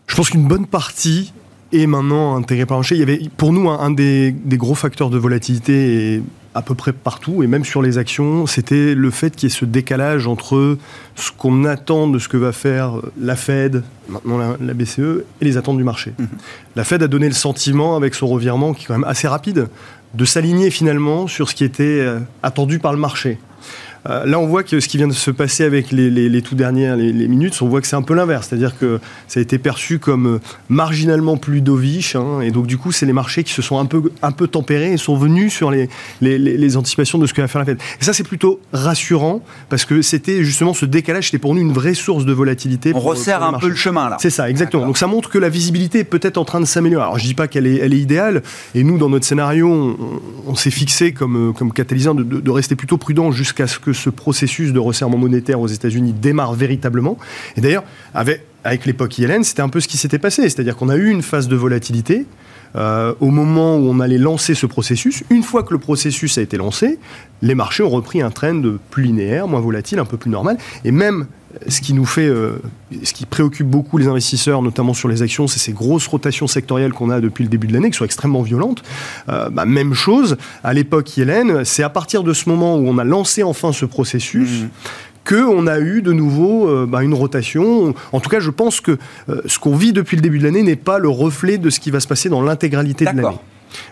Je 0.07 0.15
pense 0.15 0.29
qu'une 0.29 0.47
bonne 0.47 0.65
partie 0.65 1.33
est 1.71 1.85
maintenant 1.85 2.35
intégrée 2.35 2.65
par 2.65 2.77
le 2.77 2.79
marché. 2.79 2.95
Il 2.95 2.99
y 2.99 3.03
avait 3.03 3.21
pour 3.37 3.53
nous 3.53 3.69
un, 3.69 3.79
un 3.79 3.91
des, 3.91 4.31
des, 4.31 4.57
gros 4.57 4.75
facteurs 4.75 5.09
de 5.09 5.17
volatilité 5.17 6.13
et 6.15 6.23
à 6.55 6.61
peu 6.63 6.73
près 6.73 6.93
partout, 6.93 7.43
et 7.43 7.47
même 7.47 7.63
sur 7.63 7.81
les 7.81 7.99
actions, 7.99 8.47
c'était 8.47 8.95
le 8.95 9.11
fait 9.11 9.35
qu'il 9.35 9.49
y 9.49 9.51
ait 9.51 9.55
ce 9.55 9.65
décalage 9.65 10.25
entre 10.25 10.77
ce 11.15 11.31
qu'on 11.31 11.63
attend 11.63 12.07
de 12.07 12.17
ce 12.17 12.27
que 12.27 12.37
va 12.37 12.51
faire 12.51 12.93
la 13.21 13.35
Fed, 13.35 13.83
maintenant 14.09 14.39
la, 14.39 14.57
la 14.59 14.73
BCE, 14.73 15.23
et 15.41 15.45
les 15.45 15.57
attentes 15.57 15.77
du 15.77 15.83
marché. 15.83 16.13
Mmh. 16.17 16.25
La 16.75 16.83
Fed 16.83 17.03
a 17.03 17.07
donné 17.07 17.27
le 17.27 17.35
sentiment, 17.35 17.95
avec 17.95 18.15
son 18.15 18.27
revirement 18.27 18.73
qui 18.73 18.85
est 18.85 18.87
quand 18.87 18.97
même 18.97 19.07
assez 19.07 19.27
rapide, 19.27 19.67
de 20.15 20.25
s'aligner 20.25 20.71
finalement 20.71 21.27
sur 21.27 21.49
ce 21.49 21.55
qui 21.55 21.63
était 21.63 22.03
attendu 22.41 22.79
par 22.79 22.93
le 22.93 22.99
marché. 22.99 23.37
Euh, 24.07 24.25
là, 24.25 24.39
on 24.39 24.47
voit 24.47 24.63
que 24.63 24.79
ce 24.79 24.87
qui 24.87 24.97
vient 24.97 25.07
de 25.07 25.13
se 25.13 25.31
passer 25.31 25.63
avec 25.63 25.91
les, 25.91 26.09
les, 26.09 26.29
les 26.29 26.41
tout 26.41 26.55
dernières 26.55 26.95
les, 26.95 27.11
les, 27.11 27.27
minutes, 27.27 27.59
on 27.61 27.67
voit 27.67 27.81
que 27.81 27.87
c'est 27.87 27.95
un 27.95 28.01
peu 28.01 28.13
l'inverse, 28.13 28.47
c'est-à-dire 28.47 28.77
que 28.77 28.99
ça 29.27 29.39
a 29.39 29.43
été 29.43 29.57
perçu 29.57 29.99
comme 29.99 30.27
euh, 30.27 30.39
marginalement 30.69 31.37
plus 31.37 31.61
dovish, 31.61 32.15
hein, 32.15 32.41
et 32.41 32.51
donc 32.51 32.67
du 32.67 32.77
coup, 32.77 32.91
c'est 32.91 33.05
les 33.05 33.13
marchés 33.13 33.43
qui 33.43 33.53
se 33.53 33.61
sont 33.61 33.77
un 33.77 33.85
peu, 33.85 34.11
un 34.21 34.31
peu 34.31 34.47
tempérés 34.47 34.93
et 34.93 34.97
sont 34.97 35.17
venus 35.17 35.53
sur 35.53 35.71
les, 35.71 35.89
les 36.21 36.77
anticipations 36.77 37.17
de 37.17 37.25
ce 37.25 37.33
que 37.33 37.41
va 37.41 37.47
faire 37.47 37.59
la 37.59 37.65
Fed. 37.65 37.79
Et 37.99 38.03
ça, 38.03 38.13
c'est 38.13 38.23
plutôt 38.23 38.59
rassurant 38.71 39.41
parce 39.69 39.85
que 39.85 40.01
c'était 40.01 40.43
justement 40.43 40.73
ce 40.73 40.85
décalage, 40.85 41.25
c'était 41.25 41.37
pour 41.37 41.53
nous 41.53 41.61
une 41.61 41.73
vraie 41.73 41.93
source 41.93 42.25
de 42.25 42.33
volatilité. 42.33 42.91
On 42.95 42.99
resserre 42.99 43.43
un 43.43 43.59
peu 43.59 43.67
le 43.67 43.75
chemin 43.75 44.09
là. 44.09 44.17
C'est 44.19 44.29
ça, 44.29 44.49
exactement. 44.49 44.85
Donc 44.85 44.97
ça 44.97 45.07
montre 45.07 45.29
que 45.29 45.37
la 45.37 45.49
visibilité 45.49 45.99
est 45.99 46.03
peut-être 46.03 46.37
en 46.37 46.45
train 46.45 46.59
de 46.59 46.65
s'améliorer. 46.65 47.03
Alors 47.03 47.19
je 47.19 47.25
dis 47.25 47.33
pas 47.33 47.47
qu'elle 47.47 47.67
est, 47.67 47.77
elle 47.77 47.93
est 47.93 47.99
idéale, 47.99 48.43
et 48.75 48.83
nous, 48.83 48.97
dans 48.97 49.09
notre 49.09 49.25
scénario, 49.25 49.69
on, 49.69 49.97
on 50.47 50.55
s'est 50.55 50.71
fixé 50.71 51.11
comme, 51.11 51.53
comme 51.57 51.73
catalyseur 51.73 52.15
de, 52.15 52.23
de, 52.23 52.39
de 52.39 52.51
rester 52.51 52.75
plutôt 52.75 52.97
prudent 52.97 53.31
jusqu'à 53.31 53.67
ce 53.67 53.79
que 53.79 53.88
ce 53.93 54.09
processus 54.09 54.73
de 54.73 54.79
resserrement 54.79 55.17
monétaire 55.17 55.59
aux 55.59 55.67
États-Unis 55.67 56.13
démarre 56.13 56.53
véritablement. 56.53 57.17
Et 57.57 57.61
d'ailleurs, 57.61 57.83
avec, 58.13 58.43
avec 58.63 58.85
l'époque 58.85 59.17
Yellen, 59.17 59.43
c'était 59.43 59.61
un 59.61 59.69
peu 59.69 59.79
ce 59.79 59.87
qui 59.87 59.97
s'était 59.97 60.19
passé. 60.19 60.43
C'est-à-dire 60.43 60.75
qu'on 60.75 60.89
a 60.89 60.95
eu 60.95 61.09
une 61.09 61.21
phase 61.21 61.47
de 61.47 61.55
volatilité. 61.55 62.25
Euh, 62.75 63.15
au 63.19 63.31
moment 63.31 63.77
où 63.77 63.89
on 63.89 63.99
allait 63.99 64.19
lancer 64.19 64.53
ce 64.53 64.67
processus, 64.67 65.23
une 65.31 65.41
fois 65.41 65.63
que 65.63 65.73
le 65.73 65.79
processus 65.79 66.37
a 66.37 66.41
été 66.41 66.55
lancé, 66.55 66.99
les 67.41 67.55
marchés 67.55 67.81
ont 67.81 67.89
repris 67.89 68.21
un 68.21 68.29
trend 68.29 68.61
plus 68.91 69.03
linéaire, 69.03 69.47
moins 69.47 69.59
volatile, 69.59 69.97
un 69.97 70.05
peu 70.05 70.17
plus 70.17 70.29
normal. 70.29 70.57
Et 70.85 70.91
même 70.91 71.25
ce 71.67 71.81
qui 71.81 71.93
nous 71.93 72.05
fait, 72.05 72.27
euh, 72.27 72.61
ce 73.03 73.13
qui 73.13 73.25
préoccupe 73.25 73.67
beaucoup 73.67 73.97
les 73.97 74.07
investisseurs, 74.07 74.61
notamment 74.61 74.93
sur 74.93 75.07
les 75.07 75.21
actions, 75.21 75.47
c'est 75.47 75.59
ces 75.59 75.73
grosses 75.73 76.07
rotations 76.07 76.47
sectorielles 76.47 76.93
qu'on 76.93 77.09
a 77.09 77.19
depuis 77.19 77.43
le 77.43 77.49
début 77.49 77.67
de 77.67 77.73
l'année, 77.73 77.89
qui 77.91 77.97
sont 77.97 78.05
extrêmement 78.05 78.41
violentes. 78.41 78.83
Euh, 79.29 79.49
bah, 79.49 79.65
même 79.65 79.93
chose, 79.93 80.37
à 80.63 80.73
l'époque 80.73 81.17
Yellen, 81.17 81.65
c'est 81.65 81.83
à 81.83 81.89
partir 81.89 82.23
de 82.23 82.33
ce 82.33 82.49
moment 82.49 82.77
où 82.77 82.87
on 82.87 82.97
a 82.97 83.03
lancé 83.03 83.43
enfin 83.43 83.73
ce 83.73 83.85
processus. 83.85 84.63
Mmh 84.63 84.69
qu'on 85.29 85.67
a 85.67 85.79
eu 85.79 86.01
de 86.01 86.11
nouveau 86.11 86.67
euh, 86.67 86.85
bah, 86.87 87.03
une 87.03 87.13
rotation. 87.13 87.93
En 88.11 88.19
tout 88.19 88.29
cas, 88.29 88.39
je 88.39 88.49
pense 88.49 88.81
que 88.81 88.97
euh, 89.29 89.41
ce 89.45 89.59
qu'on 89.59 89.75
vit 89.75 89.93
depuis 89.93 90.15
le 90.15 90.21
début 90.21 90.39
de 90.39 90.43
l'année 90.43 90.63
n'est 90.63 90.75
pas 90.75 90.97
le 90.97 91.09
reflet 91.09 91.57
de 91.57 91.69
ce 91.69 91.79
qui 91.79 91.91
va 91.91 91.99
se 91.99 92.07
passer 92.07 92.29
dans 92.29 92.41
l'intégralité 92.41 93.05
de 93.05 93.15
l'année. 93.15 93.37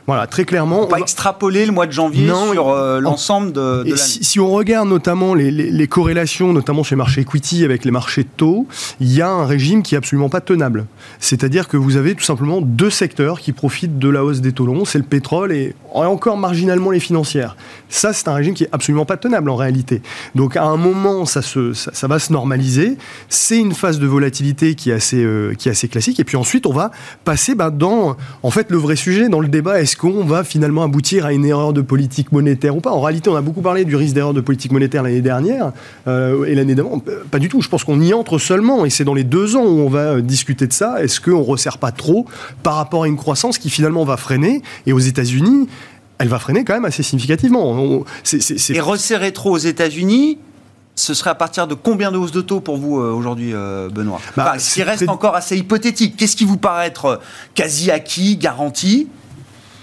Voilà, 0.08 0.26
très 0.26 0.46
clairement. 0.46 0.84
On 0.84 0.88
va 0.88 1.00
extrapoler 1.00 1.66
le 1.66 1.74
mois 1.74 1.86
de 1.86 1.92
janvier 1.92 2.28
non, 2.28 2.54
sur 2.54 2.70
euh, 2.70 3.02
l'ensemble 3.02 3.52
de, 3.52 3.84
de 3.84 3.96
si, 3.98 4.24
si, 4.24 4.40
on 4.40 4.50
regarde 4.50 4.88
notamment 4.88 5.34
les, 5.34 5.52
les, 5.52 5.70
les, 5.70 5.88
corrélations, 5.88 6.54
notamment 6.54 6.82
chez 6.82 6.96
les 6.96 7.00
marchés 7.00 7.22
equity 7.22 7.66
avec 7.66 7.84
les 7.84 7.92
marchés 7.92 8.24
de 8.24 8.30
taux, 8.38 8.68
il 9.02 9.14
y 9.14 9.22
a 9.22 9.30
un 9.30 9.46
régime 9.46 9.84
qui 9.84 9.96
est 9.96 9.98
absolument 9.98 10.30
pas 10.30 10.40
tenable. 10.40 10.86
C'est-à-dire 11.20 11.68
que 11.68 11.76
vous 11.76 11.98
avez 11.98 12.16
tout 12.16 12.24
simplement 12.24 12.62
deux 12.62 12.90
secteurs 12.90 13.42
qui 13.42 13.52
profitent 13.52 14.00
de 14.00 14.08
la 14.08 14.24
hausse 14.24 14.40
des 14.40 14.54
taux 14.54 14.66
longs, 14.66 14.86
c'est 14.86 14.98
le 14.98 15.04
pétrole 15.04 15.52
et 15.52 15.76
encore 15.94 16.38
marginalement 16.38 16.92
les 16.92 17.00
financières. 17.02 17.58
Ça, 17.90 18.14
c'est 18.14 18.30
un 18.30 18.34
régime 18.34 18.54
qui 18.54 18.64
est 18.64 18.70
absolument 18.72 19.06
pas 19.06 19.18
tenable 19.18 19.50
en 19.50 19.56
réalité. 19.58 20.02
Donc 20.36 20.56
à 20.56 20.64
un 20.64 20.78
moment, 20.78 21.26
ça, 21.26 21.42
se, 21.42 21.74
ça, 21.74 21.92
ça 21.94 22.08
va 22.08 22.20
se 22.20 22.32
normaliser. 22.32 22.98
C'est 23.28 23.60
une 23.60 23.74
phase 23.74 24.00
de 24.00 24.08
volatilité 24.08 24.76
qui 24.76 24.92
est 24.92 24.94
assez, 24.94 25.22
euh, 25.22 25.54
qui 25.54 25.68
est 25.68 25.72
assez 25.72 25.90
classique. 25.90 26.20
Et 26.22 26.24
puis 26.24 26.38
ensuite, 26.38 26.66
on 26.66 26.74
va 26.74 26.92
passer 27.26 27.56
bah, 27.56 27.72
dans, 27.72 28.16
en 28.44 28.52
fait, 28.52 28.72
le 28.72 28.78
vrai 28.78 28.96
sujet, 28.96 29.28
dans 29.28 29.42
le 29.42 29.50
débat 29.50 29.82
est-ce 29.82 29.97
qu'on 29.98 30.24
va 30.24 30.44
finalement 30.44 30.84
aboutir 30.84 31.26
à 31.26 31.34
une 31.34 31.46
erreur 31.46 31.74
de 31.74 31.82
politique 31.82 32.32
monétaire 32.32 32.76
ou 32.76 32.82
pas 32.82 32.92
En 32.92 33.02
réalité, 33.02 33.30
on 33.30 33.36
a 33.36 33.42
beaucoup 33.42 33.62
parlé 33.62 33.84
du 33.84 33.96
risque 33.96 34.14
d'erreur 34.14 34.34
de 34.34 34.42
politique 34.42 34.72
monétaire 34.72 35.04
l'année 35.04 35.22
dernière 35.22 35.72
euh, 36.08 36.46
et 36.46 36.56
l'année 36.56 36.76
d'avant. 36.76 37.02
Pas 37.32 37.40
du 37.40 37.50
tout. 37.50 37.62
Je 37.62 37.70
pense 37.70 37.84
qu'on 37.84 38.00
y 38.00 38.14
entre 38.14 38.38
seulement 38.38 38.86
et 38.86 38.90
c'est 38.90 39.04
dans 39.04 39.14
les 39.14 39.24
deux 39.24 39.56
ans 39.56 39.66
où 39.66 39.80
on 39.80 39.90
va 39.90 40.22
discuter 40.22 40.68
de 40.68 40.74
ça. 40.74 41.04
Est-ce 41.04 41.20
qu'on 41.20 41.40
ne 41.40 41.44
resserre 41.44 41.78
pas 41.78 41.92
trop 41.92 42.26
par 42.64 42.76
rapport 42.76 43.04
à 43.04 43.08
une 43.08 43.18
croissance 43.18 43.58
qui 43.58 43.70
finalement 43.70 44.06
va 44.06 44.18
freiner? 44.18 44.62
Et 44.86 44.94
aux 44.94 45.00
États-Unis, 45.00 45.68
elle 46.20 46.28
va 46.28 46.40
freiner 46.40 46.64
quand 46.64 46.74
même 46.74 46.86
assez 46.86 47.04
significativement. 47.04 47.72
On, 47.72 48.06
c 48.24 48.38
est, 48.38 48.40
c 48.40 48.74
est... 48.74 48.78
Et 48.78 48.80
resserrer 48.80 49.32
trop 49.34 49.52
aux 49.52 49.58
États-Unis, 49.58 50.38
ce 50.96 51.14
serait 51.14 51.30
à 51.30 51.36
partir 51.36 51.68
de 51.68 51.76
combien 51.76 52.12
de 52.12 52.18
hausses 52.18 52.32
de 52.32 52.42
taux 52.42 52.60
pour 52.60 52.78
vous 52.78 53.00
euh, 53.00 53.12
aujourd'hui, 53.12 53.52
euh, 53.54 53.90
Benoît? 53.90 54.20
Bah, 54.36 54.46
enfin, 54.50 54.60
Ce 54.60 54.74
qui 54.74 54.84
reste 54.84 55.04
très... 55.06 55.10
encore 55.10 55.36
assez 55.36 55.58
hypothétique. 55.58 56.18
Qu'est-ce 56.18 56.36
qui 56.36 56.46
vous 56.46 56.58
paraît 56.58 56.88
être 56.88 57.22
quasi 57.54 57.92
acquis, 57.92 58.38
garanti? 58.38 59.08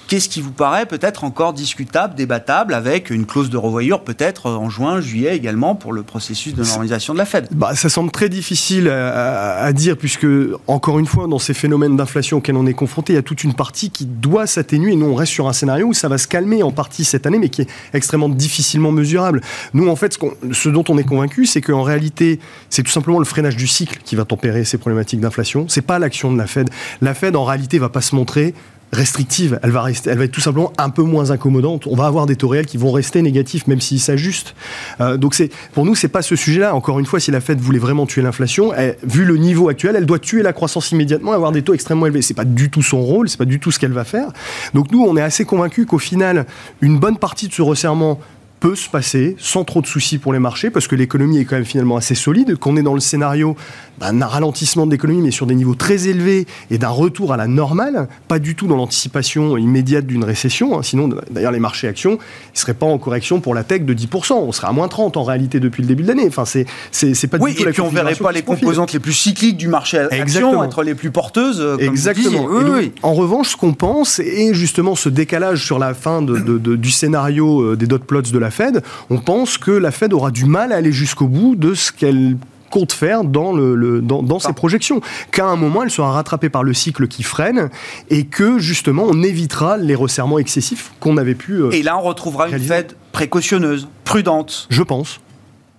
Qu'est-ce 0.06 0.28
qui 0.28 0.40
vous 0.42 0.52
paraît 0.52 0.86
peut-être 0.86 1.24
encore 1.24 1.54
discutable, 1.54 2.14
débattable, 2.14 2.74
avec 2.74 3.10
une 3.10 3.24
clause 3.24 3.48
de 3.48 3.56
revoyure 3.56 4.02
peut-être 4.02 4.50
en 4.50 4.68
juin, 4.68 5.00
juillet 5.00 5.34
également 5.34 5.74
pour 5.74 5.92
le 5.92 6.02
processus 6.02 6.54
de 6.54 6.62
normalisation 6.62 7.14
de 7.14 7.18
la 7.18 7.24
Fed? 7.24 7.48
Bah, 7.52 7.74
Ça 7.74 7.88
semble 7.88 8.10
très 8.10 8.28
difficile 8.28 8.88
à, 8.88 9.72
dire, 9.72 9.96
puisque, 9.96 10.26
encore 10.66 10.98
une 10.98 11.06
fois, 11.06 11.26
dans 11.26 11.38
ces 11.38 11.54
phénomènes 11.54 11.96
d'inflation 11.96 12.38
auxquels 12.38 12.56
on 12.56 12.66
est 12.66 12.74
confronté, 12.74 13.14
il 13.14 13.16
y 13.16 13.18
a 13.18 13.22
toute 13.22 13.44
une 13.44 13.54
partie 13.54 13.90
qui 13.90 14.04
doit 14.04 14.46
s'atténuer. 14.46 14.94
Nous, 14.94 15.06
on 15.06 15.14
reste 15.14 15.32
sur 15.32 15.48
un 15.48 15.52
scénario 15.52 15.86
où 15.86 15.94
ça 15.94 16.08
va 16.08 16.18
se 16.18 16.28
calmer 16.28 16.62
en 16.62 16.70
partie 16.70 17.04
cette 17.04 17.26
année, 17.26 17.38
mais 17.38 17.48
qui 17.48 17.62
est 17.62 17.68
extrêmement 17.94 18.28
difficilement 18.28 18.92
mesurable. 18.92 19.40
Nous, 19.72 19.88
en 19.88 19.96
fait, 19.96 20.14
ce, 20.14 20.18
ce 20.52 20.68
dont 20.68 20.84
on 20.88 20.98
est 20.98 21.04
convaincu, 21.04 21.46
c'est 21.46 21.62
qu'en 21.62 21.82
réalité, 21.82 22.40
c'est 22.68 22.82
tout 22.82 22.92
simplement 22.92 23.18
le 23.18 23.24
freinage 23.24 23.56
du 23.56 23.66
cycle 23.66 24.00
qui 24.04 24.16
va 24.16 24.24
tempérer 24.24 24.64
ces 24.64 24.76
problématiques 24.76 25.20
d'inflation. 25.20 25.66
C'est 25.68 25.82
pas 25.82 25.98
l'action 25.98 26.32
de 26.32 26.38
la 26.38 26.46
Fed. 26.46 26.68
La 27.00 27.14
Fed, 27.14 27.36
en 27.36 27.44
réalité, 27.44 27.78
va 27.78 27.88
pas 27.88 28.02
se 28.02 28.14
montrer 28.14 28.54
restrictive, 28.94 29.58
elle 29.62 29.70
va, 29.70 29.82
rester, 29.82 30.10
elle 30.10 30.18
va 30.18 30.24
être 30.24 30.32
tout 30.32 30.40
simplement 30.40 30.72
un 30.78 30.90
peu 30.90 31.02
moins 31.02 31.30
incommodante. 31.30 31.86
On 31.86 31.96
va 31.96 32.06
avoir 32.06 32.26
des 32.26 32.36
taux 32.36 32.48
réels 32.48 32.66
qui 32.66 32.76
vont 32.76 32.92
rester 32.92 33.20
négatifs 33.22 33.66
même 33.66 33.80
s'ils 33.80 34.00
s'ajustent. 34.00 34.54
Euh, 35.00 35.16
donc 35.16 35.34
pour 35.72 35.84
nous, 35.84 35.94
c'est 35.94 36.08
pas 36.08 36.22
ce 36.22 36.36
sujet-là. 36.36 36.74
Encore 36.74 36.98
une 36.98 37.06
fois, 37.06 37.20
si 37.20 37.30
la 37.30 37.40
Fed 37.40 37.60
voulait 37.60 37.78
vraiment 37.78 38.06
tuer 38.06 38.22
l'inflation, 38.22 38.72
vu 39.02 39.24
le 39.24 39.36
niveau 39.36 39.68
actuel, 39.68 39.96
elle 39.96 40.06
doit 40.06 40.18
tuer 40.18 40.42
la 40.42 40.52
croissance 40.52 40.92
immédiatement, 40.92 41.32
avoir 41.32 41.52
des 41.52 41.62
taux 41.62 41.74
extrêmement 41.74 42.06
élevés. 42.06 42.22
C'est 42.22 42.34
pas 42.34 42.44
du 42.44 42.70
tout 42.70 42.82
son 42.82 43.02
rôle, 43.02 43.28
c'est 43.28 43.38
pas 43.38 43.44
du 43.44 43.60
tout 43.60 43.70
ce 43.70 43.78
qu'elle 43.78 43.92
va 43.92 44.04
faire. 44.04 44.28
Donc 44.72 44.90
nous, 44.92 45.02
on 45.02 45.16
est 45.16 45.22
assez 45.22 45.44
convaincus 45.44 45.86
qu'au 45.86 45.98
final, 45.98 46.46
une 46.80 46.98
bonne 46.98 47.18
partie 47.18 47.48
de 47.48 47.52
ce 47.52 47.62
resserrement 47.62 48.20
peut 48.64 48.76
se 48.76 48.88
passer 48.88 49.36
sans 49.38 49.62
trop 49.62 49.82
de 49.82 49.86
soucis 49.86 50.16
pour 50.16 50.32
les 50.32 50.38
marchés 50.38 50.70
parce 50.70 50.88
que 50.88 50.96
l'économie 50.96 51.36
est 51.36 51.44
quand 51.44 51.56
même 51.56 51.66
finalement 51.66 51.98
assez 51.98 52.14
solide, 52.14 52.56
qu'on 52.56 52.78
est 52.78 52.82
dans 52.82 52.94
le 52.94 53.00
scénario 53.00 53.56
d'un 54.00 54.26
ralentissement 54.26 54.86
de 54.86 54.90
l'économie 54.90 55.20
mais 55.20 55.30
sur 55.30 55.44
des 55.44 55.54
niveaux 55.54 55.74
très 55.74 56.08
élevés 56.08 56.46
et 56.70 56.78
d'un 56.78 56.88
retour 56.88 57.34
à 57.34 57.36
la 57.36 57.46
normale, 57.46 58.08
pas 58.26 58.38
du 58.38 58.54
tout 58.54 58.66
dans 58.66 58.76
l'anticipation 58.76 59.58
immédiate 59.58 60.06
d'une 60.06 60.24
récession. 60.24 60.78
Hein. 60.78 60.82
Sinon, 60.82 61.10
d'ailleurs, 61.30 61.52
les 61.52 61.60
marchés 61.60 61.88
actions, 61.88 62.12
ne 62.12 62.58
seraient 62.58 62.72
pas 62.72 62.86
en 62.86 62.96
correction 62.96 63.38
pour 63.38 63.54
la 63.54 63.64
tech 63.64 63.82
de 63.82 63.92
10%. 63.92 64.32
On 64.32 64.50
serait 64.50 64.68
à 64.68 64.72
moins 64.72 64.88
30 64.88 65.18
en 65.18 65.24
réalité 65.24 65.60
depuis 65.60 65.82
le 65.82 65.88
début 65.88 66.02
de 66.02 66.08
l'année. 66.08 66.26
Enfin, 66.26 66.46
c'est, 66.46 66.64
c'est, 66.90 67.12
c'est 67.12 67.28
pas 67.28 67.36
oui, 67.36 67.50
du 67.50 67.56
tout 67.56 67.62
et 67.64 67.66
la 67.66 67.72
puis 67.72 67.82
on 67.82 67.90
verrait 67.90 68.14
pas 68.14 68.32
les 68.32 68.40
composantes 68.40 68.94
les 68.94 68.98
plus 68.98 69.12
cycliques 69.12 69.58
du 69.58 69.68
marché 69.68 69.98
action 69.98 70.64
être 70.64 70.82
les 70.82 70.94
plus 70.94 71.10
porteuses. 71.10 71.58
Comme 71.58 71.80
Exactement. 71.82 72.46
Oui, 72.48 72.64
donc, 72.64 72.74
oui. 72.76 72.92
En 73.02 73.12
revanche, 73.12 73.50
ce 73.50 73.56
qu'on 73.58 73.74
pense, 73.74 74.20
et 74.20 74.54
justement 74.54 74.94
ce 74.94 75.10
décalage 75.10 75.66
sur 75.66 75.78
la 75.78 75.92
fin 75.92 76.22
de, 76.22 76.38
de, 76.38 76.56
de, 76.56 76.76
du 76.76 76.90
scénario 76.90 77.76
des 77.76 77.86
dot 77.86 78.02
plots 78.02 78.22
de 78.22 78.38
la 78.38 78.50
Fed, 78.54 78.82
on 79.10 79.18
pense 79.18 79.58
que 79.58 79.70
la 79.70 79.90
Fed 79.90 80.12
aura 80.12 80.30
du 80.30 80.44
mal 80.44 80.72
à 80.72 80.76
aller 80.76 80.92
jusqu'au 80.92 81.26
bout 81.26 81.56
de 81.56 81.74
ce 81.74 81.92
qu'elle 81.92 82.36
compte 82.70 82.92
faire 82.92 83.22
dans, 83.24 83.52
le, 83.52 83.76
le 83.76 84.00
dans, 84.00 84.22
dans 84.22 84.38
ses 84.38 84.52
projections. 84.52 85.00
Qu'à 85.30 85.46
un 85.46 85.56
moment, 85.56 85.82
elle 85.82 85.90
sera 85.90 86.12
rattrapée 86.12 86.48
par 86.48 86.62
le 86.64 86.74
cycle 86.74 87.06
qui 87.06 87.22
freine 87.22 87.70
et 88.10 88.24
que 88.26 88.58
justement, 88.58 89.04
on 89.06 89.22
évitera 89.22 89.76
les 89.76 89.94
resserrements 89.94 90.38
excessifs 90.38 90.92
qu'on 91.00 91.16
avait 91.16 91.34
pu. 91.36 91.62
Euh, 91.62 91.70
et 91.70 91.82
là, 91.82 91.96
on 91.98 92.02
retrouvera 92.02 92.44
réaliser. 92.44 92.74
une 92.74 92.80
Fed 92.82 92.96
précautionneuse, 93.12 93.88
prudente. 94.04 94.66
Je 94.70 94.82
pense, 94.82 95.20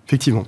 effectivement. 0.08 0.44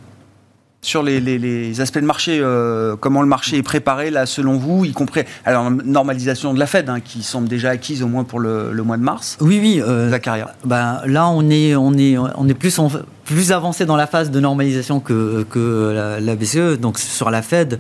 Sur 0.82 1.04
les, 1.04 1.82
aspects 1.82 2.00
de 2.00 2.06
marché, 2.06 2.40
euh, 2.42 2.96
comment 2.96 3.22
le 3.22 3.28
marché 3.28 3.58
est 3.58 3.64
préparé 3.64 4.10
là 4.10 4.26
selon 4.26 4.58
vous, 4.58 4.86
y 4.86 4.92
compris 4.92 5.24
alors 5.44 5.70
normalisation 5.72 6.54
de 6.54 6.60
la 6.60 6.68
Fed 6.68 6.90
hein, 6.90 7.00
qui 7.00 7.24
semble 7.24 7.48
déjà 7.48 7.72
acquise 7.72 8.04
au 8.04 8.08
moins 8.08 8.24
pour 8.24 8.40
le, 8.40 8.72
mois 8.84 8.98
de 8.98 9.04
mars. 9.04 9.38
Oui, 9.42 9.60
oui. 9.62 9.82
Euh, 9.86 10.10
la 10.10 10.20
carrière. 10.20 10.50
Ben, 10.64 11.02
là, 11.06 11.28
on 11.28 11.50
est, 11.50 11.76
on 11.76 11.94
est, 11.94 12.18
on 12.18 12.48
est 12.48 12.54
plus, 12.54 12.80
plus 13.26 13.52
avancé 13.52 13.86
dans 13.86 13.96
la 13.96 14.08
phase 14.08 14.32
de 14.32 14.40
normalisation 14.40 15.00
que, 15.00 15.46
que 15.50 16.20
la, 16.22 16.36
BCE. 16.36 16.80
Donc 16.80 17.00
sur 17.00 17.32
la 17.32 17.42
Fed, 17.42 17.80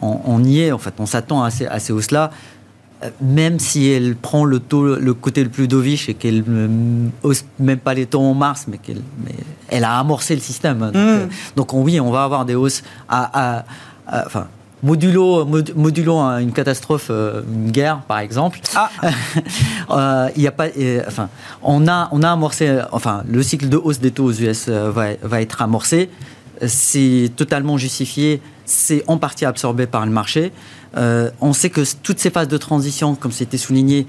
on, 0.00 0.42
y 0.44 0.60
est. 0.60 0.72
En 0.72 0.78
fait, 0.78 0.94
on 0.98 1.06
s'attend 1.06 1.42
à 1.42 1.50
ces, 1.50 1.66
à 1.66 1.78
ces 1.78 1.92
hausses-là 1.92 2.30
même 3.20 3.58
si 3.58 3.90
elle 3.90 4.16
prend 4.16 4.44
le, 4.44 4.58
taux, 4.58 4.96
le 4.96 5.14
côté 5.14 5.44
le 5.44 5.50
plus 5.50 5.68
dovish 5.68 6.08
et 6.08 6.14
qu'elle 6.14 6.44
ne 6.46 7.08
hausse 7.22 7.44
même 7.58 7.78
pas 7.78 7.94
les 7.94 8.06
taux 8.06 8.20
en 8.20 8.34
mars, 8.34 8.66
mais 8.68 8.78
qu'elle 8.78 9.02
elle 9.68 9.84
a 9.84 9.98
amorcé 9.98 10.34
le 10.34 10.40
système. 10.40 10.78
Donc, 10.78 10.94
mm. 10.94 10.96
euh, 10.96 11.26
donc 11.56 11.72
oui, 11.72 12.00
on 12.00 12.10
va 12.10 12.24
avoir 12.24 12.44
des 12.44 12.54
hausses 12.54 12.82
à, 13.08 13.64
enfin, 14.08 14.46
modulo, 14.82 15.44
modulo 15.74 16.20
une 16.20 16.52
catastrophe, 16.52 17.08
euh, 17.10 17.42
une 17.52 17.70
guerre 17.70 18.00
par 18.06 18.18
exemple. 18.18 18.60
Ah. 18.74 18.90
euh, 19.90 20.30
y 20.36 20.46
a 20.46 20.52
pas, 20.52 20.66
enfin, 21.06 21.28
on 21.62 21.88
a, 21.88 22.08
on 22.12 22.22
a 22.22 22.30
amorcé, 22.30 22.80
enfin, 22.92 23.22
le 23.28 23.42
cycle 23.42 23.68
de 23.68 23.76
hausse 23.76 24.00
des 24.00 24.10
taux 24.10 24.24
aux 24.24 24.32
US 24.32 24.66
euh, 24.68 24.90
va, 24.90 25.08
va 25.22 25.40
être 25.40 25.62
amorcé. 25.62 26.10
C'est 26.66 27.30
totalement 27.36 27.76
justifié, 27.76 28.40
c'est 28.64 29.04
en 29.06 29.18
partie 29.18 29.44
absorbé 29.44 29.86
par 29.86 30.06
le 30.06 30.12
marché. 30.12 30.52
Euh, 30.96 31.30
on 31.40 31.52
sait 31.52 31.70
que 31.70 31.82
toutes 32.02 32.18
ces 32.18 32.30
phases 32.30 32.48
de 32.48 32.56
transition, 32.56 33.14
comme 33.14 33.32
c'était 33.32 33.58
souligné, 33.58 34.06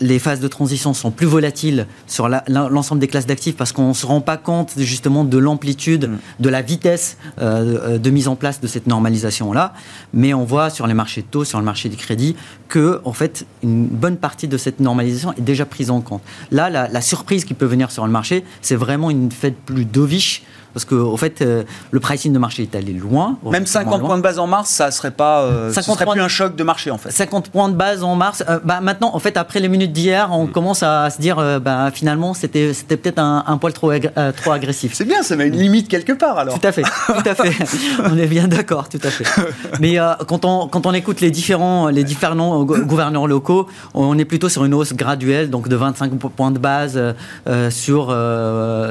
les 0.00 0.18
phases 0.18 0.40
de 0.40 0.48
transition 0.48 0.94
sont 0.94 1.10
plus 1.10 1.26
volatiles 1.26 1.86
sur 2.06 2.28
l'ensemble 2.48 3.00
des 3.00 3.08
classes 3.08 3.26
d'actifs 3.26 3.56
parce 3.56 3.72
qu'on 3.72 3.88
ne 3.88 3.94
se 3.94 4.06
rend 4.06 4.20
pas 4.20 4.36
compte 4.36 4.72
justement 4.76 5.24
de 5.24 5.38
l'amplitude, 5.38 6.08
mm. 6.08 6.18
de 6.40 6.48
la 6.48 6.62
vitesse 6.62 7.16
euh, 7.40 7.98
de 7.98 8.10
mise 8.10 8.28
en 8.28 8.36
place 8.36 8.60
de 8.60 8.66
cette 8.66 8.86
normalisation-là. 8.86 9.74
Mais 10.12 10.34
on 10.34 10.44
voit 10.44 10.70
sur 10.70 10.86
les 10.86 10.94
marchés 10.94 11.22
de 11.22 11.26
taux, 11.26 11.44
sur 11.44 11.58
le 11.58 11.64
marché 11.64 11.88
du 11.88 11.96
crédit, 11.96 12.36
que 12.68 13.00
en 13.04 13.12
fait, 13.12 13.46
une 13.62 13.86
bonne 13.86 14.16
partie 14.16 14.48
de 14.48 14.56
cette 14.56 14.80
normalisation 14.80 15.32
est 15.32 15.42
déjà 15.42 15.64
prise 15.64 15.90
en 15.90 16.00
compte. 16.00 16.22
Là, 16.50 16.70
la, 16.70 16.88
la 16.88 17.00
surprise 17.00 17.44
qui 17.44 17.54
peut 17.54 17.66
venir 17.66 17.90
sur 17.90 18.06
le 18.06 18.12
marché, 18.12 18.44
c'est 18.62 18.76
vraiment 18.76 19.10
une 19.10 19.32
fête 19.32 19.56
plus 19.56 19.84
dovish 19.84 20.42
parce 20.74 20.84
que, 20.84 20.94
au 20.94 21.16
fait, 21.16 21.40
euh, 21.40 21.62
le 21.90 22.00
pricing 22.00 22.32
de 22.32 22.38
marché 22.38 22.62
est 22.62 22.76
allé 22.76 22.92
loin. 22.92 23.38
Même 23.44 23.66
50 23.66 24.02
points 24.02 24.16
de 24.16 24.22
base 24.22 24.38
en 24.38 24.46
mars, 24.46 24.70
ça 24.70 24.90
serait 24.90 25.10
pas, 25.10 25.42
euh, 25.42 25.72
serait 25.72 26.06
plus 26.06 26.20
un 26.20 26.28
choc 26.28 26.56
de 26.56 26.62
marché 26.62 26.90
en 26.90 26.98
fait. 26.98 27.10
50 27.10 27.48
points 27.48 27.68
de 27.68 27.74
base 27.74 28.02
en 28.02 28.14
mars. 28.14 28.44
Euh, 28.48 28.58
bah, 28.64 28.80
maintenant, 28.80 29.10
en 29.14 29.18
fait, 29.18 29.36
après 29.36 29.60
les 29.60 29.68
minutes 29.68 29.92
d'hier, 29.92 30.28
on 30.32 30.46
mm. 30.46 30.50
commence 30.50 30.82
à 30.82 31.10
se 31.10 31.20
dire, 31.20 31.60
bah, 31.60 31.90
finalement, 31.92 32.34
c'était, 32.34 32.72
c'était 32.74 32.96
peut-être 32.96 33.18
un, 33.18 33.58
poil 33.58 33.72
trop, 33.72 33.92
trop 34.36 34.52
agressif. 34.52 34.92
C'est 34.94 35.04
bien, 35.04 35.22
ça 35.22 35.36
met 35.36 35.48
une 35.48 35.56
limite 35.56 35.88
quelque 35.88 36.12
part 36.12 36.38
alors. 36.38 36.58
Tout 36.58 36.66
à 36.66 36.72
fait, 36.72 36.82
tout 36.82 37.28
à 37.28 37.34
fait. 37.34 37.52
on 38.04 38.16
est 38.16 38.26
bien 38.26 38.48
d'accord, 38.48 38.88
tout 38.88 39.00
à 39.02 39.10
fait. 39.10 39.24
Mais 39.80 39.96
quand 40.26 40.44
on 40.44 40.68
quand 40.68 40.86
on 40.86 40.92
écoute 40.92 41.20
les 41.20 41.30
différents 41.30 41.88
les 41.88 42.04
différents 42.04 42.64
gouverneurs 42.64 43.26
locaux, 43.26 43.66
on 43.94 44.18
est 44.18 44.24
plutôt 44.24 44.48
sur 44.48 44.64
une 44.64 44.74
hausse 44.74 44.92
graduelle, 44.92 45.50
donc 45.50 45.68
de 45.68 45.76
25 45.76 46.14
points 46.18 46.50
de 46.50 46.58
base 46.58 47.00
sur 47.70 48.16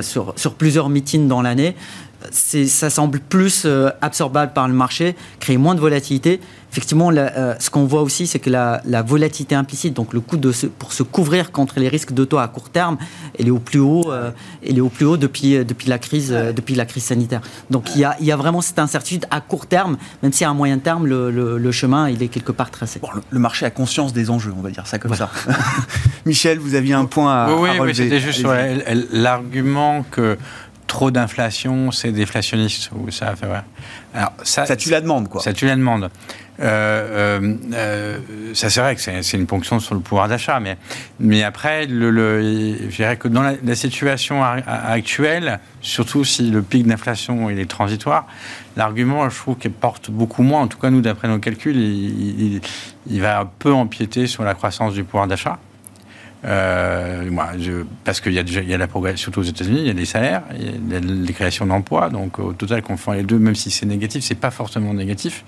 sur 0.02 0.34
sur 0.36 0.54
plusieurs 0.54 0.90
meetings 0.90 1.28
dans 1.28 1.42
l'année 1.42 1.67
ça 2.32 2.90
semble 2.90 3.20
plus 3.20 3.64
euh, 3.66 3.90
absorbable 4.02 4.54
par 4.54 4.68
le 4.68 4.74
marché, 4.74 5.16
créer 5.40 5.58
moins 5.58 5.76
de 5.76 5.80
volatilité. 5.80 6.40
Effectivement, 6.72 7.12
euh, 7.12 7.56
ce 7.60 7.70
qu'on 7.70 7.86
voit 7.86 8.02
aussi, 8.02 8.28
c'est 8.28 8.40
que 8.40 8.50
la, 8.50 8.82
volatilité 9.02 9.56
implicite, 9.56 9.94
donc 9.94 10.14
le 10.14 10.20
coût 10.20 10.38
de 10.38 10.52
pour 10.78 10.94
se 10.94 11.02
couvrir 11.02 11.52
contre 11.52 11.80
les 11.80 11.88
risques 11.88 12.12
de 12.12 12.26
taux 12.26 12.38
à 12.40 12.48
court 12.48 12.70
terme, 12.70 12.98
elle 13.40 13.48
est 13.48 13.52
au 13.52 13.60
plus 13.60 13.80
haut, 13.80 14.12
euh, 14.12 14.32
est 14.64 14.80
au 14.80 14.90
plus 14.90 15.06
haut 15.06 15.18
depuis, 15.18 15.64
depuis, 15.64 15.88
la, 15.88 15.98
crise, 15.98 16.30
depuis 16.30 16.76
la 16.76 16.86
crise 16.86 17.06
sanitaire. 17.06 17.42
Donc 17.72 17.96
il, 17.96 18.02
y 18.02 18.04
a, 18.04 18.16
il 18.20 18.26
y 18.26 18.32
a 18.32 18.36
vraiment 18.36 18.62
cette 18.62 18.80
incertitude 18.80 19.26
à 19.32 19.40
court 19.42 19.66
terme, 19.66 19.98
même 20.22 20.34
si 20.34 20.44
à 20.44 20.54
moyen 20.54 20.78
terme, 20.78 21.08
le, 21.08 21.72
chemin, 21.72 22.10
il 22.10 22.22
est 22.22 22.28
quelque 22.28 22.52
part 22.52 22.70
tracé. 22.70 23.00
le, 23.32 23.40
marché 23.40 23.66
a 23.66 23.70
conscience 23.70 24.14
des 24.14 24.30
enjeux, 24.30 24.54
on 24.56 24.62
va 24.62 24.70
dire 24.70 24.88
ça 24.88 25.00
comme 25.00 25.16
ça. 25.16 25.32
Michel, 26.26 26.60
vous 26.60 26.76
aviez 26.76 26.94
un 26.94 27.06
point 27.06 27.46
à, 27.46 27.54
oui, 27.54 27.70
oui, 27.72 27.78
Oui, 27.80 27.96
c'était 27.96 28.20
juste 28.20 28.40
sur 28.40 28.54
l'argument 29.12 30.06
que 30.12 30.38
trop 30.88 31.12
d'inflation, 31.12 31.92
c'est 31.92 32.12
déflationniste. 32.12 32.90
Ou 32.96 33.12
ça, 33.12 33.36
fait, 33.36 33.48
Alors, 34.14 34.34
ça, 34.44 34.66
ça 34.66 34.76
tue 34.76 34.90
la 34.90 35.02
demande, 35.02 35.30
quoi. 35.30 35.42
Ça 35.42 35.54
tue 35.54 35.66
la 35.66 35.76
demande. 35.76 36.10
Euh, 36.60 37.40
euh, 37.40 37.56
euh, 37.74 38.20
ça 38.56 38.72
c'est 38.72 38.80
vrai 38.80 38.96
que 38.96 39.02
c'est 39.02 39.38
une 39.38 39.46
ponction 39.46 39.80
sur 39.80 39.94
le 39.94 40.02
pouvoir 40.02 40.28
d'achat, 40.28 40.60
mais, 40.60 40.78
mais 41.20 41.44
après, 41.44 41.86
le, 41.86 42.90
je 42.90 42.96
dirais 42.96 43.18
que 43.18 43.28
dans 43.28 43.44
la, 43.44 43.76
situation 43.76 44.44
actuelle, 44.44 45.60
surtout 45.82 46.24
si 46.24 46.50
le 46.50 46.62
pic 46.64 46.88
d'inflation 46.88 47.50
est 47.50 47.70
transitoire, 47.70 48.26
l'argument, 48.76 49.30
je 49.30 49.38
trouve 49.38 49.58
qu'il 49.58 49.72
porte 49.72 50.10
beaucoup 50.10 50.42
moins, 50.42 50.62
en 50.62 50.68
tout 50.68 50.80
cas 50.80 50.90
nous 50.90 51.02
d'après 51.02 51.28
nos 51.28 51.40
calculs, 51.40 51.78
il, 51.78 52.62
il, 53.08 53.22
va 53.22 53.50
peu 53.60 53.72
empiéter 53.72 54.26
sur 54.26 54.44
la 54.44 54.56
croissance 54.56 54.94
du 54.94 55.04
pouvoir 55.04 55.28
d'achat. 55.28 55.60
Euh, 56.46 57.30
moi, 57.32 57.50
je, 57.60 57.84
parce 58.04 58.22
qu'il 58.22 58.34
y 58.34 58.40
a 58.40 58.44
déjà 58.44 58.62
il 58.62 58.70
y 58.70 58.74
a 58.74 58.78
la 58.78 58.88
progression, 58.88 59.18
surtout 59.18 59.40
aux 59.40 59.44
États-Unis, 59.44 59.80
il 59.82 59.88
y 59.88 59.90
a 59.90 59.94
des 59.94 60.06
salaires, 60.06 60.44
il 60.58 60.92
y 60.92 60.96
a 60.96 61.00
les 61.00 61.34
créations 61.34 61.66
d'emplois. 61.66 62.10
Donc 62.10 62.40
au 62.40 62.54
total, 62.54 62.82
qu'on 62.82 62.98
fait 62.98 63.16
les 63.16 63.24
deux, 63.24 63.40
même 63.40 63.56
si 63.56 63.72
c'est 63.72 63.86
négatif, 63.86 64.24
c'est 64.24 64.36
pas 64.36 64.52
forcément 64.52 64.94
négatif. 64.94 65.44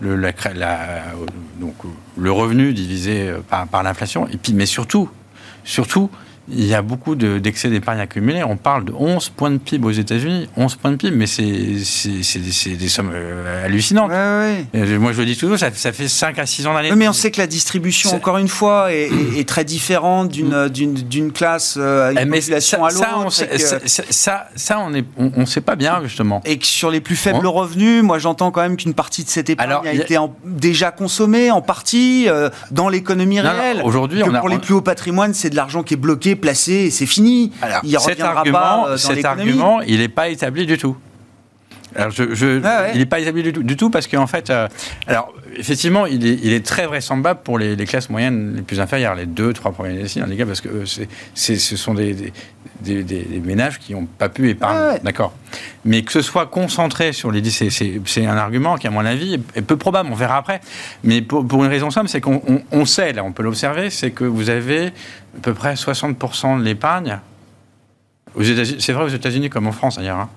Le, 0.00 0.16
la, 0.16 0.32
donc, 1.60 1.74
le 2.16 2.30
revenu 2.30 2.72
divisé 2.72 3.32
par, 3.48 3.66
par 3.66 3.82
l'inflation. 3.82 4.28
Et 4.28 4.36
puis, 4.36 4.52
mais 4.52 4.66
surtout, 4.66 5.08
surtout, 5.64 6.10
il 6.50 6.66
y 6.66 6.74
a 6.74 6.82
beaucoup 6.82 7.14
d'excès 7.14 7.68
d'épargne 7.68 8.00
accumulée. 8.00 8.42
On 8.42 8.56
parle 8.56 8.84
de 8.86 8.92
11 8.92 9.28
points 9.30 9.50
de 9.50 9.58
PIB 9.58 9.86
aux 9.86 9.92
États-Unis. 9.92 10.48
11 10.56 10.76
points 10.76 10.90
de 10.92 10.96
PIB, 10.96 11.16
mais 11.16 11.26
c'est 11.26 11.42
des 11.42 12.88
sommes 12.88 13.10
euh, 13.12 13.66
hallucinantes. 13.66 14.10
Moi, 14.10 15.12
je 15.12 15.20
le 15.20 15.26
dis 15.26 15.36
toujours, 15.36 15.58
ça, 15.58 15.70
ça, 15.72 15.92
fait 15.92 16.08
5 16.08 16.38
à 16.38 16.46
6 16.46 16.66
ans 16.66 16.74
d'année. 16.74 16.90
mais 16.96 17.08
on 17.08 17.12
sait 17.12 17.30
que 17.30 17.40
la 17.40 17.46
distribution, 17.46 18.14
encore 18.14 18.38
une 18.38 18.48
fois, 18.48 18.92
est, 18.92 19.46
très 19.48 19.64
différente 19.64 20.30
d'une 20.30 21.32
classe 21.32 21.76
euh, 21.78 22.14
à 22.14 22.22
une 22.22 22.30
population 22.30 22.84
à 22.84 22.90
l'autre. 22.90 23.30
Ça, 23.30 24.48
ça, 24.54 24.78
on 24.80 24.90
ne 24.90 25.02
on, 25.16 25.46
sait 25.46 25.60
pas 25.60 25.76
bien, 25.76 26.00
justement. 26.02 26.42
Et 26.44 26.58
que 26.58 26.66
sur 26.66 26.90
les 26.90 27.00
plus 27.00 27.16
faibles 27.16 27.46
revenus, 27.46 28.02
moi, 28.02 28.18
j'entends 28.18 28.50
quand 28.50 28.62
même 28.62 28.76
qu'une 28.76 28.94
partie 28.94 29.24
de 29.24 29.28
cette 29.28 29.50
épargne 29.50 29.86
a, 29.86 29.92
été 29.92 30.16
déjà 30.44 30.90
consommée, 30.90 31.50
en 31.50 31.60
partie, 31.60 32.26
euh, 32.28 32.48
dans 32.70 32.88
l'économie 32.88 33.40
réelle. 33.40 33.82
Aujourd'hui, 33.84 34.22
pour 34.22 34.48
les 34.48 34.58
plus 34.58 34.74
hauts 34.74 34.82
patrimoines, 34.82 35.34
c'est 35.34 35.50
de 35.50 35.56
l'argent 35.56 35.82
qui 35.82 35.94
est 35.94 35.98
bloqué 35.98 36.36
placé 36.38 36.90
c'est 36.90 37.06
fini. 37.06 37.52
il 37.82 38.00
cet 38.00 38.20
argument, 38.20 38.58
pas 38.58 38.88
euh, 38.88 38.96
cet 38.96 39.24
argument, 39.24 39.80
il 39.82 39.98
n'est 39.98 40.08
pas 40.08 40.28
établi 40.28 40.66
du 40.66 40.78
tout. 40.78 40.96
Alors 41.96 42.10
je, 42.10 42.60
ah 42.64 42.88
il 42.92 42.98
n'est 42.98 43.06
pas 43.06 43.20
établi 43.20 43.52
du 43.52 43.76
tout, 43.76 43.90
parce 43.90 44.06
qu'en 44.06 44.26
fait, 44.26 44.50
euh, 44.50 44.68
alors 45.06 45.32
effectivement, 45.56 46.06
il 46.06 46.26
est, 46.26 46.38
il 46.42 46.52
est, 46.52 46.64
très 46.64 46.86
vraisemblable 46.86 47.40
pour 47.42 47.58
les, 47.58 47.76
classes 47.86 48.10
moyennes 48.10 48.56
les 48.56 48.62
plus 48.62 48.80
inférieures, 48.80 49.14
les 49.14 49.26
deux, 49.26 49.52
trois 49.52 49.72
premiers 49.72 49.96
déciles, 49.96 50.24
les 50.28 50.36
gars, 50.36 50.46
parce 50.46 50.60
que 50.60 50.84
c'est, 51.34 51.56
ce 51.56 51.76
sont 51.76 51.94
des, 51.94 52.32
des, 52.80 53.02
des, 53.02 53.40
ménages 53.42 53.78
qui 53.78 53.94
n'ont 53.94 54.06
pas 54.06 54.28
pu 54.28 54.50
épargner, 54.50 54.98
d'accord. 55.02 55.32
Mais 55.84 56.02
que 56.02 56.12
ce 56.12 56.22
soit 56.22 56.46
concentré 56.46 57.12
sur 57.12 57.30
les 57.30 57.42
c'est, 57.50 57.70
c'est, 57.70 58.26
un 58.26 58.36
argument 58.36 58.76
qui, 58.76 58.86
à 58.86 58.90
mon 58.90 59.04
avis, 59.04 59.40
est 59.54 59.62
peu 59.62 59.76
probable. 59.76 60.10
On 60.12 60.14
verra 60.14 60.36
après. 60.36 60.60
Mais 61.04 61.22
pour, 61.22 61.46
pour 61.46 61.64
une 61.64 61.70
raison 61.70 61.90
simple, 61.90 62.08
c'est 62.08 62.20
qu'on 62.20 62.42
on, 62.70 62.84
sait, 62.84 63.12
là, 63.12 63.24
on 63.24 63.32
peut 63.32 63.42
l'observer, 63.42 63.90
c'est 63.90 64.10
que 64.10 64.24
vous 64.24 64.50
avez 64.50 64.86
à 64.86 65.40
peu 65.42 65.54
près 65.54 65.74
60% 65.74 66.58
de 66.58 66.64
l'épargne. 66.64 67.20
Aux 68.34 68.42
États-Unis, 68.42 68.80
c'est 68.80 68.92
vrai 68.92 69.04
aux 69.04 69.08
États-Unis 69.08 69.48
comme 69.48 69.66
en 69.66 69.72
France 69.72 69.96
d'ailleurs. 69.96 70.18
Hein, 70.18 70.28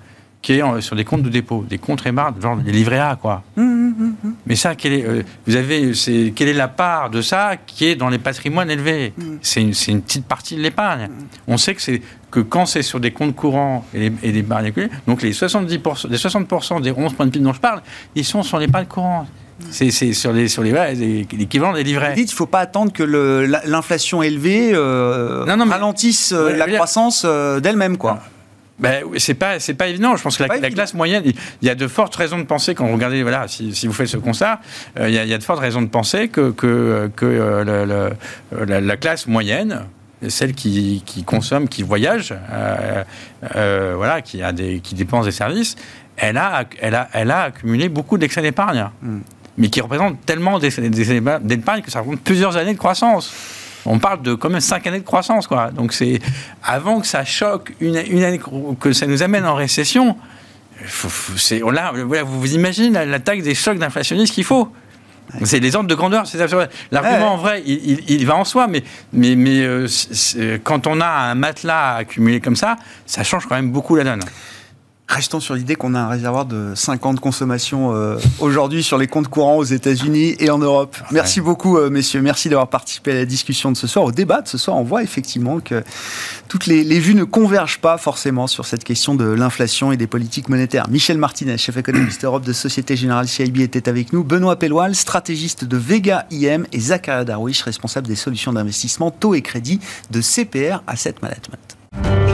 qui 0.42 0.54
est 0.54 0.80
sur 0.80 0.96
des 0.96 1.04
comptes 1.04 1.22
de 1.22 1.28
dépôt, 1.28 1.64
des 1.68 1.78
comptes 1.78 2.04
émarges, 2.04 2.34
genre 2.42 2.56
des 2.56 2.72
livrets 2.72 2.98
A, 2.98 3.16
quoi. 3.16 3.44
Mmh, 3.56 3.62
mmh, 3.62 4.14
mmh, 4.24 4.32
Mais 4.46 4.56
ça, 4.56 4.74
quelle 4.74 4.92
est, 4.92 5.06
euh, 5.06 5.22
vous 5.46 5.54
avez, 5.54 5.94
c'est, 5.94 6.32
quelle 6.34 6.48
est 6.48 6.52
la 6.52 6.66
part 6.66 7.10
de 7.10 7.22
ça 7.22 7.52
qui 7.64 7.86
est 7.86 7.94
dans 7.94 8.08
les 8.08 8.18
patrimoines 8.18 8.68
élevés? 8.68 9.14
C'est, 9.40 9.62
une, 9.62 9.72
c'est 9.72 9.92
une, 9.92 10.02
petite 10.02 10.26
partie 10.26 10.56
de 10.56 10.60
l'épargne. 10.60 11.08
On 11.46 11.56
sait 11.56 11.76
que, 11.76 11.80
c'est, 11.80 12.02
que 12.32 12.40
quand 12.40 12.66
c'est 12.66 12.82
sur 12.82 12.98
des 12.98 13.12
comptes 13.12 13.36
courants 13.36 13.84
et, 13.94 14.10
des 14.10 14.38
épargnes 14.38 14.72
donc 15.06 15.22
les 15.22 15.32
70%, 15.32 16.08
les 16.10 16.16
60% 16.16 16.82
des 16.82 16.90
11 16.90 17.12
points 17.12 17.26
de 17.26 17.30
PIB 17.30 17.44
dont 17.44 17.52
je 17.52 17.60
parle, 17.60 17.80
ils 18.16 18.24
sont 18.24 18.42
sur 18.42 18.58
l'épargne 18.58 18.86
courante. 18.86 19.28
C'est 19.70 19.90
sur 19.90 20.32
les 20.32 20.48
sur 20.48 20.64
les 20.64 20.72
l'équivalent 21.30 21.72
des 21.72 21.84
livrets. 21.84 22.08
Vous 22.08 22.16
dites, 22.16 22.32
il 22.32 22.34
ne 22.34 22.36
faut 22.36 22.46
pas 22.46 22.58
attendre 22.58 22.92
que 22.92 23.04
l'inflation 23.04 24.20
élevée 24.20 24.72
euh, 24.74 25.44
ralentisse 25.44 26.32
euh, 26.32 26.56
la 26.56 26.66
croissance 26.66 27.24
d'elle-même, 27.24 27.96
quoi. 27.96 28.18
Ben, 28.78 29.04
c'est 29.18 29.34
pas 29.34 29.60
c'est 29.60 29.74
pas 29.74 29.88
évident. 29.88 30.16
Je 30.16 30.22
pense 30.22 30.36
que 30.36 30.44
la, 30.44 30.70
classe 30.70 30.94
moyenne, 30.94 31.22
il 31.26 31.68
y 31.68 31.70
a 31.70 31.74
de 31.74 31.86
fortes 31.86 32.16
raisons 32.16 32.38
de 32.38 32.44
penser 32.44 32.74
quand 32.74 32.86
vous 32.86 32.94
regardez 32.94 33.22
voilà 33.22 33.46
si, 33.46 33.74
si 33.74 33.86
vous 33.86 33.92
faites 33.92 34.08
ce 34.08 34.16
constat, 34.16 34.60
euh, 34.98 35.08
il, 35.08 35.14
y 35.14 35.18
a, 35.18 35.24
il, 35.24 35.30
y 35.30 35.34
a, 35.34 35.38
de 35.38 35.44
fortes 35.44 35.60
raisons 35.60 35.82
de 35.82 35.88
penser 35.88 36.28
que 36.28 36.50
que, 36.50 37.10
que 37.14 37.26
euh, 37.26 38.14
le, 38.56 38.80
la, 38.80 38.96
classe 38.96 39.26
moyenne 39.26 39.84
celle 40.28 40.54
qui, 40.54 41.02
qui, 41.04 41.24
consomme, 41.24 41.68
qui 41.68 41.82
voyage, 41.82 42.32
euh, 42.32 43.04
euh, 43.56 43.94
voilà, 43.96 44.22
qui 44.22 44.42
a 44.42 44.52
des, 44.52 44.80
qui 44.80 44.94
dépense 44.94 45.24
des 45.24 45.32
services, 45.32 45.76
elle 46.16 46.36
a, 46.36 46.64
elle 46.80 46.94
a, 46.94 47.08
elle 47.12 47.30
a 47.30 47.42
accumulé 47.44 47.88
beaucoup 47.88 48.18
d'excès 48.18 48.42
d'épargne, 48.42 48.88
hmm. 49.02 49.18
mais 49.58 49.68
qui 49.68 49.80
représente 49.80 50.24
tellement 50.24 50.58
d'excès 50.58 50.82
d'épargne 50.82 51.82
que 51.82 51.90
ça 51.90 52.00
représente 52.00 52.22
plusieurs 52.22 52.56
années 52.56 52.74
de 52.74 52.78
croissance 52.78 53.32
on 53.86 53.98
parle 53.98 54.22
de 54.22 54.34
quand 54.34 54.50
même 54.50 54.60
5 54.60 54.86
années 54.86 55.00
de 55.00 55.04
croissance. 55.04 55.46
Quoi. 55.46 55.70
Donc 55.70 55.92
c'est 55.92 56.20
avant 56.62 57.00
que 57.00 57.06
ça 57.06 57.24
choque 57.24 57.72
une, 57.80 57.96
année, 57.96 58.40
que 58.80 58.92
ça 58.92 59.06
nous 59.06 59.22
amène 59.22 59.44
en 59.46 59.54
récession, 59.54 60.16
on 60.82 61.60
voilà, 61.62 61.92
vous, 61.92 62.40
vous 62.40 62.54
imaginez 62.54 63.04
la, 63.04 63.18
taille 63.20 63.42
des 63.42 63.54
chocs 63.54 63.78
d'inflationnistes 63.78 64.34
qu'il 64.34 64.44
faut 64.44 64.72
c'est 65.44 65.60
des 65.60 65.76
ordres 65.76 65.88
de 65.88 65.94
grandeur. 65.94 66.24
L'argument, 66.90 67.34
en 67.34 67.36
vrai, 67.36 67.62
il, 67.64 68.26
va 68.26 68.36
en 68.36 68.44
soi, 68.44 68.66
mais, 68.66 68.82
mais, 69.12 69.34
mais 69.34 69.60
euh, 69.62 69.86
quand 70.62 70.86
on 70.86 71.00
a 71.00 71.06
un 71.06 71.34
matelas 71.34 71.96
accumulé 71.96 72.40
comme 72.40 72.56
ça, 72.56 72.76
ça 73.06 73.24
change 73.24 73.46
quand 73.46 73.54
même 73.54 73.70
beaucoup 73.70 73.96
la 73.96 74.04
donne. 74.04 74.20
Restons 75.12 75.40
sur 75.40 75.54
l'idée 75.54 75.74
qu'on 75.74 75.94
a 75.94 76.00
un 76.00 76.08
réservoir 76.08 76.46
de 76.46 76.72
50 76.74 77.20
consommations 77.20 77.94
euh, 77.94 78.16
aujourd'hui 78.38 78.82
sur 78.82 78.96
les 78.96 79.06
comptes 79.06 79.28
courants 79.28 79.58
aux 79.58 79.64
États-Unis 79.64 80.36
et 80.38 80.48
en 80.48 80.56
Europe. 80.56 80.96
Merci 81.10 81.42
beaucoup, 81.42 81.76
euh, 81.76 81.90
messieurs. 81.90 82.22
Merci 82.22 82.48
d'avoir 82.48 82.68
participé 82.68 83.12
à 83.12 83.16
la 83.16 83.24
discussion 83.26 83.70
de 83.70 83.76
ce 83.76 83.86
soir, 83.86 84.06
au 84.06 84.10
débat 84.10 84.40
de 84.40 84.48
ce 84.48 84.56
soir. 84.56 84.78
On 84.78 84.84
voit 84.84 85.02
effectivement 85.02 85.60
que 85.60 85.84
toutes 86.48 86.64
les, 86.64 86.82
vues 86.98 87.14
ne 87.14 87.24
convergent 87.24 87.78
pas 87.78 87.98
forcément 87.98 88.46
sur 88.46 88.64
cette 88.64 88.84
question 88.84 89.14
de 89.14 89.26
l'inflation 89.26 89.92
et 89.92 89.98
des 89.98 90.06
politiques 90.06 90.48
monétaires. 90.48 90.88
Michel 90.88 91.18
Martinez, 91.18 91.58
chef 91.58 91.76
économiste 91.76 92.24
Europe 92.24 92.46
de 92.46 92.54
Société 92.54 92.96
Générale 92.96 93.28
CIB, 93.28 93.60
était 93.60 93.90
avec 93.90 94.14
nous. 94.14 94.24
Benoît 94.24 94.56
Pelloual, 94.56 94.94
stratégiste 94.94 95.66
de 95.66 95.76
Vega 95.76 96.26
IM 96.30 96.64
et 96.72 96.80
Zakaria 96.80 97.24
Darwish, 97.24 97.60
responsable 97.64 98.08
des 98.08 98.16
solutions 98.16 98.54
d'investissement 98.54 99.10
taux 99.10 99.34
et 99.34 99.42
crédit 99.42 99.78
de 100.10 100.22
CPR 100.22 100.82
Asset 100.86 101.16
Management. 101.20 102.31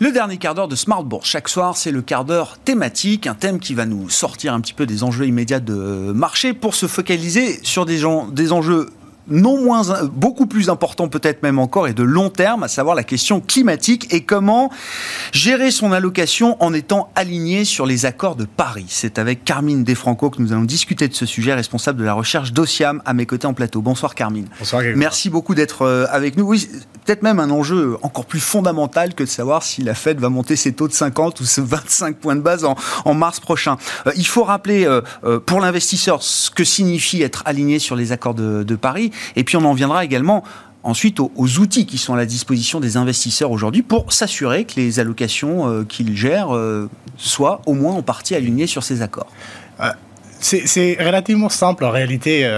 Le 0.00 0.12
dernier 0.12 0.36
quart 0.36 0.54
d'heure 0.54 0.68
de 0.68 0.76
Smart 0.76 1.02
Bourse. 1.02 1.28
Chaque 1.28 1.48
soir, 1.48 1.76
c'est 1.76 1.90
le 1.90 2.02
quart 2.02 2.24
d'heure 2.24 2.56
thématique, 2.58 3.26
un 3.26 3.34
thème 3.34 3.58
qui 3.58 3.74
va 3.74 3.84
nous 3.84 4.08
sortir 4.08 4.54
un 4.54 4.60
petit 4.60 4.72
peu 4.72 4.86
des 4.86 5.02
enjeux 5.02 5.26
immédiats 5.26 5.58
de 5.58 6.12
marché 6.14 6.52
pour 6.52 6.76
se 6.76 6.86
focaliser 6.86 7.58
sur 7.64 7.84
des, 7.84 7.98
gens, 7.98 8.28
des 8.28 8.52
enjeux 8.52 8.90
non 9.28 9.62
moins, 9.62 9.82
beaucoup 10.12 10.46
plus 10.46 10.70
important 10.70 11.08
peut-être 11.08 11.42
même 11.42 11.58
encore 11.58 11.88
et 11.88 11.92
de 11.92 12.02
long 12.02 12.30
terme, 12.30 12.62
à 12.62 12.68
savoir 12.68 12.94
la 12.94 13.04
question 13.04 13.40
climatique 13.40 14.12
et 14.12 14.22
comment 14.22 14.70
gérer 15.32 15.70
son 15.70 15.92
allocation 15.92 16.56
en 16.62 16.72
étant 16.72 17.10
aligné 17.14 17.64
sur 17.64 17.86
les 17.86 18.06
accords 18.06 18.36
de 18.36 18.44
Paris. 18.44 18.86
C'est 18.88 19.18
avec 19.18 19.44
Carmine 19.44 19.84
Defranco 19.84 20.30
que 20.30 20.40
nous 20.40 20.52
allons 20.52 20.62
discuter 20.62 21.08
de 21.08 21.14
ce 21.14 21.26
sujet, 21.26 21.54
responsable 21.54 21.98
de 21.98 22.04
la 22.04 22.14
recherche 22.14 22.52
d'Ociam 22.52 23.02
à 23.04 23.14
mes 23.14 23.26
côtés 23.26 23.46
en 23.46 23.54
plateau. 23.54 23.80
Bonsoir 23.80 24.14
Carmine. 24.14 24.46
Bonsoir. 24.58 24.82
Merci 24.96 25.30
beaucoup 25.30 25.54
d'être 25.54 25.82
euh, 25.82 26.06
avec 26.10 26.36
nous. 26.36 26.44
Oui, 26.44 26.68
peut-être 27.04 27.22
même 27.22 27.40
un 27.40 27.50
enjeu 27.50 27.96
encore 28.02 28.26
plus 28.26 28.40
fondamental 28.40 29.14
que 29.14 29.24
de 29.24 29.28
savoir 29.28 29.62
si 29.62 29.82
la 29.82 29.94
Fed 29.94 30.20
va 30.20 30.28
monter 30.28 30.56
ses 30.56 30.72
taux 30.72 30.88
de 30.88 30.92
50 30.92 31.40
ou 31.40 31.44
25 31.58 32.16
points 32.16 32.36
de 32.36 32.40
base 32.40 32.64
en, 32.64 33.14
mars 33.14 33.40
prochain. 33.40 33.76
Euh, 34.06 34.12
il 34.16 34.26
faut 34.26 34.44
rappeler 34.44 34.86
euh, 34.86 35.40
pour 35.40 35.60
l'investisseur 35.60 36.22
ce 36.22 36.50
que 36.50 36.64
signifie 36.64 37.22
être 37.22 37.42
aligné 37.46 37.78
sur 37.78 37.96
les 37.96 38.12
accords 38.12 38.34
de, 38.34 38.62
de 38.62 38.76
Paris 38.76 39.10
et 39.36 39.44
puis 39.44 39.56
on 39.56 39.64
en 39.64 39.74
viendra 39.74 40.04
également 40.04 40.44
ensuite 40.82 41.20
aux, 41.20 41.58
outils 41.58 41.86
qui 41.86 41.98
sont 41.98 42.14
à 42.14 42.16
la 42.16 42.26
disposition 42.26 42.80
des 42.80 42.96
investisseurs 42.96 43.50
aujourd'hui 43.50 43.82
pour 43.82 44.12
s'assurer 44.12 44.64
que 44.64 44.74
les 44.76 45.00
allocations 45.00 45.68
euh, 45.68 45.84
qu'ils 45.84 46.16
gèrent 46.16 46.54
euh, 46.54 46.88
soient 47.16 47.60
au 47.66 47.74
moins 47.74 47.94
en 47.94 48.02
partie 48.02 48.34
alignées 48.34 48.66
sur 48.66 48.82
ces 48.82 49.02
accords. 49.02 49.30
Euh, 49.80 49.90
c'est 50.40 50.96
relativement 51.00 51.48
simple 51.48 51.84
en 51.84 51.90
réalité. 51.90 52.48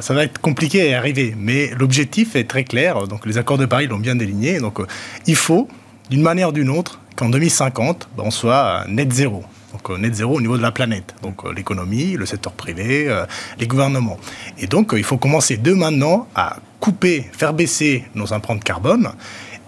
ça 0.00 0.14
va 0.14 0.24
être 0.24 0.40
compliqué 0.40 0.92
à 0.92 0.98
arriver, 0.98 1.32
mais 1.38 1.70
l'objectif 1.78 2.34
est 2.34 2.48
très 2.48 2.64
clair. 2.64 3.06
Donc 3.06 3.24
les 3.24 3.38
accords 3.38 3.56
de 3.56 3.66
Paris 3.66 3.86
l'ont 3.86 4.00
bien 4.00 4.16
déligné. 4.16 4.58
Donc 4.58 4.80
il 5.28 5.36
faut, 5.36 5.68
d'une 6.10 6.22
manière 6.22 6.48
ou 6.48 6.52
d'une 6.52 6.70
autre, 6.70 6.98
qu'en 7.14 7.28
2050, 7.28 8.08
ben, 8.16 8.24
on 8.26 8.32
soit 8.32 8.84
net 8.88 9.12
zéro 9.12 9.44
donc 9.72 9.90
euh, 9.90 9.98
net 9.98 10.14
zéro 10.14 10.36
au 10.36 10.40
niveau 10.40 10.56
de 10.56 10.62
la 10.62 10.72
planète. 10.72 11.14
Donc 11.22 11.44
euh, 11.44 11.52
l'économie, 11.52 12.16
le 12.16 12.26
secteur 12.26 12.52
privé, 12.52 13.08
euh, 13.08 13.24
les 13.58 13.66
gouvernements. 13.66 14.18
Et 14.58 14.66
donc 14.66 14.92
il 14.96 15.04
faut 15.04 15.18
commencer 15.18 15.56
de 15.56 15.72
maintenant 15.72 16.26
à 16.34 16.56
couper, 16.80 17.26
faire 17.32 17.52
baisser 17.52 18.04
nos 18.14 18.32
empreintes 18.32 18.64
carbone 18.64 19.10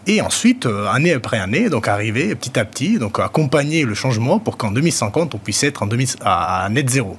et 0.06 0.20
ensuite, 0.20 0.66
euh, 0.66 0.88
année 0.88 1.12
après 1.12 1.38
année, 1.38 1.68
donc 1.68 1.86
arriver 1.86 2.34
petit 2.34 2.58
à 2.58 2.64
petit, 2.64 2.98
donc 2.98 3.20
accompagner 3.20 3.84
le 3.84 3.94
changement 3.94 4.40
pour 4.40 4.56
qu'en 4.56 4.72
2050, 4.72 5.36
on 5.36 5.38
puisse 5.38 5.62
être 5.62 5.84
en 5.84 5.88
à, 6.24 6.68
net 6.70 6.90
zéro. 6.90 7.16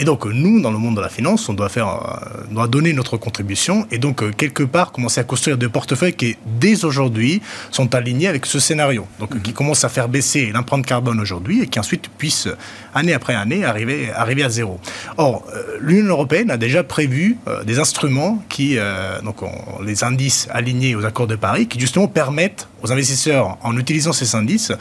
Et 0.00 0.04
donc, 0.04 0.26
nous, 0.26 0.60
dans 0.60 0.72
le 0.72 0.78
monde 0.78 0.96
de 0.96 1.00
la 1.00 1.08
finance, 1.08 1.48
on 1.48 1.54
doit, 1.54 1.68
faire, 1.68 1.88
euh, 1.88 2.52
doit 2.52 2.66
donner 2.66 2.92
notre 2.92 3.16
contribution 3.18 3.86
et 3.92 3.98
donc, 3.98 4.22
euh, 4.22 4.32
quelque 4.36 4.64
part, 4.64 4.90
commencer 4.90 5.20
à 5.20 5.24
construire 5.24 5.58
des 5.58 5.68
portefeuilles 5.68 6.14
qui, 6.14 6.36
dès 6.44 6.84
aujourd'hui, 6.84 7.40
sont 7.70 7.94
alignés 7.94 8.26
avec 8.26 8.46
ce 8.46 8.58
scénario. 8.58 9.06
Donc, 9.20 9.40
qui 9.42 9.50
mhm. 9.50 9.54
commencent 9.54 9.84
à 9.84 9.88
faire 9.88 10.08
baisser 10.08 10.50
l'empreinte 10.52 10.86
carbone 10.86 11.20
aujourd'hui 11.20 11.62
et 11.62 11.66
qui 11.68 11.78
ensuite 11.78 12.08
puissent, 12.08 12.48
année 12.94 13.12
après 13.12 13.36
année, 13.36 13.64
arriver, 13.64 14.10
arriver 14.12 14.42
à 14.42 14.48
zéro. 14.48 14.80
Or, 15.18 15.44
l'Union 15.80 16.06
européenne 16.06 16.50
a 16.50 16.56
déjà 16.56 16.82
prévu 16.82 17.36
des 17.64 17.78
instruments 17.78 18.42
qui, 18.48 18.76
donc, 19.22 19.36
les 19.84 20.04
indices 20.04 20.48
alignés 20.50 20.96
aux 20.96 21.04
accords 21.04 21.26
de 21.26 21.36
Paris, 21.36 21.66
qui 21.68 21.78
justement 21.78 22.08
permettent 22.08 22.23
permettent 22.24 22.68
aux 22.82 22.90
investisseurs, 22.90 23.58
en 23.62 23.76
utilisant 23.76 24.14
ces 24.14 24.34
indices, 24.34 24.72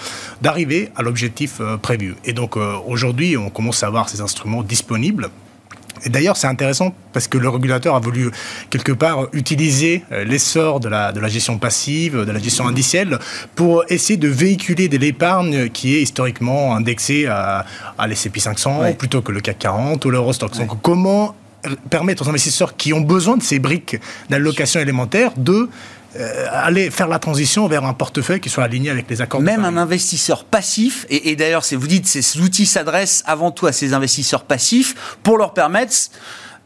d'arriver 0.42 0.90
à 0.96 1.02
l'objectif 1.02 1.60
euh, 1.60 1.76
prévu. 1.76 2.16
Et 2.24 2.32
donc 2.32 2.56
euh, 2.56 2.76
aujourd'hui, 2.88 3.36
on 3.36 3.50
commence 3.50 3.84
à 3.84 3.88
avoir 3.88 4.08
ces 4.08 4.22
instruments 4.22 4.64
disponibles. 4.64 5.30
Et 6.06 6.10
d'ailleurs, 6.10 6.38
c'est 6.38 6.48
intéressant 6.48 6.96
parce 7.12 7.28
que 7.28 7.38
le 7.38 7.50
régulateur 7.50 7.96
a 7.96 8.00
voulu 8.00 8.32
quelque 8.70 8.94
part 8.94 9.28
utiliser 9.34 10.06
euh, 10.14 10.24
l'essor 10.24 10.80
de 10.80 10.88
la, 10.88 11.12
de 11.12 11.20
la 11.20 11.28
gestion 11.28 11.58
passive, 11.58 12.24
de 12.26 12.32
la 12.32 12.40
gestion 12.40 12.66
indicielle, 12.66 13.20
pour 13.56 13.84
essayer 13.90 14.18
de 14.18 14.30
véhiculer 14.30 14.88
de 14.88 14.98
l'épargne 14.98 15.70
qui 15.70 15.96
est 15.96 16.02
historiquement 16.02 16.74
indexée 16.78 17.28
à, 17.28 17.66
à 17.98 18.08
l'S&P 18.08 18.40
500 18.40 18.94
plutôt 18.98 19.22
que 19.22 19.34
le 19.34 19.42
CAC 19.42 19.60
40 19.60 20.06
ou 20.06 20.10
l'Eurostox. 20.12 20.58
Donc, 20.60 20.82
comment 20.82 21.36
permettre 21.90 22.26
aux 22.26 22.30
investisseurs 22.30 22.76
qui 22.76 22.94
ont 22.94 23.02
besoin 23.02 23.38
de 23.38 23.44
ces 23.44 23.60
briques 23.60 23.98
d'allocation 24.30 24.80
élémentaire 24.80 25.32
de 25.38 25.70
euh, 26.16 26.48
aller 26.52 26.92
faire 26.92 27.08
la 27.08 27.20
transition 27.20 27.68
vers 27.68 27.86
un 27.86 27.94
portefeuille 27.94 28.40
qui 28.40 28.50
soit 28.50 28.64
aligné 28.64 28.90
avec 28.90 29.10
les 29.10 29.22
accords. 29.22 29.42
Même 29.42 29.66
un 29.66 29.78
investisseur 29.78 30.46
passif, 30.46 31.06
et, 31.10 31.32
et 31.32 31.36
d'ailleurs, 31.36 31.64
vous 31.72 31.88
dites, 31.88 32.08
ces 32.08 32.40
outils 32.40 32.66
s'adressent 32.66 33.24
avant 33.26 33.52
tout 33.52 33.66
à 33.66 33.72
ces 33.72 33.94
investisseurs 33.94 34.44
passifs 34.44 35.18
pour 35.24 35.38
leur 35.38 35.54
permettre 35.54 35.94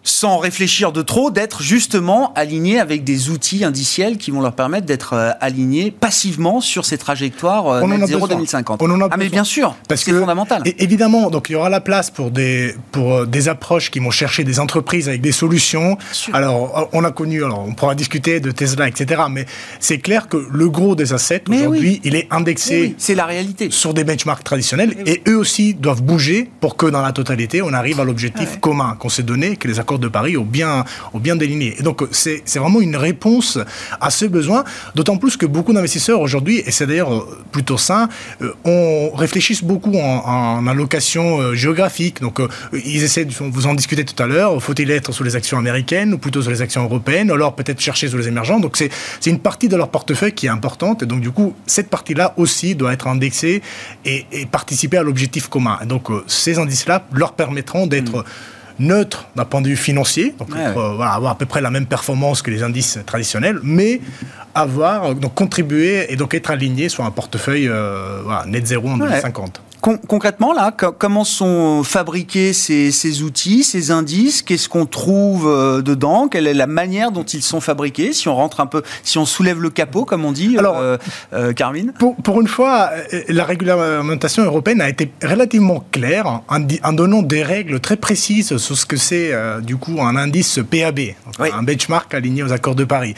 sans 0.10 0.38
réfléchir 0.38 0.92
de 0.92 1.02
trop, 1.02 1.32
d'être 1.32 1.62
justement 1.62 2.34
alignés 2.34 2.80
avec 2.80 3.04
des 3.04 3.30
outils 3.30 3.64
indiciels 3.64 4.18
qui 4.18 4.32
vont 4.32 4.42
leur 4.42 4.54
permettre 4.54 4.86
d'être 4.86 5.14
euh, 5.14 5.32
alignés 5.42 5.92
passivement 5.92 6.62
sur 6.62 6.86
ces 6.86 6.98
trajectoires 6.98 7.68
euh, 7.68 7.88
net 7.88 8.08
0 8.08 8.28
2050. 8.28 8.82
On 8.82 8.92
en 8.92 9.02
a 9.02 9.08
ah 9.12 9.18
mais 9.18 9.30
bien 9.30 9.44
sûr, 9.44 9.76
parce 9.88 10.04
que 10.04 10.12
c'est 10.12 10.20
fondamental. 10.20 10.64
évidemment, 10.78 11.30
donc 11.30 11.50
il 11.50 11.54
y 11.54 11.56
aura 11.56 11.70
la 11.70 11.82
place 11.82 12.10
pour 12.10 12.32
des 12.32 12.76
pour 12.92 13.14
euh, 13.14 13.26
des 13.26 13.50
approches 13.50 13.92
qui 13.92 14.00
vont 14.00 14.12
chercher 14.12 14.44
des 14.44 14.60
entreprises 14.60 15.10
avec 15.10 15.22
des 15.22 15.32
solutions. 15.32 15.98
Alors 16.34 16.90
on 16.94 17.04
a 17.04 17.12
connu, 17.12 17.44
alors 17.44 17.66
on 17.68 17.74
pourra 17.74 17.96
discuter 17.96 18.40
de 18.40 18.52
Tesla, 18.52 18.88
etc. 18.88 19.24
Mais 19.30 19.46
c'est 19.80 20.00
clair 20.00 20.28
que 20.28 20.38
le 20.50 20.70
gros 20.70 20.96
des 20.96 21.14
assets 21.14 21.44
aujourd'hui, 21.50 22.02
il 22.04 22.16
est 22.16 22.28
indexé. 22.32 22.96
c'est 22.98 23.16
la 23.16 23.26
réalité. 23.26 23.70
Sur 23.72 23.94
des 23.94 24.04
benchmarks 24.04 24.44
traditionnels 24.44 24.96
et, 25.06 25.22
eux 25.28 25.38
aussi 25.38 25.74
doivent 25.74 26.04
bouger 26.04 26.50
pour 26.62 26.78
que 26.78 26.86
dans 26.86 27.02
la 27.02 27.12
totalité 27.12 27.62
on 27.62 27.74
arrive 27.74 28.00
à 28.00 28.04
l'objectif 28.04 28.60
commun 28.60 28.96
qu'on 29.00 29.10
s'est 29.10 29.24
donné, 29.24 29.56
que 29.56 29.68
les 29.68 29.80
accords 29.80 29.97
de 30.00 30.08
Paris 30.08 30.38
ont 30.38 30.44
bien, 30.46 30.86
ont 31.14 31.20
bien 31.20 31.36
déliminé. 31.36 31.76
Et 31.80 31.84
donc, 31.84 32.04
c'est 32.12 32.44
vraiment 32.56 32.82
une 32.82 32.96
réponse 32.96 33.60
à 34.00 34.10
ce 34.10 34.26
besoin, 34.26 34.64
d'autant 34.96 35.18
plus 35.18 35.38
que 35.38 35.46
beaucoup 35.46 35.74
d'investisseurs 35.74 36.22
aujourd'hui, 36.22 36.64
et 36.66 36.72
c'est 36.72 36.88
d'ailleurs 36.88 37.26
plutôt 37.52 37.78
sain, 37.78 38.10
euh, 38.42 38.54
on 38.66 39.12
réfléchissent 39.16 39.64
beaucoup 39.64 39.96
en, 39.98 40.68
allocation 40.68 41.40
euh, 41.40 41.56
géographique. 41.56 42.22
Donc, 42.22 42.40
euh, 42.40 42.48
ils 42.74 43.04
essaient, 43.04 43.26
de, 43.26 43.34
vous 43.34 43.68
en 43.68 43.74
discuter 43.74 44.06
tout 44.06 44.22
à 44.22 44.28
l'heure, 44.28 44.62
faut-il 44.62 44.90
être 44.92 45.12
sur 45.12 45.24
les 45.24 45.36
actions 45.36 45.58
américaines 45.58 46.14
ou 46.14 46.18
plutôt 46.18 46.42
sur 46.42 46.52
les 46.52 46.62
actions 46.62 46.84
européennes, 46.84 47.32
alors 47.32 47.56
peut-être 47.56 47.80
chercher 47.80 48.08
sur 48.08 48.18
les 48.18 48.28
émergents. 48.28 48.60
Donc, 48.60 48.78
c'est 48.78 48.92
une 49.26 49.40
partie 49.40 49.68
de 49.68 49.76
leur 49.76 49.90
portefeuille 49.90 50.34
qui 50.34 50.46
est 50.48 50.50
importante. 50.50 51.04
Et 51.04 51.06
donc, 51.06 51.22
du 51.22 51.32
coup, 51.32 51.56
cette 51.66 51.90
partie-là 51.90 52.34
aussi 52.38 52.76
doit 52.76 52.94
être 52.94 53.08
indexée 53.08 53.62
et, 54.06 54.26
participer 54.52 54.98
à 54.98 55.04
l'objectif 55.04 55.48
commun. 55.48 55.78
Et 55.84 55.86
donc, 55.86 56.08
ces 56.28 56.60
indices-là 56.60 57.06
leur 57.14 57.34
permettront 57.34 57.88
d'être... 57.88 58.18
Mmh 58.18 58.24
neutre 58.80 59.28
d'un 59.36 59.46
point 59.46 59.62
de 59.62 59.68
vue 59.68 59.76
financier, 59.76 60.36
donc 60.38 60.50
euh, 60.56 61.00
avoir 61.00 61.32
à 61.32 61.38
peu 61.38 61.46
près 61.46 61.62
la 61.62 61.72
même 61.72 61.86
performance 61.86 62.42
que 62.42 62.52
les 62.52 62.64
indices 62.64 63.00
traditionnels, 63.06 63.60
mais 63.64 64.02
avoir 64.54 65.16
donc 65.16 65.34
contribuer 65.34 66.12
et 66.12 66.16
donc 66.16 66.34
être 66.34 66.52
aligné 66.52 66.90
sur 66.90 67.04
un 67.04 67.12
portefeuille 67.12 67.68
euh, 67.68 68.22
net 68.48 68.66
zéro 68.66 68.90
en 68.90 68.98
2050 68.98 69.62
concrètement, 69.96 70.54
là, 70.54 70.72
comment 70.72 71.24
sont 71.24 71.84
fabriqués 71.84 72.54
ces, 72.54 73.22
outils, 73.22 73.64
ces 73.64 73.92
indices? 73.92 74.42
Qu'est-ce 74.42 74.70
qu'on 74.70 74.86
trouve 74.86 75.48
euh, 75.48 75.82
dedans? 75.82 76.28
Quelle 76.28 76.48
est 76.48 76.54
la 76.54 76.68
manière 76.68 77.12
dont 77.12 77.24
ils 77.24 77.42
sont 77.42 77.62
fabriqués? 77.62 78.14
Si 78.14 78.28
on 78.28 78.36
rentre 78.36 78.60
un 78.60 78.66
peu, 78.66 78.84
si 79.04 79.18
on 79.18 79.26
soulève 79.26 79.62
le 79.62 79.70
capot, 79.70 80.06
comme 80.06 80.26
on 80.26 80.32
dit, 80.32 80.58
Alors, 80.58 80.78
euh, 80.78 80.98
euh, 81.34 81.54
Carmine? 81.54 81.94
pour, 82.24 82.42
une 82.42 82.48
fois, 82.48 82.92
la 83.30 83.46
réglementation 83.46 84.44
européenne 84.44 84.82
a 84.82 84.90
été 84.90 85.12
relativement 85.24 85.86
claire 85.92 86.42
en, 86.48 86.94
donnant 86.94 87.22
des 87.22 87.44
règles 87.44 87.80
très 87.80 87.98
précises 87.98 88.58
sur 88.58 88.78
ce 88.78 88.86
que 88.86 88.98
c'est, 88.98 89.32
du 89.62 89.78
coup, 89.78 90.02
un 90.02 90.16
indice 90.16 90.60
PAB, 90.70 91.00
un 91.40 91.64
benchmark 91.64 92.14
aligné 92.14 92.44
aux 92.44 92.52
accords 92.52 92.76
de 92.76 92.84
Paris. 92.84 93.16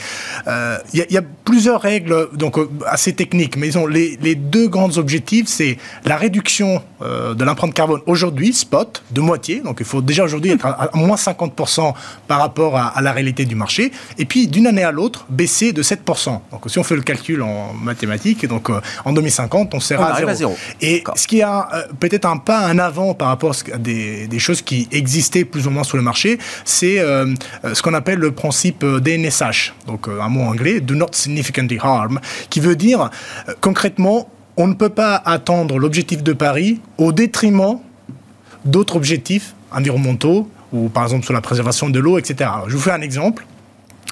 Il 0.47 1.05
y, 1.09 1.17
a 1.17 1.22
plusieurs 1.43 1.82
règles 1.82 2.30
donc 2.34 2.57
assez 2.86 3.13
techniques, 3.13 3.57
mais 3.57 3.70
ils 3.70 3.80
les, 3.88 4.20
les 4.22 4.36
deux 4.36 4.67
grands 4.67 4.97
objectifs, 4.97 5.47
c'est 5.47 5.78
la 6.05 6.17
réduction 6.17 6.59
de 6.66 7.43
l'empreinte 7.43 7.74
carbone 7.74 8.01
aujourd'hui, 8.05 8.53
spot, 8.53 9.03
de 9.12 9.22
moitié. 9.22 9.62
Donc 9.62 9.78
il 9.80 9.86
faut 9.86 10.01
déjà 10.01 10.24
aujourd'hui 10.24 10.51
être 10.51 10.66
à, 10.66 10.89
moins 10.93 11.16
50% 11.16 11.93
par 12.28 12.39
rapport 12.39 12.78
à, 12.78 13.01
la 13.01 13.12
réalité 13.12 13.45
du 13.45 13.55
marché. 13.55 13.91
Et 14.18 14.26
puis 14.26 14.47
d'une 14.47 14.68
année 14.68 14.84
à 14.84 14.91
l'autre, 14.91 15.26
baisser 15.30 15.74
de 15.74 15.84
7%. 15.84 16.39
Donc 16.51 16.62
si 16.68 16.80
on 16.80 16.84
fait 16.84 16.95
le 16.95 17.01
calcul 17.01 17.41
en 17.41 17.74
mathématiques, 17.74 18.45
donc 18.47 18.70
en 19.05 19.14
2050, 19.14 19.74
on 19.74 19.80
sera 19.80 20.16
à, 20.16 20.34
zéro. 20.36 20.55
Et 20.82 21.03
ce 21.16 21.28
qui 21.28 21.41
a 21.41 21.70
peut-être 21.99 22.26
un 22.26 22.38
pas 22.38 22.68
en 22.68 22.78
avant 22.78 23.14
par 23.14 23.30
rapport 23.30 23.55
à 23.74 23.78
des, 23.78 24.28
des, 24.28 24.39
choses 24.39 24.62
qui 24.62 24.88
existaient 24.91 25.45
plus 25.45 25.68
ou 25.68 25.70
moins 25.70 25.84
sur 25.84 25.97
le 25.97 26.03
marché, 26.03 26.39
c'est 26.66 26.97
ce 26.97 27.82
qu'on 27.82 27.93
appelle 27.93 28.20
le 28.20 28.32
principe 28.32 28.86
DNSH. 28.86 29.74
Donc 29.88 30.07
un 30.07 30.30
mot 30.30 30.43
anglais, 30.43 30.80
Do 30.80 30.95
Not 30.95 31.10
Significantly 31.12 31.78
Harm, 31.82 32.20
qui 32.49 32.60
veut 32.60 32.76
dire 32.76 33.10
concrètement 33.62 34.30
on 34.60 34.68
ne 34.68 34.74
peut 34.74 34.89
pas 34.89 35.16
attendre 35.16 35.80
l'objectif 35.80 36.22
de 36.22 36.34
Paris 36.34 36.82
au 36.97 37.14
détriment 37.14 37.80
d'autres 38.66 38.97
objectifs 38.97 39.55
environnementaux 39.72 40.49
ou 40.74 40.89
par 40.89 41.03
exemple 41.03 41.24
sur 41.24 41.34
la 41.34 41.39
préservation 41.39 41.89
de 41.89 41.97
l'eau, 41.97 42.20
etc. 42.20 42.49
je 42.68 42.76
vous 42.76 42.82
fais 42.82 42.91
un 42.91 43.01
exemple. 43.01 43.47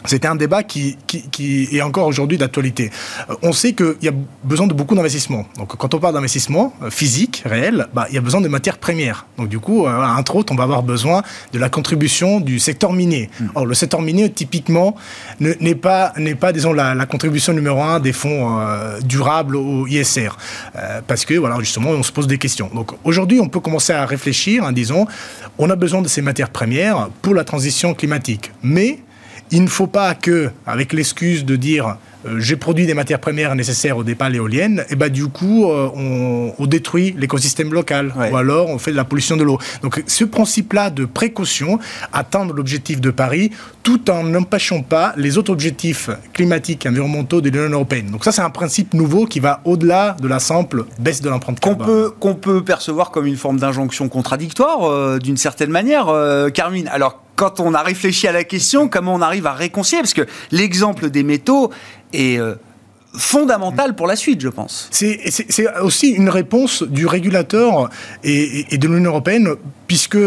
C'était 0.05 0.27
un 0.27 0.35
débat 0.35 0.63
qui, 0.63 0.95
qui, 1.07 1.69
est 1.71 1.81
encore 1.81 2.07
aujourd'hui 2.07 2.37
d'actualité. 2.37 2.91
Euh, 3.29 3.35
on 3.41 3.51
sait 3.51 3.73
qu'il 3.73 3.95
y 4.01 4.07
a 4.07 4.13
besoin 4.43 4.67
de 4.67 4.73
beaucoup 4.73 4.95
d'investissements. 4.95 5.45
Donc, 5.57 5.75
quand 5.75 5.93
on 5.93 5.99
parle 5.99 6.13
d'investissement 6.13 6.73
euh, 6.83 6.89
physique, 6.91 7.41
réel, 7.45 7.87
bah, 7.93 8.05
il 8.09 8.15
y 8.15 8.17
a 8.17 8.21
besoin 8.21 8.39
de 8.39 8.47
matières 8.47 8.77
premières. 8.77 9.25
Donc, 9.37 9.49
du 9.49 9.59
coup, 9.59 9.85
euh, 9.85 10.05
entre 10.05 10.35
autres, 10.35 10.53
on 10.53 10.55
va 10.55 10.63
avoir 10.63 10.83
besoin 10.83 11.23
de 11.51 11.59
la 11.59 11.69
contribution 11.69 12.39
du 12.39 12.59
secteur 12.59 12.93
minier. 12.93 13.29
Hmm. 13.39 13.47
Or, 13.55 13.65
le 13.65 13.73
secteur 13.73 14.01
minier, 14.01 14.31
typiquement, 14.31 14.95
n'est 15.39 15.75
pas, 15.75 16.13
n'est 16.17 16.35
pas, 16.35 16.53
disons, 16.53 16.73
la, 16.73 17.05
contribution 17.07 17.53
numéro 17.53 17.81
un 17.81 17.99
des 17.99 18.13
fonds 18.13 18.59
durables 19.03 19.55
au 19.55 19.87
ISR. 19.87 20.29
parce 21.07 21.25
que, 21.25 21.33
voilà, 21.35 21.57
justement, 21.59 21.89
on 21.89 22.03
se 22.03 22.11
pose 22.11 22.27
des 22.27 22.37
questions. 22.37 22.69
Donc, 22.73 22.91
aujourd'hui, 23.03 23.39
on 23.39 23.47
peut 23.47 23.59
commencer 23.59 23.93
à 23.93 24.05
réfléchir 24.05 24.63
en 24.63 24.71
disant, 24.71 25.07
on 25.57 25.69
a 25.69 25.75
besoin 25.75 26.01
de 26.01 26.07
ces 26.07 26.21
matières 26.21 26.49
premières 26.49 27.09
pour 27.21 27.33
la 27.33 27.43
transition 27.43 27.93
climatique. 27.93 28.51
Mais 28.61 28.99
il 29.51 29.63
ne 29.63 29.67
faut 29.67 29.87
pas 29.87 30.15
que, 30.15 30.49
avec 30.65 30.93
l'excuse 30.93 31.45
de 31.45 31.55
dire 31.55 31.97
euh, 32.25 32.39
j'ai 32.39 32.55
produit 32.55 32.85
des 32.85 32.93
matières 32.93 33.19
premières 33.19 33.55
nécessaires 33.55 33.97
au 33.97 34.03
départ 34.03 34.29
l'éolienne, 34.29 34.83
et 34.89 34.95
ben 34.95 35.09
du 35.09 35.27
coup 35.27 35.69
euh, 35.69 35.89
on, 36.57 36.65
détruit 36.67 37.15
l'écosystème 37.17 37.73
local 37.73 38.13
ou 38.29 38.35
alors 38.35 38.69
on 38.69 38.77
fait 38.77 38.91
de 38.91 38.97
la 38.97 39.05
pollution 39.05 39.37
de 39.37 39.43
l'eau. 39.43 39.57
Donc 39.83 40.03
ce 40.05 40.25
principe-là 40.25 40.89
de 40.89 41.05
précaution, 41.05 41.79
atteindre 42.11 42.53
l'objectif 42.53 42.99
de 42.99 43.09
Paris, 43.09 43.51
tout 43.83 44.09
en 44.09 44.23
n'empêchant 44.23 44.81
pas 44.81 45.13
les 45.15 45.37
autres 45.37 45.51
objectifs 45.53 46.09
climatiques 46.33 46.85
et 46.85 46.89
environnementaux 46.89 47.39
de 47.39 47.49
l'Union 47.49 47.69
européenne. 47.69 48.11
Donc 48.11 48.25
ça 48.25 48.33
c'est 48.33 48.41
un 48.41 48.49
principe 48.49 48.93
nouveau 48.93 49.27
qui 49.27 49.39
va 49.39 49.61
au-delà 49.63 50.17
de 50.21 50.27
la 50.27 50.39
simple 50.39 50.83
baisse 50.99 51.21
de 51.21 51.29
l'empreinte 51.29 51.61
carbone. 51.61 51.85
Qu'on 51.85 51.85
peut, 51.85 52.13
qu'on 52.19 52.35
peut 52.35 52.63
percevoir 52.63 53.11
comme 53.11 53.27
une 53.27 53.37
forme 53.37 53.59
d'injonction 53.59 54.09
contradictoire 54.09 54.83
euh, 54.83 55.19
d'une 55.19 55.37
certaine 55.37 55.69
manière, 55.69 56.13
Carmine. 56.53 56.89
Alors 56.89 57.21
quand 57.37 57.61
on 57.61 57.73
a 57.73 57.83
réfléchi 57.83 58.27
à 58.27 58.33
la 58.33 58.43
question, 58.43 58.89
comment 58.89 59.13
on 59.13 59.21
arrive 59.21 59.47
à 59.47 59.53
réconcilier 59.53 60.01
Parce 60.01 60.15
que 60.15 60.25
l'exemple 60.51 61.09
des 61.09 61.23
métaux 61.23 61.71
est 62.11 62.37
euh, 62.39 62.55
fondamental 63.15 63.95
pour 63.95 64.07
la 64.07 64.15
suite, 64.15 64.41
je 64.41 64.49
pense. 64.49 64.89
C'est 64.91 65.21
aussi 65.81 66.09
une 66.09 66.29
réponse 66.29 66.83
du 66.83 67.05
régulateur 67.05 67.89
et, 68.23 68.77
de 68.77 68.87
l'Union 68.87 69.11
européenne, 69.11 69.49
puisque 69.87 70.17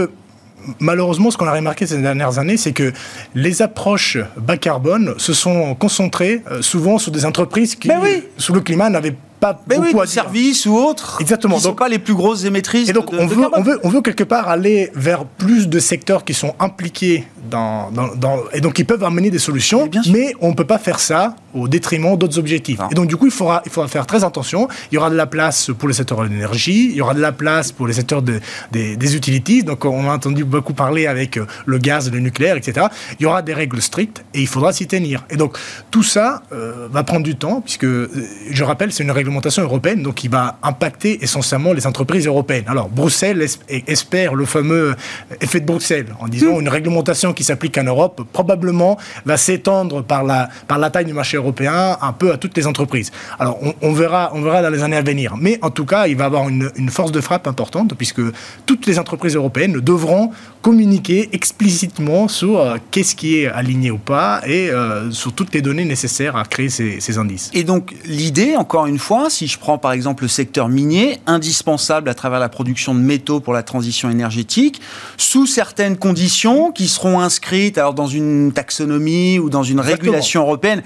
malheureusement, 0.79 1.33
ce 1.33 1.37
qu'on 1.37 1.49
a 1.49 1.53
remarqué 1.53 1.85
ces 1.85 2.01
dernières 2.01 2.39
années, 2.39 2.57
c'est 2.57 2.73
que 2.73 2.93
les 3.35 3.61
approches 3.61 4.19
bas 4.37 4.57
carbone 4.57 5.15
se 5.19 5.33
sont 5.33 5.75
concentrées 5.75 6.43
euh, 6.51 6.63
souvent 6.63 6.99
sur 6.99 7.11
des 7.11 7.27
entreprises 7.27 7.75
qui, 7.75 7.89
ben 7.89 8.01
sous 8.39 8.53
le 8.53 8.61
climat, 8.61 8.89
n'avaient 8.89 9.17
pas 9.41 9.61
mais 9.67 9.77
beaucoup 9.77 10.01
oui, 10.01 10.09
services 10.09 10.67
ou 10.67 10.77
autres. 10.77 11.19
Exactement. 11.21 11.57
Qui 11.57 11.63
ne 11.63 11.69
sont 11.69 11.75
pas 11.75 11.89
les 11.89 11.99
plus 11.99 12.15
grosses 12.15 12.45
émettrices. 12.45 12.89
Et 12.89 12.93
donc, 12.93 13.13
on, 13.13 13.27
veut, 13.27 13.47
on, 13.53 13.63
veut, 13.63 13.81
on 13.83 13.89
veut 13.89 14.03
quelque 14.03 14.25
part 14.25 14.49
aller 14.49 14.91
vers 14.95 15.25
plus 15.25 15.69
de 15.69 15.79
secteurs 15.79 16.25
qui 16.25 16.35
sont 16.35 16.55
impliqués 16.59 17.25
dans, 17.51 17.91
dans, 17.91 18.39
et 18.53 18.61
donc 18.61 18.79
ils 18.79 18.87
peuvent 18.87 19.03
amener 19.03 19.31
des 19.31 19.39
solutions, 19.39 19.89
mais, 20.11 20.35
on 20.41 20.51
ne 20.51 20.55
peut 20.55 20.67
pas 20.67 20.79
faire 20.79 21.01
ça 21.01 21.35
au 21.55 21.69
détriment 21.69 22.17
d'autres 22.17 22.39
objectifs. 22.39 22.79
Et 22.91 22.95
donc, 22.95 23.09
du 23.09 23.17
coup, 23.17 23.27
il 23.27 23.33
faudra, 23.33 23.63
il 23.65 23.73
faudra 23.73 23.89
faire 23.89 24.07
très 24.07 24.23
attention. 24.23 24.69
Il 24.91 24.95
y 24.95 24.99
aura 24.99 25.11
de 25.11 25.17
la 25.17 25.27
place 25.27 25.71
pour 25.77 25.89
le 25.89 25.95
secteur 25.95 26.19
de 26.19 26.29
l'énergie, 26.29 26.87
il 26.91 26.97
y 26.97 27.01
aura 27.01 27.15
de 27.15 27.21
la 27.21 27.33
place 27.33 27.73
pour 27.73 27.87
les 27.87 27.95
secteurs 27.95 28.23
de, 28.23 28.41
des, 28.71 28.97
des 28.97 29.17
utilities. 29.17 29.65
Donc, 29.65 29.85
on 29.85 30.09
a 30.09 30.15
entendu 30.15 30.45
beaucoup 30.45 30.75
parler 30.75 31.07
avec 31.07 31.37
euh, 31.37 31.47
le 31.67 31.79
gaz, 31.79 32.11
le 32.11 32.21
nucléaire, 32.21 32.57
etc. 32.57 32.87
Il 33.19 33.25
y 33.25 33.27
aura 33.27 33.43
des 33.43 33.55
règles 33.55 33.83
strictes 33.83 34.25
et 34.35 34.41
il 34.41 34.47
faudra 34.47 34.73
s'y 34.73 34.87
tenir. 34.87 35.25
Et 35.31 35.37
donc, 35.37 35.59
tout 35.91 36.03
ça 36.03 36.43
euh, 36.53 36.89
va 36.91 37.03
prendre 37.03 37.25
du 37.25 37.37
temps, 37.37 37.61
puisque, 37.61 37.85
euh, 37.85 38.09
je 38.51 38.65
rappelle, 38.65 38.93
c'est 38.93 39.03
une 39.03 39.11
règle 39.11 39.30
réglementation 39.31 39.63
européenne, 39.63 40.03
donc 40.03 40.25
il 40.25 40.31
va 40.31 40.59
impacter 40.63 41.23
essentiellement 41.23 41.73
les 41.73 41.87
entreprises 41.87 42.27
européennes. 42.27 42.65
Alors, 42.67 42.89
Bruxelles 42.89 43.47
espère 43.69 44.35
le 44.35 44.45
fameux 44.45 44.97
effet 45.41 45.61
de 45.61 45.67
Bruxelles, 45.67 46.07
en 46.19 46.27
disant 46.27 46.57
hmm. 46.57 46.63
une 46.63 46.69
réglementation 46.69 47.33
qui 47.33 47.45
s'applique 47.45 47.79
en 47.79 47.85
Europe 47.85 48.23
probablement 48.33 48.99
va 49.25 49.37
s'étendre 49.37 50.03
par 50.03 50.25
la, 50.25 50.49
par 50.67 50.79
la 50.79 50.91
taille 50.91 51.05
du 51.05 51.13
marché 51.13 51.37
européen 51.37 51.97
un 52.01 52.13
peu 52.13 52.33
à 52.33 52.39
toutes 52.39 52.57
les 52.57 52.67
entreprises. 52.67 53.13
Alors, 53.39 53.59
on, 53.81 53.93
verra, 53.93 54.31
on 54.35 54.43
verra 54.43 54.63
dans 54.63 54.71
les 54.71 54.83
années 54.83 54.97
à 54.97 55.03
venir. 55.03 55.37
Mais 55.39 55.59
en 55.63 55.71
tout 55.71 55.85
cas, 55.87 56.09
il 56.09 56.17
va 56.17 56.25
avoir 56.25 56.49
une, 56.49 56.71
une 56.75 56.91
force 56.91 57.13
de 57.13 57.21
frappe 57.21 57.47
importante, 57.47 57.95
puisque 57.95 58.23
toutes 58.67 58.87
les 58.87 58.99
entreprises 58.99 59.37
européennes 59.37 59.75
devront 59.81 60.33
communiquer 60.63 61.31
explicitement 61.33 62.29
sur 62.29 62.59
euh, 62.59 62.77
qu'est-ce 62.91 63.15
qui 63.15 63.39
est 63.39 63.47
aligné 63.47 63.91
ou 63.91 63.99
pas 63.99 64.43
et 64.47 64.71
euh, 64.71 65.11
sur 65.11 65.33
toutes 65.33 65.55
les 65.55 65.63
données 65.63 65.85
nécessaires 65.85 66.37
à 66.37 66.45
créer 66.45 66.69
ces, 66.69 67.01
ces 67.01 67.19
indices. 67.19 67.51
Et 67.55 67.65
donc, 67.65 67.95
l'idée, 68.05 68.57
encore 68.57 68.87
une 68.87 68.99
fois, 68.99 69.31
si 69.31 69.47
je 69.47 69.59
prends 69.59 69.79
par 69.79 69.93
exemple 69.93 70.25
le 70.25 70.29
secteur 70.29 70.69
minier, 70.69 71.19
indispensable 71.27 72.09
à 72.09 72.15
travers 72.15 72.41
la 72.41 72.49
production 72.49 72.95
de 72.95 73.01
métaux 73.01 73.41
pour 73.41 73.55
la 73.55 73.63
transition 73.63 74.11
énergétique, 74.11 74.81
sous 75.17 75.47
certaines 75.47 75.97
conditions 75.97 76.73
qui 76.73 76.89
seront 76.89 77.21
inscrites 77.21 77.79
alors 77.79 77.95
dans 77.95 78.07
une 78.07 78.53
taxonomie 78.53 79.39
ou 79.39 79.49
dans 79.49 79.63
une 79.63 79.81
régulation 79.81 80.43
européenne 80.43 80.83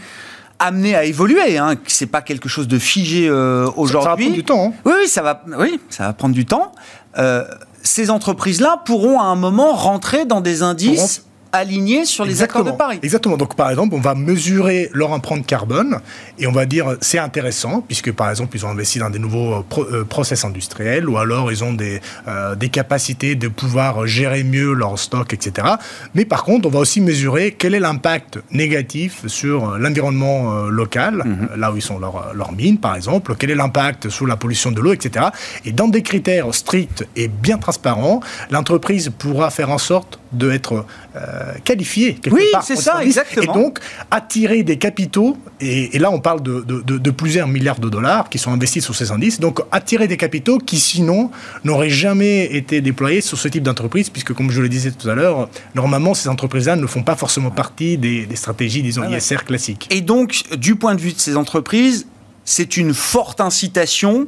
amenée 0.61 0.95
à 0.95 1.05
évoluer. 1.05 1.59
Hein. 1.59 1.75
C'est 1.87 2.07
pas 2.07 2.23
quelque 2.23 2.49
chose 2.49 2.69
de 2.69 2.79
figé 2.79 3.29
aujourd'hui. 3.29 3.93
Ça, 4.03 4.11
va 4.11 4.17
prendre 4.17 4.35
du 4.35 4.45
temps. 4.45 4.67
Hein. 4.69 4.81
Oui, 4.85 5.09
ça 5.09 5.23
va. 5.23 5.43
Oui, 5.59 5.81
ça 5.91 6.07
va 6.07 6.13
prendre 6.13 6.35
du 6.35 6.47
temps. 6.47 6.73
Euh, 7.19 7.45
ces 7.85 8.11
entreprises-là 8.11 8.83
pourront 8.85 9.21
à 9.21 9.25
un 9.25 9.37
moment 9.37 9.75
rentrer 9.75 10.25
dans 10.25 10.41
des 10.41 10.63
indices 10.63 11.25
alignés 11.55 12.05
sur 12.05 12.25
les 12.25 12.43
accords 12.43 12.65
de 12.65 12.73
Paris. 12.73 12.99
Exactement. 13.03 13.37
Donc, 13.37 13.55
par 13.55 13.71
exemple, 13.71 13.95
on 13.95 14.01
va 14.01 14.15
mesurer 14.15 14.91
leur 14.93 15.13
empreinte 15.13 15.47
carbone 15.47 16.01
et 16.39 16.47
on 16.47 16.53
va 16.53 16.67
dire 16.67 16.97
c'est 17.01 17.19
intéressant 17.19 17.81
puisque, 17.81 18.13
par 18.13 18.29
exemple, 18.31 18.57
ils 18.57 18.67
ont 18.67 18.71
investi 18.71 18.99
dans 18.99 19.11
des 19.11 19.19
nouveaux 19.19 19.55
euh, 19.55 19.63
euh, 19.79 20.05
process 20.05 20.45
industriels 20.45 21.09
ou 21.09 21.17
alors 21.17 21.53
ils 21.53 21.63
ont 21.63 21.73
des, 21.73 22.01
euh, 22.27 22.55
des 22.57 22.69
capacités 22.69 23.37
de 23.37 23.49
pouvoir 23.49 24.07
gérer 24.07 24.43
mieux 24.43 24.73
leur 24.73 24.99
stock, 24.99 25.33
etc. 25.33 25.69
Mais 26.15 26.25
par 26.25 26.45
contre, 26.45 26.67
on 26.67 26.71
va 26.71 26.81
aussi 26.81 27.01
mesurer 27.01 27.55
quel 27.57 27.75
est 27.75 27.81
l'impact 27.81 28.41
négatif 28.51 29.27
sur 29.29 29.79
l'environnement 29.79 30.67
local, 30.67 31.23
mhm. 31.25 31.49
là 31.57 31.73
où 31.73 31.77
ils 31.77 31.83
sont 31.83 31.99
leurs 31.99 32.35
leur 32.35 32.53
mines, 32.53 32.79
par 32.79 32.97
exemple, 32.97 33.35
quel 33.39 33.51
est 33.51 33.55
l'impact 33.55 34.09
sur 34.09 34.27
la 34.27 34.37
pollution 34.37 34.73
de 34.73 34.81
l'eau, 34.81 34.93
etc. 34.93 35.27
Et 35.65 35.73
dans 35.73 35.89
des 35.89 36.03
critères 36.03 36.53
stricts 36.55 37.07
et 37.17 37.29
bien 37.29 37.59
transparents, 37.59 38.21
l'entreprise 38.51 39.11
pourra 39.17 39.51
faire 39.51 39.71
en 39.71 39.79
sorte 39.79 40.19
d'être 40.35 40.85
euh, 41.17 41.53
qualifié 41.65 42.15
quelque 42.15 42.35
oui, 42.35 42.45
c'est 42.63 42.77
ça, 42.77 43.05
exactement. 43.05 43.53
Et 43.53 43.55
donc 43.55 43.79
attirer 44.11 44.63
des 44.63 44.79
capitaux, 44.79 45.37
et, 45.61 45.99
là 45.99 46.11
on 46.11 46.21
parle 46.21 46.43
de, 46.43 46.63
de, 46.63 47.11
plusieurs 47.11 47.49
milliards 47.49 47.79
de 47.79 47.89
dollars 47.89 48.29
qui 48.29 48.39
sont 48.39 48.53
investis 48.53 48.85
sur 48.85 48.95
ces 48.95 49.11
indices, 49.13 49.41
donc 49.41 49.61
attirer 49.73 50.09
des 50.09 50.17
capitaux 50.17 50.59
qui 50.59 50.79
sinon 50.79 51.31
n'auraient 51.65 51.91
jamais 51.91 52.45
été 52.57 52.81
déployés 52.81 53.21
sur 53.21 53.39
ce 53.39 53.49
type 53.49 53.63
d'entreprise, 53.63 54.11
puisque 54.11 54.33
comme 54.33 54.51
je 54.51 54.61
le 54.61 54.69
disais 54.69 54.91
tout 54.91 55.09
à 55.09 55.15
l'heure, 55.15 55.49
normalement 55.75 56.15
ces 56.15 56.29
entreprises-là 56.29 56.77
ne 56.77 56.87
font 56.87 57.03
pas 57.03 57.17
forcément 57.17 57.51
partie 57.51 57.99
des, 57.99 58.27
stratégies, 58.35 58.83
disons, 58.83 59.03
ah 59.05 59.17
ISR 59.17 59.45
classiques. 59.47 59.87
Et 59.91 60.01
donc, 60.01 60.43
du 60.57 60.77
point 60.77 60.95
de 60.95 61.01
vue 61.01 61.13
de 61.13 61.19
ces 61.19 61.37
entreprises, 61.37 62.07
c'est 62.45 62.77
une 62.77 62.95
forte 62.95 63.41
incitation 63.41 64.27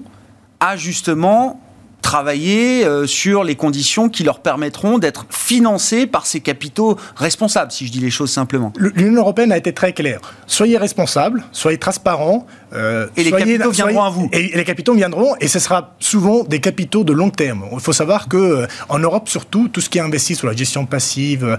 à 0.61 0.77
justement 0.77 1.61
travailler 2.07 2.85
euh, 2.85 3.05
sur 3.05 3.43
les 3.43 3.57
conditions 3.57 4.09
qui 4.09 4.23
leur 4.23 4.39
permettront 4.39 4.99
d'être 4.99 5.27
financés 5.29 6.07
par 6.07 6.25
ces 6.25 6.39
capitaux 6.39 6.97
responsables, 7.17 7.73
si 7.73 7.85
je 7.85 7.91
dis 7.91 7.99
les 7.99 8.11
choses 8.11 8.31
simplement. 8.31 8.73
L'Union 8.79 9.23
européenne 9.23 9.51
a 9.51 9.57
été 9.57 9.73
très 9.73 9.93
claire. 9.93 10.21
Soyez 10.47 10.79
responsables, 10.79 11.43
soyez 11.51 11.79
transparents. 11.79 12.47
Euh, 12.73 13.09
et 13.17 13.25
les 13.25 13.33
capitaux 13.33 13.71
viendront 13.73 14.05
à 14.05 14.11
vous. 14.11 14.29
Et, 14.33 14.53
les 14.55 14.65
capitaux 14.65 14.95
viendront, 14.95 15.35
et 15.41 15.49
ce 15.49 15.59
sera 15.59 15.97
souvent 15.99 16.45
des 16.45 16.61
capitaux 16.61 17.03
de 17.03 17.13
long 17.13 17.31
terme. 17.31 17.65
Il 17.73 17.81
faut 17.81 17.93
savoir 17.93 18.29
que 18.29 18.37
euh, 18.37 18.67
en 18.89 19.01
Europe, 19.01 19.29
surtout, 19.29 19.67
tout 19.67 19.81
ce 19.81 19.91
qui 19.91 19.99
est 19.99 20.03
investi 20.03 20.37
sur 20.37 20.47
la 20.47 20.55
gestion 20.55 20.87
passive, 20.87 21.59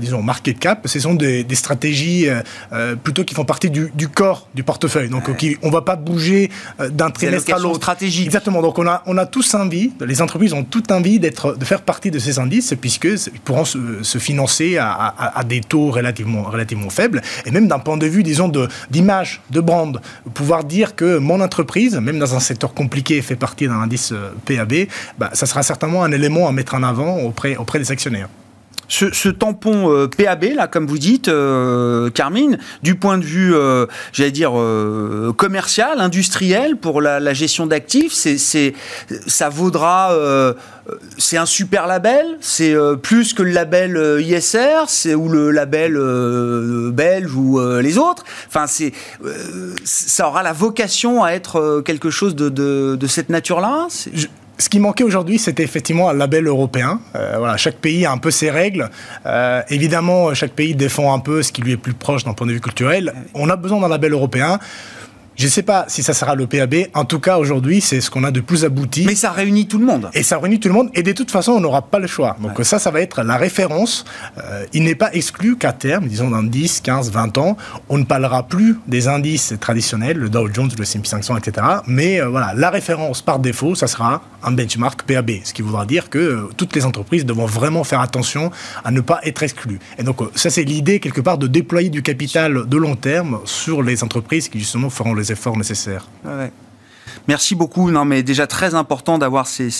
disons 0.00 0.20
market 0.20 0.58
cap, 0.58 0.88
ce 0.88 0.98
sont 0.98 1.14
des, 1.14 1.46
stratégies 1.54 2.26
plutôt 3.04 3.24
qui 3.24 3.34
font 3.34 3.44
partie 3.44 3.70
du, 3.70 4.08
corps 4.08 4.48
du 4.54 4.64
portefeuille. 4.64 5.08
Donc, 5.08 5.28
on 5.28 5.66
ne 5.66 5.72
va 5.72 5.82
pas 5.82 5.96
bouger 5.96 6.50
d'un 6.90 7.10
trimestre 7.10 7.54
à 7.54 7.58
l'autre. 7.58 7.76
stratégique. 7.76 8.26
Exactement. 8.26 8.62
Donc, 8.62 8.78
on 8.78 8.86
a, 8.86 9.02
on 9.06 9.16
a 9.16 9.26
tous 9.26 9.54
envie 9.54 9.75
les 10.00 10.22
entreprises 10.22 10.52
ont 10.52 10.64
toute 10.64 10.90
envie 10.90 11.18
de 11.18 11.30
faire 11.64 11.82
partie 11.82 12.10
de 12.10 12.18
ces 12.18 12.38
indices 12.38 12.74
puisqu'ils 12.80 13.40
pourront 13.44 13.64
se, 13.64 14.18
financer 14.18 14.78
à, 14.78 15.42
des 15.46 15.60
taux 15.60 15.90
relativement, 15.90 16.50
faibles 16.90 17.22
et 17.44 17.50
même 17.50 17.68
d'un 17.68 17.78
point 17.78 17.96
de 17.96 18.06
vue, 18.06 18.22
d'image, 18.90 19.40
de 19.50 19.60
brand, 19.60 20.00
pouvoir 20.34 20.64
dire 20.64 20.94
que 20.94 21.18
mon 21.18 21.40
entreprise, 21.40 21.96
même 21.96 22.18
dans 22.18 22.34
un 22.34 22.40
secteur 22.40 22.74
compliqué, 22.74 23.20
fait 23.22 23.36
partie 23.36 23.66
d'un 23.66 23.80
indice 23.80 24.12
euh, 24.12 24.30
PAB, 24.44 24.88
bah, 25.18 25.30
ça 25.32 25.46
sera 25.46 25.62
certainement 25.62 26.02
un 26.04 26.12
élément 26.12 26.48
à 26.48 26.52
mettre 26.52 26.74
en 26.74 26.82
avant 26.82 27.18
auprès, 27.18 27.56
auprès 27.56 27.78
des 27.78 27.90
actionnaires. 27.90 28.28
Ce, 28.88 29.28
tampon 29.28 29.92
euh, 29.92 30.06
PAB, 30.06 30.44
là, 30.54 30.68
comme 30.68 30.86
vous 30.86 30.98
dites, 30.98 31.28
euh, 31.28 32.08
Carmine, 32.10 32.58
du 32.82 32.94
point 32.94 33.18
de 33.18 33.24
vue, 33.24 33.54
euh, 33.54 33.86
j'allais 34.12 34.30
dire, 34.30 34.52
commercial, 35.36 36.00
industriel, 36.00 36.76
pour 36.76 37.00
la, 37.00 37.34
gestion 37.34 37.66
d'actifs, 37.66 38.12
c'est, 38.12 38.74
ça 39.26 39.48
vaudra. 39.48 40.16
c'est 41.18 41.36
un 41.36 41.46
super 41.46 41.86
label, 41.86 42.38
c'est 42.40 42.74
plus 43.02 43.34
que 43.34 43.42
le 43.42 43.50
label 43.50 44.20
ISR, 44.20 44.84
c'est 44.88 45.14
ou 45.14 45.28
le 45.28 45.50
label 45.50 45.98
belge 46.92 47.34
ou 47.34 47.60
les 47.80 47.98
autres? 47.98 48.24
Enfin, 48.48 48.66
c'est, 48.66 48.92
ça 49.84 50.28
aura 50.28 50.42
la 50.42 50.52
vocation 50.52 51.24
à 51.24 51.30
être 51.30 51.82
quelque 51.84 52.10
chose 52.10 52.36
de, 52.36 52.48
de, 52.48 53.06
cette 53.06 53.28
nature-là? 53.28 53.88
Ce 54.58 54.68
qui 54.68 54.80
manquait 54.80 55.04
aujourd'hui, 55.04 55.38
c'était 55.38 55.62
effectivement 55.62 56.08
un 56.08 56.14
label 56.14 56.46
européen. 56.46 57.00
Euh, 57.14 57.34
voilà, 57.38 57.56
chaque 57.56 57.76
pays 57.76 58.06
a 58.06 58.12
un 58.12 58.18
peu 58.18 58.30
ses 58.30 58.50
règles. 58.50 58.90
Euh, 59.26 59.62
évidemment, 59.68 60.32
chaque 60.34 60.52
pays 60.52 60.74
défend 60.74 61.12
un 61.14 61.18
peu 61.18 61.42
ce 61.42 61.52
qui 61.52 61.62
lui 61.62 61.72
est 61.72 61.76
plus 61.76 61.94
proche 61.94 62.24
d'un 62.24 62.32
point 62.32 62.46
de 62.46 62.52
vue 62.52 62.60
culturel. 62.60 63.12
On 63.34 63.50
a 63.50 63.56
besoin 63.56 63.80
d'un 63.80 63.88
label 63.88 64.12
européen. 64.12 64.58
Je 65.36 65.44
ne 65.44 65.50
sais 65.50 65.62
pas 65.62 65.84
si 65.86 66.02
ça 66.02 66.14
sera 66.14 66.34
le 66.34 66.46
PAB. 66.46 66.74
En 66.94 67.04
tout 67.04 67.20
cas, 67.20 67.36
aujourd'hui, 67.36 67.82
c'est 67.82 68.00
ce 68.00 68.10
qu'on 68.10 68.24
a 68.24 68.30
de 68.30 68.40
plus 68.40 68.64
abouti. 68.64 69.04
Mais 69.06 69.14
ça 69.14 69.32
réunit 69.32 69.68
tout 69.68 69.78
le 69.78 69.84
monde. 69.84 70.08
Et 70.14 70.22
ça 70.22 70.38
réunit 70.38 70.58
tout 70.58 70.68
le 70.68 70.74
monde. 70.74 70.88
Et 70.94 71.02
de 71.02 71.12
toute 71.12 71.30
façon, 71.30 71.52
on 71.52 71.60
n'aura 71.60 71.82
pas 71.82 71.98
le 71.98 72.06
choix. 72.06 72.36
Donc 72.40 72.58
ça, 72.64 72.78
ça 72.78 72.90
va 72.90 73.02
être 73.02 73.22
la 73.22 73.36
référence. 73.36 74.06
Euh, 74.38 74.64
il 74.72 74.84
n'est 74.84 74.94
pas 74.94 75.12
exclu 75.12 75.56
qu'à 75.56 75.74
terme, 75.74 76.06
disons 76.06 76.30
dans 76.30 76.42
10, 76.42 76.80
15, 76.80 77.10
20 77.10 77.36
ans, 77.36 77.58
on 77.90 77.98
ne 77.98 78.04
parlera 78.04 78.44
plus 78.44 78.78
des 78.86 79.08
indices 79.08 79.52
traditionnels, 79.60 80.16
le 80.16 80.30
Dow 80.30 80.48
Jones, 80.52 80.70
le 80.74 80.82
S&P 80.82 81.06
500, 81.06 81.36
etc. 81.36 81.66
Mais 81.86 82.18
euh, 82.18 82.28
voilà, 82.28 82.54
la 82.54 82.70
référence 82.70 83.20
par 83.20 83.38
défaut, 83.38 83.74
ça 83.74 83.88
sera 83.88 84.22
un 84.46 84.52
benchmark 84.52 85.02
PAB. 85.02 85.32
Ce 85.44 85.52
qui 85.52 85.62
voudra 85.62 85.84
dire 85.84 86.08
que 86.08 86.18
euh, 86.18 86.48
toutes 86.56 86.74
les 86.74 86.86
entreprises 86.86 87.26
devront 87.26 87.46
vraiment 87.46 87.84
faire 87.84 88.00
attention 88.00 88.50
à 88.84 88.90
ne 88.90 89.00
pas 89.00 89.20
être 89.24 89.42
exclues. 89.42 89.78
Et 89.98 90.02
donc 90.02 90.18
ça, 90.34 90.50
c'est 90.50 90.64
l'idée 90.64 91.00
quelque 91.00 91.20
part 91.20 91.38
de 91.38 91.46
déployer 91.46 91.90
du 91.90 92.02
capital 92.02 92.66
de 92.66 92.76
long 92.76 92.96
terme 92.96 93.40
sur 93.44 93.82
les 93.82 94.02
entreprises 94.02 94.48
qui 94.48 94.58
justement 94.58 94.90
feront 94.90 95.14
les 95.14 95.32
efforts 95.32 95.56
nécessaires. 95.56 96.08
Merci 97.28 97.54
beaucoup. 97.54 97.90
Non, 97.90 98.04
mais 98.04 98.22
déjà 98.22 98.46
très 98.46 98.74
important 98.74 99.18
d'avoir 99.18 99.46
ces, 99.46 99.70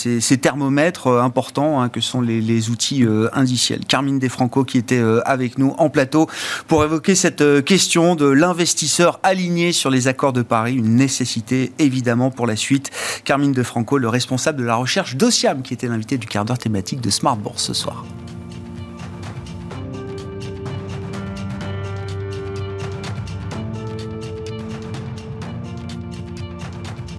thermomètres 0.41 1.07
euh, 1.07 1.21
importants 1.21 1.81
hein, 1.81 1.89
que 1.89 2.01
sont 2.01 2.21
les, 2.21 2.69
outils 2.69 3.03
euh, 3.03 3.29
indiciels. 3.33 3.85
Carmine 3.85 4.19
Desfranco 4.19 4.63
qui 4.63 4.77
était 4.77 4.99
euh, 4.99 5.21
avec 5.25 5.57
nous 5.57 5.73
en 5.77 5.89
plateau 5.89 6.27
pour 6.67 6.83
évoquer 6.83 7.15
cette 7.15 7.63
question 7.63 8.15
de 8.15 8.25
l'investisseur 8.25 9.19
aligné 9.23 9.71
sur 9.71 9.89
les 9.89 10.07
accords 10.07 10.33
de 10.33 10.41
Paris, 10.41 10.75
une 10.75 10.95
nécessité 10.95 11.71
évidemment 11.79 12.31
pour 12.31 12.47
la 12.47 12.55
suite. 12.55 12.91
Carmine 13.23 13.51
Defranco, 13.51 13.97
le 13.97 14.09
responsable 14.09 14.59
de 14.59 14.65
la 14.65 14.75
recherche 14.75 15.15
d'Ociam, 15.15 15.61
qui 15.61 15.73
était 15.73 15.87
l'invité 15.87 16.17
du 16.17 16.27
quart 16.27 16.45
d'heure 16.45 16.57
thématique 16.57 17.01
de 17.01 17.09
Smart 17.09 17.37
Bourse 17.37 17.63
ce 17.63 17.73
soir. 17.73 18.05